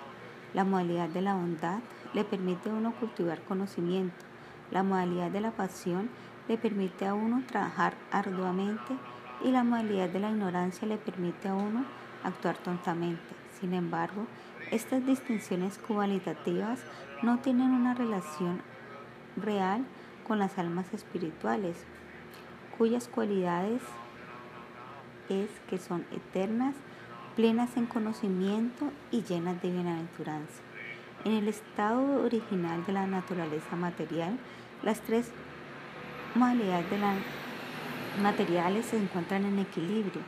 La 0.54 0.64
modalidad 0.64 1.10
de 1.10 1.22
la 1.22 1.36
bondad 1.36 1.80
le 2.14 2.24
permite 2.24 2.70
a 2.70 2.74
uno 2.74 2.94
cultivar 3.00 3.42
conocimiento. 3.44 4.26
La 4.72 4.84
modalidad 4.84 5.32
de 5.32 5.42
la 5.42 5.52
pasión 5.52 6.10
le 6.52 6.58
permite 6.58 7.08
a 7.08 7.14
uno 7.14 7.44
trabajar 7.48 7.94
arduamente 8.12 8.98
y 9.42 9.52
la 9.52 9.64
modalidad 9.64 10.10
de 10.10 10.20
la 10.20 10.32
ignorancia 10.32 10.86
le 10.86 10.98
permite 10.98 11.48
a 11.48 11.54
uno 11.54 11.86
actuar 12.26 12.58
tontamente. 12.58 13.24
Sin 13.58 13.74
embargo, 13.74 14.28
estas 14.70 15.06
distinciones 15.06 15.78
cualitativas 15.78 16.82
no 17.22 17.40
tienen 17.40 17.72
una 17.72 17.94
relación 17.94 18.62
real 19.38 19.86
con 20.28 20.40
las 20.40 20.58
almas 20.58 20.94
espirituales, 20.94 21.78
cuyas 22.78 23.08
cualidades 23.08 23.82
es 25.30 25.50
que 25.70 25.78
son 25.78 26.06
eternas, 26.12 26.76
plenas 27.38 27.78
en 27.78 27.86
conocimiento 27.86 28.92
y 29.10 29.24
llenas 29.24 29.62
de 29.62 29.72
bienaventuranza. 29.72 30.62
En 31.24 31.32
el 31.32 31.48
estado 31.48 32.26
original 32.26 32.86
de 32.86 32.92
la 32.92 33.08
naturaleza 33.08 33.78
material, 33.78 34.38
las 34.84 35.00
tres 35.00 35.32
modalidades 36.36 36.90
de 36.90 36.98
materiales 38.22 38.86
se 38.86 38.98
encuentran 38.98 39.46
en 39.46 39.60
equilibrio. 39.60 40.22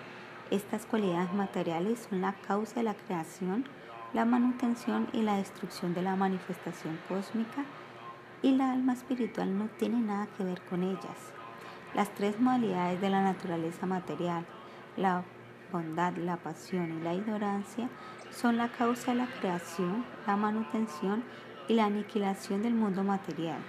Estas 0.52 0.86
cualidades 0.86 1.34
materiales 1.34 2.08
son 2.10 2.22
la 2.22 2.34
causa 2.34 2.76
de 2.76 2.84
la 2.84 2.94
creación, 2.94 3.66
la 4.14 4.26
manutención 4.26 5.08
y 5.14 5.22
la 5.22 5.38
destrucción 5.38 5.94
de 5.94 6.02
la 6.02 6.16
manifestación 6.16 7.00
cósmica 7.08 7.64
y 8.42 8.52
la 8.52 8.74
alma 8.74 8.94
espiritual 8.94 9.58
no 9.58 9.68
tiene 9.80 10.00
nada 10.00 10.28
que 10.38 10.44
ver 10.44 10.62
con 10.62 10.84
ellas. 10.84 11.34
Las 11.96 12.14
tres 12.14 12.40
modalidades 12.40 13.00
de 13.00 13.10
la 13.10 13.24
naturaleza 13.24 13.86
material, 13.86 14.46
la 14.98 15.24
bondad, 15.72 16.14
la 16.18 16.38
pasión 16.38 17.00
y 17.00 17.04
la 17.04 17.14
ignorancia, 17.14 17.90
son 18.32 18.58
la 18.58 18.68
causa 18.68 19.12
de 19.12 19.20
la 19.20 19.28
creación, 19.40 20.06
la 20.28 20.36
manutención 20.36 21.24
y 21.68 21.76
la 21.76 21.86
aniquilación 21.86 22.62
del 22.62 22.74
mundo 22.74 23.04
material. 23.04 23.60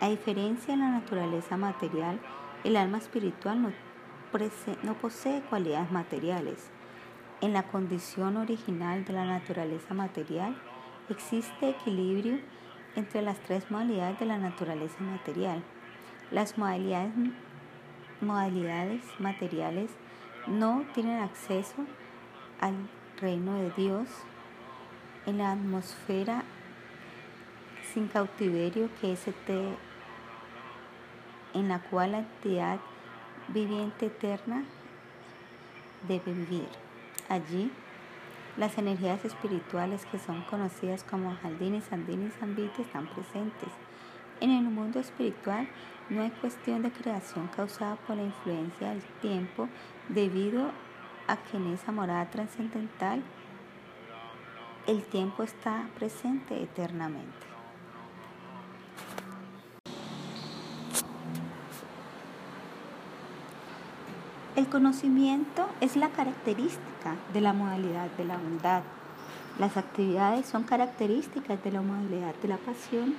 A 0.00 0.08
diferencia 0.08 0.74
de 0.74 0.80
la 0.80 0.90
naturaleza 0.90 1.56
material, 1.56 2.20
el 2.62 2.76
alma 2.76 2.98
espiritual 2.98 3.60
no, 3.60 4.94
posee 4.94 5.42
cualidades 5.42 5.90
materiales. 5.90 6.70
En 7.40 7.52
la 7.52 7.64
condición 7.64 8.36
original 8.36 9.04
de 9.04 9.12
la 9.12 9.24
naturaleza 9.24 9.94
material 9.94 10.56
existe 11.08 11.70
equilibrio 11.70 12.38
entre 12.94 13.22
las 13.22 13.40
tres 13.40 13.72
modalidades 13.72 14.20
de 14.20 14.26
la 14.26 14.38
naturaleza 14.38 15.00
material. 15.00 15.64
Las 16.30 16.56
modalidades, 16.58 17.10
materiales 19.18 19.90
no 20.46 20.84
tienen 20.94 21.18
acceso 21.22 21.84
al 22.60 22.74
reino 23.20 23.54
de 23.54 23.72
Dios 23.72 24.06
en 25.26 25.38
la 25.38 25.50
atmósfera 25.50 26.44
sin 27.92 28.06
cautiverio 28.06 28.88
que 29.00 29.14
es 29.14 29.26
este 29.26 29.76
en 31.54 31.68
la 31.68 31.80
cual 31.80 32.12
la 32.12 32.18
entidad 32.18 32.78
viviente 33.48 34.06
eterna 34.06 34.64
debe 36.06 36.32
vivir. 36.32 36.68
Allí, 37.28 37.70
las 38.56 38.76
energías 38.78 39.24
espirituales 39.24 40.06
que 40.06 40.18
son 40.18 40.42
conocidas 40.42 41.04
como 41.04 41.34
Jaldini, 41.36 41.80
Sandini 41.80 42.26
y 42.26 42.30
Zambiti 42.30 42.82
están 42.82 43.06
presentes. 43.06 43.70
En 44.40 44.50
el 44.50 44.64
mundo 44.64 45.00
espiritual 45.00 45.68
no 46.08 46.22
hay 46.22 46.30
cuestión 46.30 46.82
de 46.82 46.90
creación 46.90 47.48
causada 47.48 47.96
por 47.96 48.16
la 48.16 48.22
influencia 48.22 48.90
del 48.90 49.02
tiempo 49.20 49.68
debido 50.08 50.70
a 51.26 51.36
que 51.36 51.56
en 51.56 51.72
esa 51.74 51.92
morada 51.92 52.30
trascendental 52.30 53.22
el 54.86 55.02
tiempo 55.02 55.42
está 55.42 55.88
presente 55.98 56.62
eternamente. 56.62 57.57
El 64.58 64.66
conocimiento 64.66 65.68
es 65.80 65.94
la 65.94 66.08
característica 66.08 67.14
de 67.32 67.40
la 67.40 67.52
modalidad 67.52 68.10
de 68.18 68.24
la 68.24 68.38
bondad. 68.38 68.82
Las 69.56 69.76
actividades 69.76 70.46
son 70.46 70.64
características 70.64 71.62
de 71.62 71.70
la 71.70 71.80
modalidad 71.80 72.34
de 72.42 72.48
la 72.48 72.56
pasión 72.56 73.14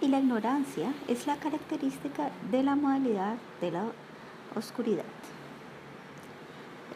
y 0.00 0.08
la 0.08 0.20
ignorancia 0.20 0.94
es 1.08 1.26
la 1.26 1.36
característica 1.36 2.30
de 2.50 2.62
la 2.62 2.74
modalidad 2.74 3.34
de 3.60 3.70
la 3.70 3.84
oscuridad. 4.56 5.04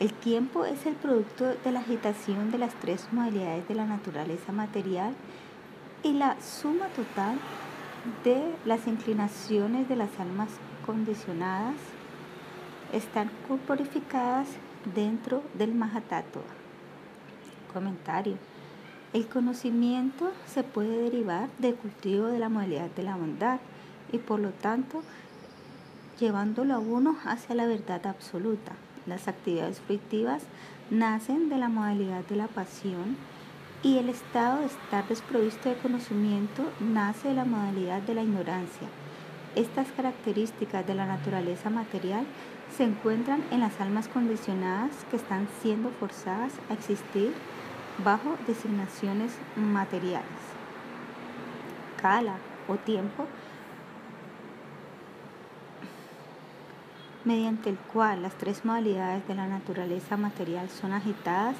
El 0.00 0.14
tiempo 0.14 0.64
es 0.64 0.86
el 0.86 0.94
producto 0.94 1.44
de 1.48 1.72
la 1.72 1.80
agitación 1.80 2.50
de 2.50 2.56
las 2.56 2.72
tres 2.76 3.08
modalidades 3.12 3.68
de 3.68 3.74
la 3.74 3.84
naturaleza 3.84 4.52
material 4.52 5.12
y 6.02 6.14
la 6.14 6.40
suma 6.40 6.86
total 6.96 7.36
de 8.24 8.54
las 8.64 8.86
inclinaciones 8.86 9.86
de 9.86 9.96
las 9.96 10.18
almas 10.18 10.48
condicionadas 10.86 11.74
están 12.96 13.30
corporificadas 13.46 14.48
dentro 14.94 15.42
del 15.54 15.74
Mahatattva. 15.74 16.42
Comentario. 17.72 18.36
El 19.12 19.26
conocimiento 19.28 20.32
se 20.46 20.62
puede 20.62 21.02
derivar 21.02 21.48
del 21.58 21.74
cultivo 21.74 22.26
de 22.26 22.38
la 22.38 22.48
modalidad 22.48 22.90
de 22.90 23.02
la 23.02 23.16
bondad 23.16 23.60
y 24.12 24.18
por 24.18 24.40
lo 24.40 24.50
tanto 24.50 25.02
llevándolo 26.18 26.74
a 26.74 26.78
uno 26.78 27.16
hacia 27.24 27.54
la 27.54 27.66
verdad 27.66 28.06
absoluta. 28.06 28.72
Las 29.06 29.28
actividades 29.28 29.80
fruitivas 29.80 30.42
nacen 30.90 31.48
de 31.48 31.58
la 31.58 31.68
modalidad 31.68 32.24
de 32.24 32.36
la 32.36 32.48
pasión 32.48 33.16
y 33.82 33.98
el 33.98 34.08
estado 34.08 34.60
de 34.60 34.66
estar 34.66 35.06
desprovisto 35.06 35.68
de 35.68 35.76
conocimiento 35.76 36.64
nace 36.80 37.28
de 37.28 37.34
la 37.34 37.44
modalidad 37.44 38.02
de 38.02 38.14
la 38.14 38.22
ignorancia. 38.22 38.88
Estas 39.56 39.90
características 39.92 40.86
de 40.86 40.94
la 40.94 41.06
naturaleza 41.06 41.70
material 41.70 42.26
se 42.76 42.84
encuentran 42.84 43.42
en 43.50 43.60
las 43.60 43.80
almas 43.80 44.06
condicionadas 44.06 44.90
que 45.10 45.16
están 45.16 45.48
siendo 45.62 45.88
forzadas 45.88 46.52
a 46.68 46.74
existir 46.74 47.32
bajo 48.04 48.36
designaciones 48.46 49.32
materiales. 49.56 50.26
Kala 52.02 52.36
o 52.68 52.76
tiempo 52.76 53.26
mediante 57.24 57.70
el 57.70 57.78
cual 57.78 58.22
las 58.22 58.34
tres 58.34 58.62
modalidades 58.64 59.26
de 59.26 59.36
la 59.36 59.46
naturaleza 59.46 60.18
material 60.18 60.68
son 60.68 60.92
agitadas 60.92 61.56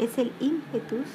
es 0.00 0.18
el 0.18 0.32
ímpetus 0.40 1.06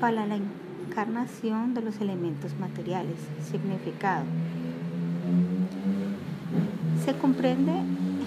para 0.00 0.24
la 0.24 0.36
encarnación 0.36 1.74
de 1.74 1.82
los 1.82 2.00
elementos 2.00 2.58
materiales. 2.58 3.18
Significado. 3.50 4.24
Se 7.04 7.16
comprende 7.16 7.72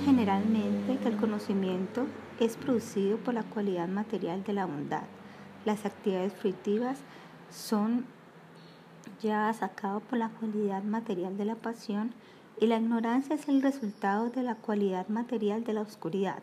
generalmente 0.05 0.97
que 0.97 1.09
el 1.09 1.17
conocimiento 1.17 2.07
es 2.39 2.55
producido 2.55 3.17
por 3.17 3.33
la 3.33 3.43
cualidad 3.43 3.87
material 3.87 4.43
de 4.43 4.53
la 4.53 4.65
bondad. 4.65 5.03
Las 5.65 5.85
actividades 5.85 6.33
fruitivas 6.33 6.97
son 7.51 8.05
ya 9.21 9.53
sacadas 9.53 10.01
por 10.03 10.17
la 10.17 10.29
cualidad 10.29 10.83
material 10.83 11.37
de 11.37 11.45
la 11.45 11.55
pasión 11.55 12.13
y 12.59 12.67
la 12.67 12.77
ignorancia 12.77 13.35
es 13.35 13.47
el 13.47 13.61
resultado 13.61 14.29
de 14.29 14.43
la 14.43 14.55
cualidad 14.55 15.07
material 15.07 15.63
de 15.63 15.73
la 15.73 15.81
oscuridad. 15.81 16.41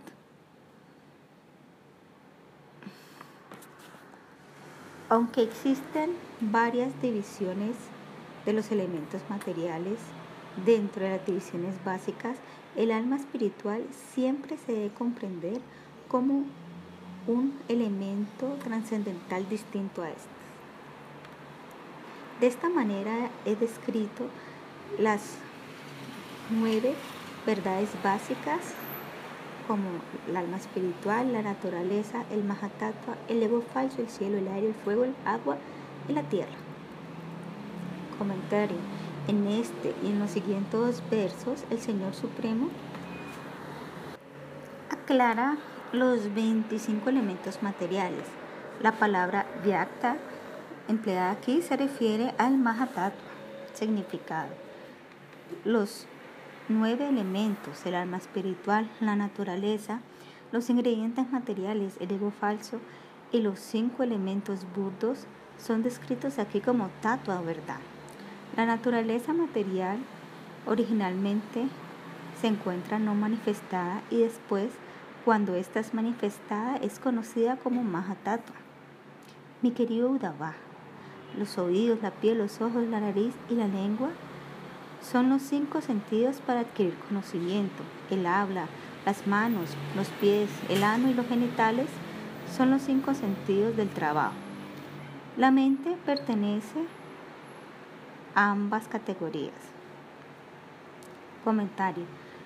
Aunque 5.08 5.42
existen 5.42 6.10
varias 6.40 6.90
divisiones 7.00 7.76
de 8.44 8.52
los 8.52 8.70
elementos 8.70 9.22
materiales, 9.30 9.98
Dentro 10.64 11.04
de 11.04 11.10
las 11.10 11.26
divisiones 11.26 11.74
básicas, 11.84 12.36
el 12.76 12.90
alma 12.90 13.16
espiritual 13.16 13.84
siempre 14.14 14.56
se 14.56 14.72
debe 14.72 14.90
comprender 14.90 15.60
como 16.08 16.44
un 17.26 17.58
elemento 17.68 18.56
trascendental 18.64 19.48
distinto 19.48 20.02
a 20.02 20.08
este. 20.08 20.38
De 22.40 22.46
esta 22.46 22.68
manera 22.68 23.30
he 23.44 23.56
descrito 23.56 24.28
las 24.98 25.36
nueve 26.50 26.94
verdades 27.44 27.90
básicas 28.02 28.60
como 29.66 29.90
el 30.26 30.36
alma 30.36 30.56
espiritual, 30.56 31.32
la 31.32 31.42
naturaleza, 31.42 32.24
el 32.30 32.42
Mahatattva, 32.44 33.16
el 33.28 33.42
ego 33.42 33.62
falso, 33.74 34.00
el 34.00 34.08
cielo, 34.08 34.38
el 34.38 34.48
aire, 34.48 34.68
el 34.68 34.74
fuego, 34.74 35.04
el 35.04 35.14
agua 35.26 35.58
y 36.08 36.12
la 36.14 36.22
tierra. 36.22 36.56
Comentario. 38.18 38.97
En 39.28 39.46
este 39.46 39.94
y 40.02 40.06
en 40.06 40.20
los 40.20 40.30
siguientes 40.30 41.02
versos, 41.10 41.64
el 41.68 41.78
Señor 41.78 42.14
Supremo 42.14 42.70
aclara 44.88 45.58
los 45.92 46.34
25 46.34 47.10
elementos 47.10 47.62
materiales. 47.62 48.24
La 48.80 48.92
palabra 48.92 49.44
Vyakta 49.62 50.16
empleada 50.88 51.30
aquí 51.30 51.60
se 51.60 51.76
refiere 51.76 52.34
al 52.38 52.56
Mahatattva, 52.56 53.20
significado. 53.74 54.48
Los 55.62 56.06
nueve 56.70 57.06
elementos, 57.06 57.84
el 57.84 57.96
alma 57.96 58.16
espiritual, 58.16 58.90
la 58.98 59.14
naturaleza, 59.14 60.00
los 60.52 60.70
ingredientes 60.70 61.30
materiales, 61.30 61.98
el 62.00 62.12
ego 62.12 62.30
falso 62.30 62.80
y 63.30 63.42
los 63.42 63.58
cinco 63.58 64.02
elementos 64.02 64.66
burdos 64.74 65.26
son 65.58 65.82
descritos 65.82 66.38
aquí 66.38 66.62
como 66.62 66.88
tatua 67.02 67.42
verdad. 67.42 67.80
La 68.56 68.66
naturaleza 68.66 69.32
material 69.32 69.98
originalmente 70.66 71.66
se 72.40 72.46
encuentra 72.46 72.98
no 72.98 73.14
manifestada 73.14 74.02
y 74.10 74.18
después, 74.18 74.70
cuando 75.24 75.54
ésta 75.54 75.80
es 75.80 75.94
manifestada, 75.94 76.76
es 76.76 76.98
conocida 76.98 77.56
como 77.56 77.82
Mahatattva. 77.82 78.54
Mi 79.62 79.72
querido 79.72 80.10
Udava, 80.10 80.54
los 81.36 81.58
oídos, 81.58 82.00
la 82.02 82.10
piel, 82.10 82.38
los 82.38 82.60
ojos, 82.60 82.84
la 82.88 83.00
nariz 83.00 83.34
y 83.50 83.54
la 83.54 83.68
lengua 83.68 84.10
son 85.00 85.30
los 85.30 85.42
cinco 85.42 85.80
sentidos 85.80 86.40
para 86.40 86.60
adquirir 86.60 86.94
conocimiento. 87.08 87.82
El 88.10 88.26
habla, 88.26 88.66
las 89.04 89.26
manos, 89.26 89.70
los 89.96 90.08
pies, 90.20 90.50
el 90.68 90.82
ano 90.84 91.08
y 91.08 91.14
los 91.14 91.26
genitales 91.26 91.86
son 92.56 92.70
los 92.70 92.82
cinco 92.82 93.14
sentidos 93.14 93.76
del 93.76 93.88
trabajo. 93.88 94.34
La 95.36 95.50
mente 95.50 95.96
pertenece 96.04 96.84
ambas 98.38 98.86
categorías. 98.86 99.52
Comentario. 101.42 102.04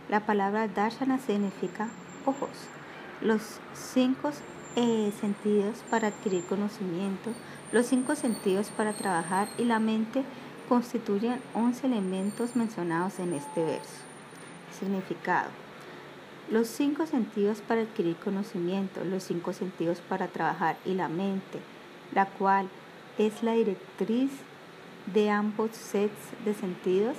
La 0.09 0.21
palabra 0.25 0.67
darshana 0.67 1.19
significa 1.19 1.89
ojos. 2.25 2.49
Los 3.21 3.61
cinco 3.75 4.31
eh, 4.75 5.13
sentidos 5.21 5.85
para 5.91 6.09
adquirir 6.09 6.45
conocimiento, 6.47 7.31
los 7.73 7.87
cinco 7.87 8.15
sentidos 8.15 8.71
para 8.71 8.95
trabajar 8.95 9.49
y 9.59 9.65
la 9.65 9.81
mente 9.81 10.25
constituyen 10.67 11.39
11 11.53 11.87
elementos 11.87 12.57
mencionados 12.57 13.19
en 13.19 13.35
este 13.35 13.63
verso. 13.63 14.01
Significado. 14.79 15.51
Los 16.51 16.69
cinco 16.69 17.07
sentidos 17.07 17.61
para 17.61 17.83
adquirir 17.83 18.17
conocimiento, 18.17 19.05
los 19.05 19.25
cinco 19.25 19.53
sentidos 19.53 20.01
para 20.01 20.29
trabajar 20.29 20.79
y 20.87 20.95
la 20.95 21.09
mente, 21.09 21.61
la 22.15 22.27
cual 22.27 22.69
es 23.19 23.43
la 23.43 23.53
directriz 23.53 24.31
de 25.07 25.31
ambos 25.31 25.71
sets 25.73 26.45
de 26.45 26.55
sentidos, 26.55 27.17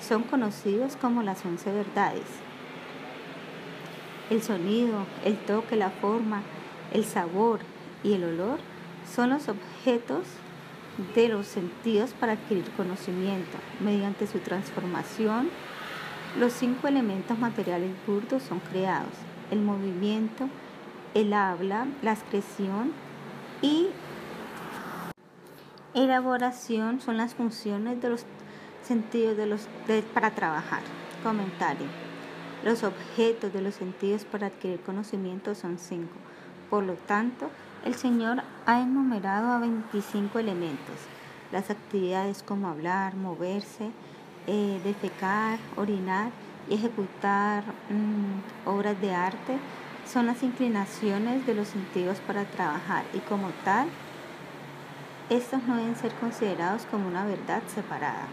son 0.00 0.22
conocidos 0.24 0.96
como 0.96 1.22
las 1.22 1.44
once 1.44 1.72
verdades. 1.72 2.26
El 4.30 4.42
sonido, 4.42 5.06
el 5.24 5.36
toque, 5.38 5.76
la 5.76 5.90
forma, 5.90 6.42
el 6.92 7.04
sabor 7.04 7.60
y 8.02 8.14
el 8.14 8.24
olor 8.24 8.58
son 9.10 9.30
los 9.30 9.48
objetos 9.48 10.26
de 11.14 11.28
los 11.28 11.46
sentidos 11.46 12.12
para 12.12 12.32
adquirir 12.32 12.70
conocimiento. 12.76 13.58
Mediante 13.80 14.26
su 14.26 14.38
transformación, 14.38 15.50
los 16.38 16.52
cinco 16.52 16.88
elementos 16.88 17.38
materiales 17.38 17.90
burdos 18.06 18.42
son 18.42 18.60
creados. 18.60 19.12
El 19.50 19.60
movimiento, 19.60 20.48
el 21.14 21.32
habla, 21.32 21.86
la 22.02 22.12
excreción 22.12 22.92
y 23.62 23.88
elaboración 25.94 27.00
son 27.00 27.16
las 27.16 27.34
funciones 27.34 28.00
de 28.02 28.10
los 28.10 28.26
sentidos 28.82 29.36
de 29.36 29.46
los, 29.46 29.68
para 30.12 30.30
trabajar. 30.30 30.82
Comentario. 31.22 31.86
Los 32.64 32.82
objetos 32.82 33.52
de 33.52 33.62
los 33.62 33.74
sentidos 33.74 34.24
para 34.24 34.48
adquirir 34.48 34.80
conocimiento 34.80 35.54
son 35.54 35.78
cinco. 35.78 36.14
Por 36.70 36.84
lo 36.84 36.94
tanto, 36.94 37.50
el 37.84 37.94
Señor 37.94 38.42
ha 38.66 38.80
enumerado 38.80 39.52
a 39.52 39.58
25 39.58 40.38
elementos. 40.38 40.96
Las 41.52 41.70
actividades 41.70 42.42
como 42.42 42.68
hablar, 42.68 43.14
moverse, 43.14 43.90
eh, 44.46 44.80
defecar, 44.82 45.58
orinar 45.76 46.30
y 46.68 46.74
ejecutar 46.74 47.64
mm, 47.90 48.68
obras 48.68 49.00
de 49.00 49.14
arte 49.14 49.58
son 50.06 50.26
las 50.26 50.42
inclinaciones 50.42 51.46
de 51.46 51.54
los 51.54 51.68
sentidos 51.68 52.18
para 52.26 52.44
trabajar 52.44 53.04
y 53.14 53.18
como 53.20 53.48
tal, 53.64 53.88
estos 55.30 55.62
no 55.62 55.76
deben 55.76 55.96
ser 55.96 56.12
considerados 56.14 56.86
como 56.90 57.08
una 57.08 57.24
verdad 57.24 57.62
separada. 57.74 58.26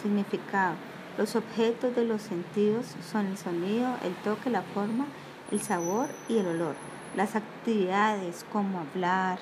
Significado. 0.00 0.74
Los 1.18 1.36
objetos 1.36 1.94
de 1.94 2.04
los 2.04 2.22
sentidos 2.22 2.86
son 3.10 3.26
el 3.26 3.36
sonido, 3.36 3.96
el 4.02 4.14
toque, 4.16 4.48
la 4.48 4.62
forma, 4.62 5.06
el 5.50 5.60
sabor 5.60 6.08
y 6.28 6.38
el 6.38 6.46
olor. 6.46 6.74
Las 7.16 7.36
actividades 7.36 8.46
como 8.52 8.80
hablar, 8.80 9.38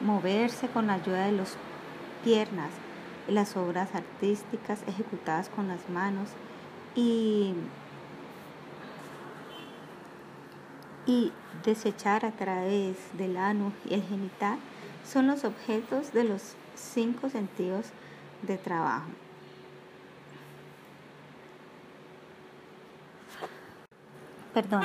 moverse 0.00 0.68
con 0.68 0.86
la 0.86 0.94
ayuda 0.94 1.26
de 1.26 1.32
las 1.32 1.56
piernas, 2.24 2.70
las 3.26 3.56
obras 3.56 3.94
artísticas 3.94 4.80
ejecutadas 4.86 5.50
con 5.50 5.68
las 5.68 5.90
manos 5.90 6.30
y, 6.94 7.52
y 11.06 11.32
desechar 11.64 12.24
a 12.24 12.30
través 12.30 12.96
del 13.18 13.36
ano 13.36 13.72
y 13.84 13.94
el 13.94 14.02
genital 14.02 14.58
son 15.10 15.26
los 15.26 15.44
objetos 15.44 16.12
de 16.12 16.24
los 16.24 16.54
cinco 16.74 17.30
sentidos 17.30 17.86
de 18.42 18.58
trabajo. 18.58 19.08
Perdón 24.54 24.82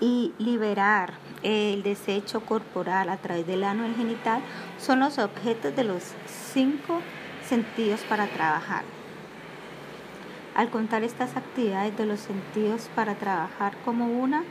y 0.00 0.32
liberar 0.38 1.12
el 1.42 1.82
desecho 1.82 2.40
corporal 2.40 3.10
a 3.10 3.18
través 3.18 3.46
del 3.46 3.64
ano 3.64 3.84
el 3.84 3.94
genital 3.94 4.40
son 4.78 5.00
los 5.00 5.18
objetos 5.18 5.76
de 5.76 5.84
los 5.84 6.02
cinco 6.26 7.00
sentidos 7.46 8.00
para 8.08 8.26
trabajar. 8.26 8.84
Al 10.54 10.70
contar 10.70 11.04
estas 11.04 11.36
actividades 11.36 11.96
de 11.96 12.06
los 12.06 12.20
sentidos 12.20 12.88
para 12.94 13.14
trabajar 13.14 13.76
como 13.84 14.06
una, 14.06 14.42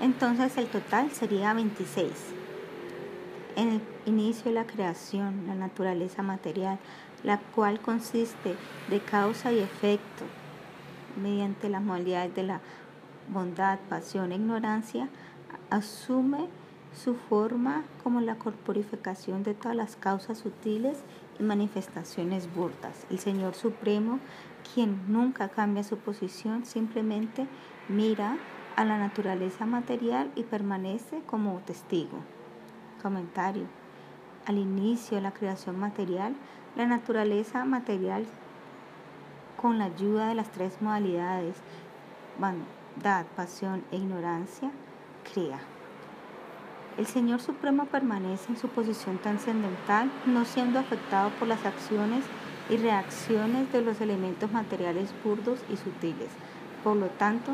entonces 0.00 0.56
el 0.58 0.66
total 0.66 1.10
sería 1.12 1.54
26. 1.54 2.10
En 3.56 3.70
el 3.70 3.80
inicio 4.04 4.44
de 4.44 4.52
la 4.52 4.66
creación, 4.66 5.46
la 5.46 5.54
naturaleza 5.54 6.22
material, 6.22 6.78
la 7.24 7.38
cual 7.38 7.80
consiste 7.80 8.54
de 8.90 9.00
causa 9.00 9.50
y 9.50 9.60
efecto 9.60 10.24
mediante 11.20 11.70
las 11.70 11.82
modalidades 11.82 12.34
de 12.34 12.42
la 12.42 12.60
bondad, 13.32 13.78
pasión 13.88 14.30
e 14.30 14.34
ignorancia, 14.34 15.08
asume 15.70 16.48
su 16.94 17.14
forma 17.14 17.84
como 18.04 18.20
la 18.20 18.36
corporificación 18.36 19.42
de 19.42 19.54
todas 19.54 19.74
las 19.74 19.96
causas 19.96 20.36
sutiles 20.36 20.98
y 21.40 21.42
manifestaciones 21.42 22.54
burdas. 22.54 23.06
El 23.10 23.18
Señor 23.18 23.54
Supremo, 23.54 24.18
quien 24.74 25.00
nunca 25.08 25.48
cambia 25.48 25.82
su 25.82 25.96
posición, 25.96 26.66
simplemente 26.66 27.46
mira 27.88 28.36
a 28.76 28.84
la 28.84 28.98
naturaleza 28.98 29.64
material 29.64 30.30
y 30.36 30.42
permanece 30.42 31.22
como 31.26 31.58
testigo. 31.60 32.35
Comentario. 33.06 33.68
Al 34.46 34.58
inicio 34.58 35.16
de 35.16 35.22
la 35.22 35.30
creación 35.30 35.78
material, 35.78 36.34
la 36.74 36.86
naturaleza 36.86 37.64
material, 37.64 38.26
con 39.56 39.78
la 39.78 39.84
ayuda 39.84 40.26
de 40.26 40.34
las 40.34 40.50
tres 40.50 40.82
modalidades, 40.82 41.54
pasión 43.36 43.84
e 43.92 43.96
ignorancia, 43.98 44.72
crea. 45.32 45.60
El 46.98 47.06
Señor 47.06 47.40
Supremo 47.40 47.84
permanece 47.84 48.50
en 48.50 48.58
su 48.58 48.66
posición 48.66 49.18
trascendental, 49.18 50.10
no 50.26 50.44
siendo 50.44 50.80
afectado 50.80 51.30
por 51.38 51.46
las 51.46 51.64
acciones 51.64 52.24
y 52.68 52.76
reacciones 52.76 53.70
de 53.70 53.82
los 53.82 54.00
elementos 54.00 54.50
materiales 54.50 55.14
burdos 55.22 55.60
y 55.72 55.76
sutiles. 55.76 56.30
Por 56.82 56.96
lo 56.96 57.06
tanto, 57.06 57.52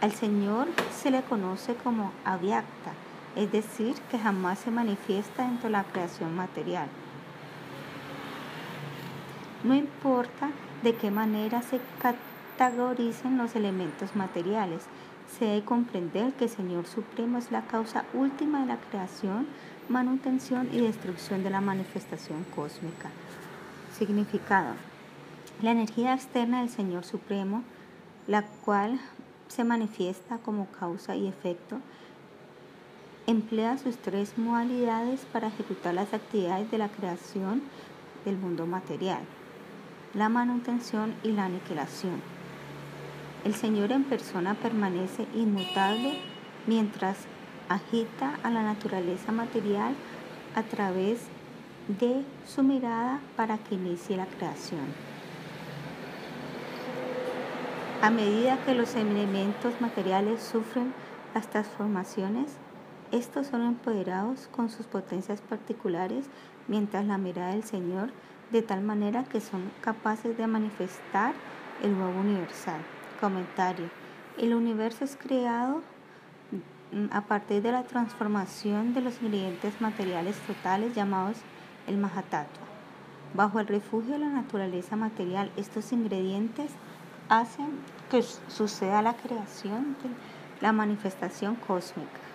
al 0.00 0.12
Señor 0.12 0.68
se 0.90 1.10
le 1.10 1.20
conoce 1.20 1.74
como 1.74 2.12
avyakta, 2.24 2.94
es 3.38 3.52
decir, 3.52 3.94
que 4.10 4.18
jamás 4.18 4.58
se 4.58 4.72
manifiesta 4.72 5.44
dentro 5.44 5.68
de 5.68 5.72
la 5.74 5.84
creación 5.84 6.34
material. 6.34 6.88
No 9.62 9.76
importa 9.76 10.50
de 10.82 10.96
qué 10.96 11.12
manera 11.12 11.62
se 11.62 11.80
categorizan 12.00 13.38
los 13.38 13.54
elementos 13.54 14.16
materiales. 14.16 14.82
Se 15.38 15.44
debe 15.44 15.64
comprender 15.64 16.32
que 16.32 16.44
el 16.44 16.50
Señor 16.50 16.86
Supremo 16.88 17.38
es 17.38 17.52
la 17.52 17.62
causa 17.62 18.04
última 18.12 18.62
de 18.62 18.66
la 18.66 18.76
creación, 18.76 19.46
manutención 19.88 20.68
y 20.72 20.80
destrucción 20.80 21.44
de 21.44 21.50
la 21.50 21.60
manifestación 21.60 22.44
cósmica. 22.56 23.10
Significado. 23.96 24.74
La 25.62 25.70
energía 25.70 26.14
externa 26.14 26.58
del 26.58 26.70
Señor 26.70 27.04
Supremo, 27.04 27.62
la 28.26 28.42
cual 28.64 28.98
se 29.46 29.62
manifiesta 29.62 30.38
como 30.38 30.66
causa 30.66 31.14
y 31.14 31.28
efecto, 31.28 31.78
emplea 33.28 33.76
sus 33.76 33.98
tres 33.98 34.38
modalidades 34.38 35.26
para 35.30 35.48
ejecutar 35.48 35.92
las 35.92 36.14
actividades 36.14 36.70
de 36.70 36.78
la 36.78 36.88
creación 36.88 37.60
del 38.24 38.38
mundo 38.38 38.66
material, 38.66 39.20
la 40.14 40.30
manutención 40.30 41.14
y 41.22 41.32
la 41.32 41.44
aniquilación. 41.44 42.22
El 43.44 43.54
Señor 43.54 43.92
en 43.92 44.04
persona 44.04 44.54
permanece 44.54 45.26
inmutable 45.34 46.18
mientras 46.66 47.18
agita 47.68 48.38
a 48.42 48.50
la 48.50 48.62
naturaleza 48.62 49.30
material 49.30 49.94
a 50.54 50.62
través 50.62 51.20
de 52.00 52.24
su 52.46 52.62
mirada 52.62 53.20
para 53.36 53.58
que 53.58 53.74
inicie 53.74 54.16
la 54.16 54.26
creación. 54.26 54.86
A 58.00 58.08
medida 58.08 58.64
que 58.64 58.74
los 58.74 58.94
elementos 58.94 59.82
materiales 59.82 60.42
sufren 60.42 60.94
las 61.34 61.48
transformaciones, 61.48 62.56
estos 63.12 63.46
son 63.46 63.62
empoderados 63.62 64.48
con 64.48 64.70
sus 64.70 64.86
potencias 64.86 65.40
particulares 65.40 66.26
mientras 66.66 67.06
la 67.06 67.18
mirada 67.18 67.52
del 67.52 67.64
Señor 67.64 68.10
de 68.50 68.62
tal 68.62 68.82
manera 68.82 69.24
que 69.24 69.40
son 69.40 69.70
capaces 69.80 70.36
de 70.36 70.46
manifestar 70.46 71.34
el 71.82 71.96
nuevo 71.96 72.20
universal. 72.20 72.80
Comentario. 73.20 73.90
El 74.36 74.54
universo 74.54 75.04
es 75.04 75.16
creado 75.16 75.82
mm, 76.92 77.12
a 77.12 77.22
partir 77.22 77.62
de 77.62 77.72
la 77.72 77.84
transformación 77.84 78.94
de 78.94 79.00
los 79.00 79.20
ingredientes 79.22 79.80
materiales 79.80 80.36
totales 80.46 80.94
llamados 80.94 81.38
el 81.86 81.98
Mahatattva. 81.98 82.66
Bajo 83.34 83.60
el 83.60 83.66
refugio 83.66 84.12
de 84.12 84.20
la 84.20 84.28
naturaleza 84.28 84.96
material, 84.96 85.50
estos 85.56 85.92
ingredientes 85.92 86.72
hacen 87.28 87.68
que 88.10 88.22
suceda 88.22 89.02
la 89.02 89.14
creación 89.14 89.96
de 90.02 90.10
la 90.62 90.72
manifestación 90.72 91.56
cósmica. 91.56 92.27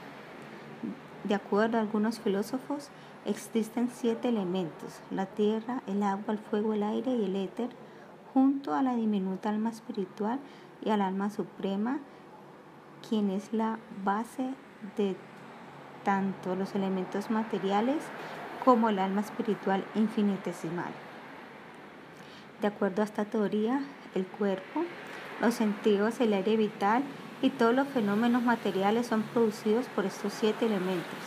De 1.24 1.36
acuerdo 1.36 1.78
a 1.78 1.82
algunos 1.82 2.20
filósofos, 2.20 2.90
existen 3.26 3.90
siete 3.90 4.28
elementos, 4.28 5.00
la 5.10 5.26
tierra, 5.26 5.82
el 5.88 6.04
agua, 6.04 6.34
el 6.34 6.40
fuego, 6.40 6.74
el 6.74 6.84
aire 6.84 7.12
y 7.16 7.24
el 7.24 7.36
éter, 7.38 7.70
junto 8.34 8.74
a 8.74 8.82
la 8.82 8.96
diminuta 8.96 9.50
alma 9.50 9.70
espiritual 9.70 10.40
y 10.84 10.90
al 10.90 11.02
alma 11.02 11.30
suprema, 11.30 12.00
quien 13.08 13.30
es 13.30 13.54
la 13.54 13.80
base 14.04 14.54
de 14.98 15.16
tanto 16.04 16.56
los 16.56 16.76
elementos 16.76 17.32
materiales 17.32 18.04
como 18.66 18.90
el 18.90 19.00
alma 19.00 19.22
espiritual 19.22 19.86
infinitesimal. 19.96 20.92
De 22.62 22.68
acuerdo 22.68 23.02
a 23.02 23.06
esta 23.06 23.26
teoría, 23.26 23.82
el 24.16 24.26
cuerpo, 24.26 24.84
los 25.42 25.54
sentidos, 25.54 26.20
el 26.20 26.34
aire 26.34 26.58
vital 26.58 27.04
y 27.44 27.50
todos 27.50 27.76
los 27.76 27.90
fenómenos 27.90 28.42
materiales 28.42 29.08
son 29.08 29.22
producidos 29.22 29.86
por 29.88 30.06
estos 30.06 30.32
siete 30.32 30.66
elementos. 30.66 31.20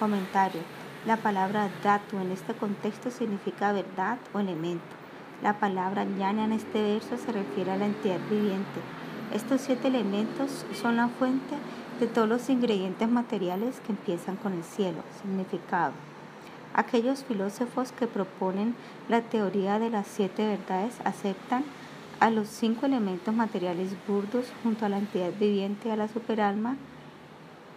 Comentario. 0.00 0.60
La 1.06 1.16
palabra 1.16 1.70
datu 1.84 2.18
en 2.18 2.32
este 2.32 2.54
contexto 2.54 3.08
significa 3.12 3.72
verdad 3.72 4.18
o 4.32 4.40
elemento. 4.40 4.82
La 5.44 5.60
palabra 5.60 6.04
ñana 6.04 6.44
en 6.44 6.52
este 6.52 6.82
verso 6.82 7.16
se 7.16 7.30
refiere 7.30 7.70
a 7.70 7.76
la 7.76 7.86
entidad 7.86 8.18
viviente. 8.28 8.80
Estos 9.32 9.60
siete 9.60 9.86
elementos 9.88 10.66
son 10.74 10.96
la 10.96 11.06
fuente 11.06 11.54
de 12.00 12.08
todos 12.08 12.28
los 12.28 12.50
ingredientes 12.50 13.08
materiales 13.08 13.80
que 13.86 13.92
empiezan 13.92 14.34
con 14.34 14.54
el 14.54 14.64
cielo. 14.64 15.02
Significado. 15.22 15.92
Aquellos 16.74 17.22
filósofos 17.22 17.92
que 17.92 18.08
proponen 18.08 18.74
la 19.08 19.20
teoría 19.20 19.78
de 19.78 19.90
las 19.90 20.08
siete 20.08 20.44
verdades 20.44 20.94
aceptan 21.04 21.62
a 22.20 22.30
los 22.30 22.48
cinco 22.48 22.86
elementos 22.86 23.34
materiales 23.34 23.94
burdos 24.06 24.46
junto 24.62 24.86
a 24.86 24.88
la 24.88 24.98
entidad 24.98 25.32
viviente 25.38 25.90
a 25.90 25.96
la 25.96 26.08
superalma 26.08 26.76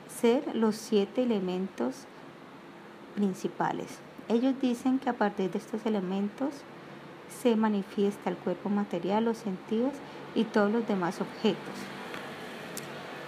ser 0.10 0.56
los 0.56 0.76
siete 0.76 1.24
elementos 1.24 2.06
principales. 3.16 4.00
Ellos 4.30 4.56
dicen 4.62 5.00
que 5.00 5.10
a 5.10 5.14
partir 5.14 5.52
de 5.52 5.58
estos 5.58 5.86
elementos 5.86 6.54
se 7.42 7.56
manifiesta 7.56 8.30
el 8.30 8.38
cuerpo 8.38 8.70
material, 8.70 9.26
los 9.26 9.38
sentidos 9.38 9.94
y 10.36 10.44
todos 10.44 10.72
los 10.72 10.88
demás 10.88 11.22
objetos. 11.22 11.76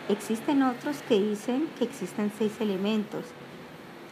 Existen 0.09 0.63
otros 0.63 1.01
que 1.07 1.19
dicen 1.19 1.67
que 1.77 1.85
existen 1.85 2.31
seis 2.37 2.59
elementos. 2.59 3.25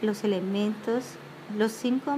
Los 0.00 0.22
elementos, 0.24 1.04
los 1.56 1.72
cinco 1.72 2.14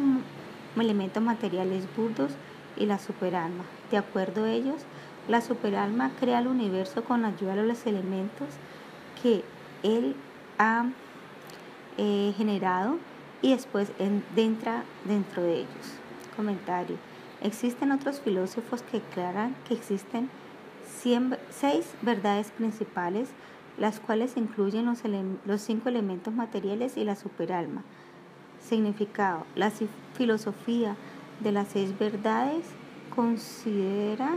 elementos 0.76 1.22
materiales 1.22 1.84
burdos 1.96 2.32
y 2.76 2.86
la 2.86 2.98
superalma. 2.98 3.64
De 3.90 3.98
acuerdo 3.98 4.44
a 4.44 4.50
ellos, 4.50 4.82
la 5.28 5.40
superalma 5.40 6.10
crea 6.20 6.38
el 6.38 6.46
universo 6.46 7.04
con 7.04 7.24
ayuda 7.24 7.56
de 7.56 7.64
los 7.66 7.86
elementos 7.86 8.48
que 9.22 9.44
él 9.82 10.14
ha 10.58 10.86
eh, 11.98 12.32
generado 12.36 12.98
y 13.42 13.52
después 13.52 13.90
entra 14.36 14.84
dentro 15.04 15.42
de 15.42 15.60
ellos. 15.60 15.94
Comentario. 16.36 16.96
Existen 17.42 17.90
otros 17.90 18.20
filósofos 18.20 18.82
que 18.82 19.00
declaran 19.00 19.56
que 19.66 19.74
existen 19.74 20.30
seis 21.50 21.86
verdades 22.02 22.50
principales, 22.50 23.30
las 23.78 23.98
cuales 23.98 24.36
incluyen 24.36 24.86
los, 24.86 25.02
los 25.46 25.60
cinco 25.62 25.88
elementos 25.88 26.34
materiales 26.34 26.96
y 26.96 27.04
la 27.04 27.16
superalma. 27.16 27.82
Significado. 28.60 29.46
La 29.56 29.72
filosofía 30.14 30.96
de 31.40 31.52
las 31.52 31.68
seis 31.68 31.98
verdades 31.98 32.64
considera 33.14 34.30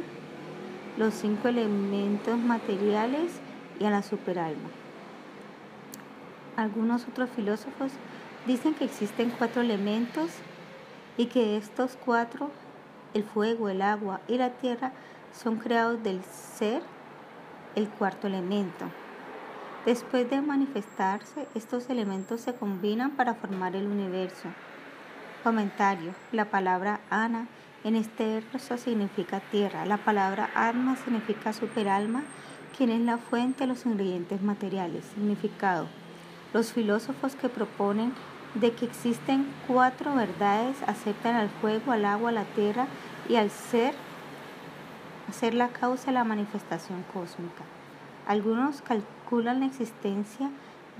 los 0.97 1.13
cinco 1.13 1.47
elementos 1.47 2.37
materiales 2.37 3.31
y 3.79 3.85
a 3.85 3.89
la 3.89 4.03
superalma. 4.03 4.69
Algunos 6.55 7.07
otros 7.07 7.29
filósofos 7.31 7.91
dicen 8.45 8.75
que 8.75 8.85
existen 8.85 9.31
cuatro 9.31 9.61
elementos 9.61 10.29
y 11.17 11.27
que 11.27 11.57
estos 11.57 11.97
cuatro, 12.03 12.51
el 13.13 13.23
fuego, 13.23 13.69
el 13.69 13.81
agua 13.81 14.21
y 14.27 14.37
la 14.37 14.51
tierra, 14.51 14.91
son 15.33 15.57
creados 15.57 16.03
del 16.03 16.21
ser, 16.23 16.83
el 17.75 17.87
cuarto 17.87 18.27
elemento. 18.27 18.85
Después 19.85 20.29
de 20.29 20.41
manifestarse, 20.41 21.47
estos 21.55 21.89
elementos 21.89 22.41
se 22.41 22.53
combinan 22.53 23.11
para 23.11 23.33
formar 23.33 23.75
el 23.75 23.87
universo. 23.87 24.49
Comentario. 25.43 26.13
La 26.31 26.45
palabra 26.45 27.01
Ana 27.09 27.47
en 27.83 27.95
este 27.95 28.41
verso 28.51 28.77
significa 28.77 29.39
tierra. 29.39 29.85
La 29.85 29.97
palabra 29.97 30.49
alma 30.55 30.95
significa 30.95 31.53
superalma, 31.53 32.23
quien 32.77 32.89
es 32.89 33.01
la 33.01 33.17
fuente 33.17 33.61
de 33.61 33.67
los 33.67 33.85
ingredientes 33.85 34.41
materiales. 34.41 35.05
Significado. 35.13 35.87
Los 36.53 36.71
filósofos 36.71 37.35
que 37.35 37.49
proponen 37.49 38.13
de 38.55 38.71
que 38.71 38.85
existen 38.85 39.47
cuatro 39.67 40.15
verdades 40.15 40.77
aceptan 40.87 41.35
al 41.35 41.49
fuego, 41.49 41.91
al 41.91 42.05
agua, 42.05 42.29
a 42.29 42.33
la 42.33 42.45
tierra 42.45 42.87
y 43.27 43.35
al 43.35 43.49
ser, 43.49 43.93
ser 45.31 45.53
la 45.53 45.69
causa 45.69 46.07
de 46.07 46.13
la 46.13 46.23
manifestación 46.23 47.03
cósmica. 47.13 47.63
Algunos 48.27 48.81
calculan 48.81 49.59
la 49.59 49.65
existencia 49.65 50.49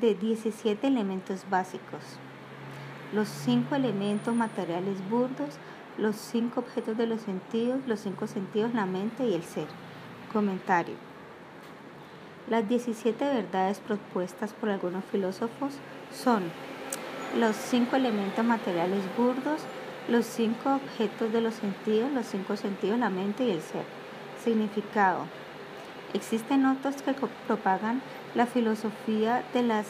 de 0.01 0.15
17 0.15 0.87
elementos 0.87 1.45
básicos 1.49 2.17
los 3.13 3.27
cinco 3.27 3.75
elementos 3.75 4.35
materiales 4.35 4.97
burdos, 5.09 5.55
los 5.97 6.15
cinco 6.15 6.61
objetos 6.61 6.97
de 6.97 7.07
los 7.07 7.21
sentidos, 7.21 7.81
los 7.85 7.99
cinco 7.99 8.27
sentidos, 8.27 8.73
la 8.73 8.85
mente 8.85 9.25
y 9.25 9.33
el 9.33 9.43
ser. 9.43 9.67
Comentario. 10.31 10.95
Las 12.49 12.67
17 12.67 13.23
verdades 13.23 13.79
propuestas 13.79 14.53
por 14.53 14.69
algunos 14.69 15.05
filósofos 15.05 15.75
son 16.11 16.43
los 17.37 17.55
cinco 17.55 17.95
elementos 17.95 18.43
materiales 18.43 19.01
burdos, 19.17 19.61
los 20.09 20.25
cinco 20.25 20.75
objetos 20.75 21.31
de 21.31 21.41
los 21.41 21.53
sentidos, 21.53 22.11
los 22.11 22.25
cinco 22.25 22.57
sentidos, 22.57 22.99
la 22.99 23.09
mente 23.09 23.45
y 23.45 23.51
el 23.51 23.61
ser. 23.61 23.85
Significado. 24.43 25.25
Existen 26.13 26.65
otros 26.65 27.01
que 27.01 27.15
propagan 27.47 28.01
la 28.35 28.45
filosofía 28.45 29.43
de 29.53 29.63
las 29.63 29.87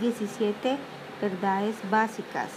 17 0.00 0.76
verdades 1.20 1.76
básicas. 1.90 2.50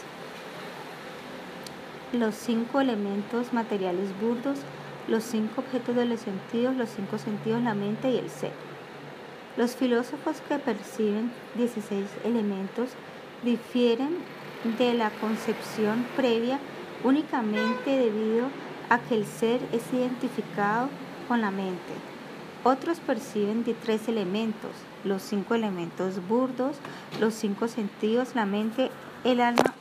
Los 2.14 2.36
cinco 2.36 2.82
elementos 2.82 3.54
materiales 3.54 4.10
burdos, 4.20 4.60
los 5.08 5.24
cinco 5.24 5.62
objetos 5.62 5.96
de 5.96 6.06
los 6.06 6.20
sentidos, 6.20 6.76
los 6.76 6.90
cinco 6.90 7.18
sentidos, 7.18 7.62
la 7.62 7.74
mente 7.74 8.12
y 8.12 8.18
el 8.18 8.30
ser. 8.30 8.52
Los 9.56 9.78
filósofos 9.78 10.42
que 10.42 10.60
perciben 10.60 11.32
16 11.56 12.06
elementos 12.26 12.90
difieren 13.44 14.18
de 14.78 14.94
la 14.94 15.10
concepción 15.10 16.06
previa 16.18 16.60
únicamente 17.06 17.98
debido 17.98 18.48
a 18.90 19.00
que 19.00 19.16
el 19.16 19.26
ser 19.26 19.62
es 19.72 19.82
identificado 19.94 20.90
con 21.30 21.40
la 21.40 21.50
mente. 21.50 21.94
Otros 22.66 23.00
perciben 23.00 23.64
de 23.64 23.74
tres 23.74 24.10
elementos, 24.10 24.72
los 25.06 25.22
cinco 25.22 25.56
elementos 25.56 26.28
burdos, 26.28 26.76
los 27.22 27.34
cinco 27.34 27.70
sentidos, 27.70 28.36
la 28.36 28.46
mente, 28.46 28.92
el 29.24 29.40
alma 29.40 29.74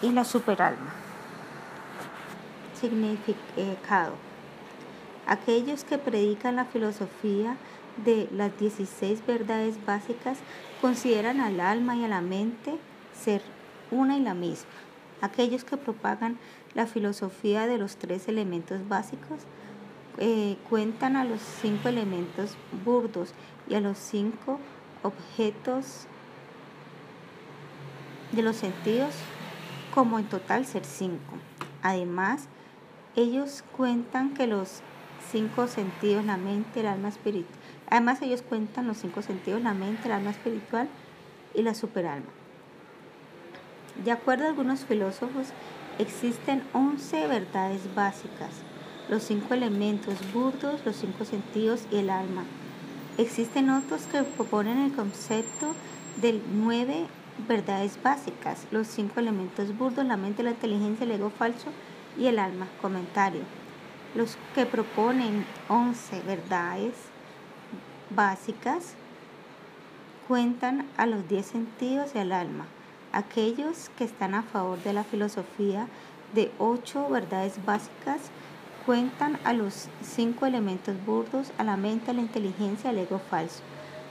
y 0.00 0.12
la 0.12 0.24
superalma. 0.24 1.05
Significado. 2.80 4.14
Aquellos 5.26 5.84
que 5.84 5.98
predican 5.98 6.56
la 6.56 6.66
filosofía 6.66 7.56
de 8.04 8.28
las 8.32 8.56
16 8.58 9.26
verdades 9.26 9.84
básicas 9.84 10.38
consideran 10.80 11.40
al 11.40 11.60
alma 11.60 11.96
y 11.96 12.04
a 12.04 12.08
la 12.08 12.20
mente 12.20 12.78
ser 13.18 13.42
una 13.90 14.16
y 14.16 14.20
la 14.20 14.34
misma. 14.34 14.70
Aquellos 15.20 15.64
que 15.64 15.76
propagan 15.76 16.38
la 16.74 16.86
filosofía 16.86 17.66
de 17.66 17.78
los 17.78 17.96
tres 17.96 18.28
elementos 18.28 18.86
básicos 18.86 19.40
eh, 20.18 20.56
cuentan 20.68 21.16
a 21.16 21.24
los 21.24 21.40
cinco 21.40 21.88
elementos 21.88 22.56
burdos 22.84 23.32
y 23.68 23.74
a 23.74 23.80
los 23.80 23.98
cinco 23.98 24.58
objetos 25.02 26.06
de 28.32 28.42
los 28.42 28.56
sentidos 28.56 29.14
como 29.94 30.18
en 30.18 30.26
total 30.26 30.66
ser 30.66 30.84
cinco. 30.84 31.32
Además, 31.82 32.48
ellos 33.16 33.64
cuentan 33.74 34.34
que 34.34 34.46
los 34.46 34.82
cinco 35.32 35.66
sentidos, 35.66 36.24
la 36.24 36.36
mente, 36.36 36.80
el 36.80 36.86
alma 36.86 37.08
espiritual, 37.08 37.58
además 37.88 38.20
ellos 38.22 38.42
cuentan 38.42 38.86
los 38.86 38.98
cinco 38.98 39.22
sentidos, 39.22 39.62
la 39.62 39.72
mente, 39.72 40.06
el 40.06 40.12
alma 40.12 40.30
espiritual 40.30 40.88
y 41.54 41.62
la 41.62 41.74
superalma. 41.74 42.28
De 44.04 44.12
acuerdo 44.12 44.44
a 44.44 44.48
algunos 44.48 44.84
filósofos, 44.84 45.48
existen 45.98 46.62
11 46.74 47.26
verdades 47.26 47.94
básicas, 47.94 48.50
los 49.08 49.22
cinco 49.22 49.54
elementos 49.54 50.14
burdos, 50.34 50.84
los 50.84 50.96
cinco 50.96 51.24
sentidos 51.24 51.86
y 51.90 51.96
el 51.96 52.10
alma. 52.10 52.44
Existen 53.16 53.70
otros 53.70 54.02
que 54.02 54.22
proponen 54.22 54.78
el 54.78 54.92
concepto 54.92 55.74
de 56.20 56.38
nueve 56.52 57.06
verdades 57.48 57.98
básicas, 58.02 58.66
los 58.70 58.86
cinco 58.86 59.20
elementos 59.20 59.76
burdos, 59.76 60.04
la 60.04 60.18
mente, 60.18 60.42
la 60.42 60.50
inteligencia, 60.50 61.04
el 61.04 61.12
ego 61.12 61.30
falso 61.30 61.70
y 62.18 62.26
el 62.26 62.38
alma. 62.38 62.66
Comentario. 62.80 63.42
Los 64.14 64.36
que 64.54 64.66
proponen 64.66 65.44
11 65.68 66.22
verdades 66.22 66.94
básicas 68.10 68.94
cuentan 70.26 70.86
a 70.96 71.06
los 71.06 71.28
10 71.28 71.46
sentidos 71.46 72.10
y 72.14 72.18
al 72.18 72.32
alma. 72.32 72.66
Aquellos 73.12 73.90
que 73.96 74.04
están 74.04 74.34
a 74.34 74.42
favor 74.42 74.82
de 74.82 74.92
la 74.92 75.04
filosofía 75.04 75.88
de 76.34 76.50
ocho 76.58 77.08
verdades 77.08 77.64
básicas 77.64 78.30
cuentan 78.84 79.38
a 79.44 79.52
los 79.52 79.88
cinco 80.02 80.46
elementos 80.46 80.94
burdos, 81.04 81.52
a 81.58 81.64
la 81.64 81.76
mente, 81.76 82.10
a 82.10 82.14
la 82.14 82.20
inteligencia, 82.20 82.90
al 82.90 82.98
ego 82.98 83.18
falso. 83.18 83.62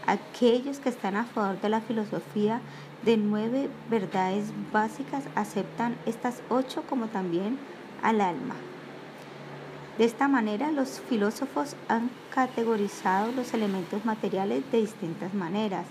Aquellos 0.06 0.80
que 0.80 0.90
están 0.90 1.16
a 1.16 1.26
favor 1.26 1.60
de 1.62 1.70
la 1.70 1.82
filosofía 1.82 2.62
de 3.04 3.18
nueve 3.18 3.70
verdades 3.90 4.52
básicas 4.72 5.24
aceptan 5.36 5.96
estas 6.06 6.42
ocho 6.50 6.84
como 6.88 7.08
también 7.08 7.58
al 8.06 8.22
alma. 8.22 8.54
De 9.98 10.06
esta 10.06 10.28
manera, 10.28 10.72
los 10.72 11.02
filósofos 11.10 11.76
han 11.88 12.12
categorizado 12.30 13.32
los 13.32 13.54
elementos 13.54 14.06
materiales 14.06 14.64
de 14.72 14.82
distintas 14.82 15.34
maneras. 15.34 15.88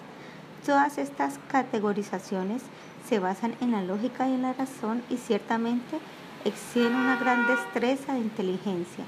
Todas 0.64 0.98
estas 0.98 1.40
categorizaciones 1.48 2.62
se 3.08 3.18
basan 3.18 3.56
en 3.60 3.72
la 3.72 3.82
lógica 3.82 4.28
y 4.28 4.34
en 4.34 4.42
la 4.42 4.52
razón 4.52 5.02
y 5.10 5.16
ciertamente 5.16 5.98
exigen 6.44 6.94
una 6.94 7.16
gran 7.16 7.48
destreza 7.48 8.12
de 8.12 8.20
inteligencia. 8.20 9.04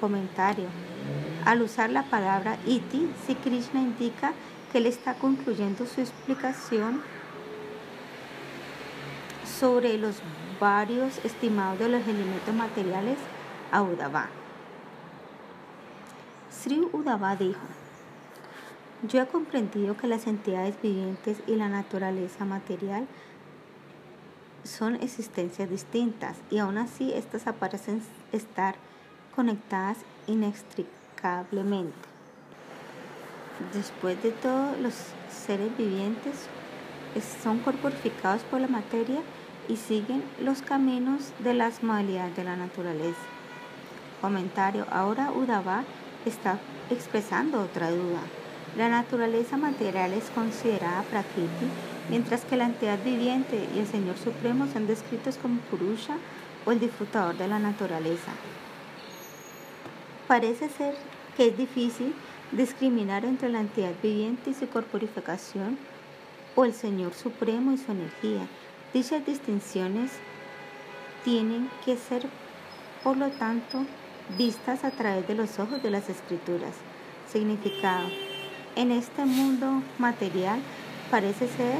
Comentario. 0.00 0.66
Al 1.44 1.60
usar 1.60 1.90
la 1.90 2.04
palabra 2.04 2.56
iti, 2.66 3.10
si 3.26 3.34
Krishna 3.34 3.80
indica 3.80 4.32
que 4.72 4.78
él 4.78 4.86
está 4.86 5.14
concluyendo 5.14 5.86
su 5.86 6.00
explicación 6.00 7.02
sobre 9.58 9.96
los 9.96 10.16
varios 10.60 11.24
estimados 11.24 11.78
de 11.78 11.88
los 11.88 12.06
elementos 12.06 12.54
materiales 12.54 13.18
a 13.72 13.82
Udava. 13.82 14.28
Sri 16.50 16.80
Udava 16.92 17.36
dijo, 17.36 17.60
yo 19.02 19.20
he 19.20 19.26
comprendido 19.26 19.96
que 19.96 20.06
las 20.06 20.26
entidades 20.26 20.74
vivientes 20.82 21.38
y 21.46 21.56
la 21.56 21.68
naturaleza 21.68 22.44
material 22.44 23.06
son 24.64 24.96
existencias 24.96 25.70
distintas 25.70 26.36
y 26.50 26.58
aún 26.58 26.76
así 26.76 27.12
estas 27.12 27.46
aparecen 27.46 28.02
estar 28.32 28.74
conectadas 29.34 29.98
inextricablemente. 30.26 31.94
Después 33.72 34.22
de 34.22 34.32
todo, 34.32 34.76
los 34.76 34.94
seres 35.30 35.74
vivientes 35.78 36.34
son 37.42 37.60
corporificados 37.60 38.42
por 38.42 38.60
la 38.60 38.68
materia 38.68 39.20
y 39.68 39.76
siguen 39.76 40.22
los 40.40 40.62
caminos 40.62 41.32
de 41.40 41.54
las 41.54 41.82
modalidades 41.82 42.36
de 42.36 42.44
la 42.44 42.56
naturaleza. 42.56 43.20
Comentario. 44.20 44.86
Ahora 44.90 45.32
Udava 45.32 45.84
está 46.24 46.58
expresando 46.90 47.60
otra 47.60 47.90
duda. 47.90 48.20
La 48.76 48.88
naturaleza 48.88 49.56
material 49.56 50.12
es 50.12 50.30
considerada 50.30 51.02
prakriti 51.02 51.66
mientras 52.08 52.44
que 52.44 52.56
la 52.56 52.66
entidad 52.66 53.02
viviente 53.02 53.68
y 53.74 53.78
el 53.78 53.86
Señor 53.86 54.16
Supremo 54.16 54.66
son 54.66 54.86
descritos 54.86 55.36
como 55.36 55.60
Purusha 55.62 56.16
o 56.64 56.72
el 56.72 56.80
disfrutador 56.80 57.36
de 57.36 57.48
la 57.48 57.58
naturaleza. 57.58 58.32
Parece 60.28 60.68
ser 60.68 60.94
que 61.36 61.48
es 61.48 61.56
difícil 61.56 62.14
discriminar 62.52 63.24
entre 63.24 63.48
la 63.48 63.60
entidad 63.60 63.92
viviente 64.02 64.50
y 64.50 64.54
su 64.54 64.68
corporificación 64.68 65.78
o 66.54 66.64
el 66.64 66.72
Señor 66.72 67.14
Supremo 67.14 67.72
y 67.72 67.78
su 67.78 67.92
energía. 67.92 68.46
Dichas 68.96 69.26
distinciones 69.26 70.10
tienen 71.22 71.68
que 71.84 71.98
ser, 71.98 72.22
por 73.04 73.18
lo 73.18 73.28
tanto, 73.28 73.84
vistas 74.38 74.84
a 74.84 74.90
través 74.90 75.28
de 75.28 75.34
los 75.34 75.58
ojos 75.58 75.82
de 75.82 75.90
las 75.90 76.08
escrituras. 76.08 76.72
Significado. 77.30 78.08
En 78.74 78.92
este 78.92 79.26
mundo 79.26 79.82
material, 79.98 80.60
Parece 81.10 81.46
ser 81.46 81.78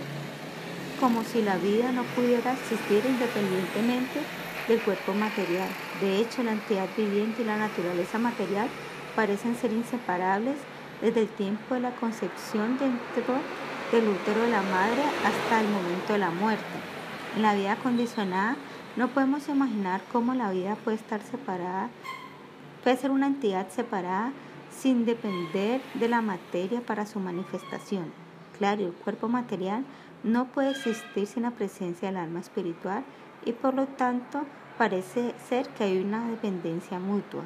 como 1.00 1.24
si 1.24 1.40
la 1.40 1.56
vida 1.56 1.90
no 1.90 2.02
pudiera 2.14 2.52
existir 2.52 3.02
independientemente 3.08 4.20
del 4.68 4.82
cuerpo 4.82 5.14
material. 5.14 5.70
De 6.02 6.18
hecho, 6.18 6.42
la 6.42 6.52
entidad 6.52 6.86
viviente 6.98 7.40
y 7.40 7.46
la 7.46 7.56
naturaleza 7.56 8.18
material 8.18 8.68
parecen 9.16 9.56
ser 9.56 9.72
inseparables 9.72 10.56
desde 11.00 11.22
el 11.22 11.28
tiempo 11.28 11.74
de 11.76 11.80
la 11.80 11.92
concepción 11.92 12.78
dentro 12.78 13.36
del 13.90 14.06
útero 14.06 14.42
de 14.42 14.50
la 14.50 14.62
madre 14.62 15.02
hasta 15.24 15.62
el 15.62 15.68
momento 15.68 16.12
de 16.12 16.18
la 16.18 16.30
muerte. 16.30 16.95
En 17.36 17.42
la 17.42 17.54
vida 17.54 17.76
condicionada 17.76 18.56
no 18.96 19.08
podemos 19.08 19.46
imaginar 19.50 20.00
cómo 20.10 20.32
la 20.32 20.50
vida 20.50 20.74
puede 20.76 20.96
estar 20.96 21.20
separada, 21.20 21.90
puede 22.82 22.96
ser 22.96 23.10
una 23.10 23.26
entidad 23.26 23.68
separada 23.68 24.32
sin 24.70 25.04
depender 25.04 25.82
de 25.92 26.08
la 26.08 26.22
materia 26.22 26.80
para 26.80 27.04
su 27.04 27.20
manifestación. 27.20 28.10
Claro, 28.56 28.86
el 28.86 28.92
cuerpo 28.94 29.28
material 29.28 29.84
no 30.24 30.46
puede 30.46 30.70
existir 30.70 31.26
sin 31.26 31.42
la 31.42 31.50
presencia 31.50 32.08
del 32.08 32.16
alma 32.16 32.40
espiritual 32.40 33.04
y 33.44 33.52
por 33.52 33.74
lo 33.74 33.86
tanto 33.86 34.46
parece 34.78 35.34
ser 35.46 35.68
que 35.68 35.84
hay 35.84 35.98
una 35.98 36.30
dependencia 36.30 36.98
mutua. 36.98 37.42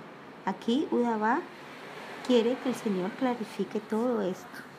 Aquí 0.47 0.87
Udava 0.93 1.41
quiere 2.29 2.57
que 2.63 2.69
el 2.69 2.77
Señor 2.77 3.11
clarifique 3.19 3.81
todo 3.81 4.23
esto. 4.23 4.70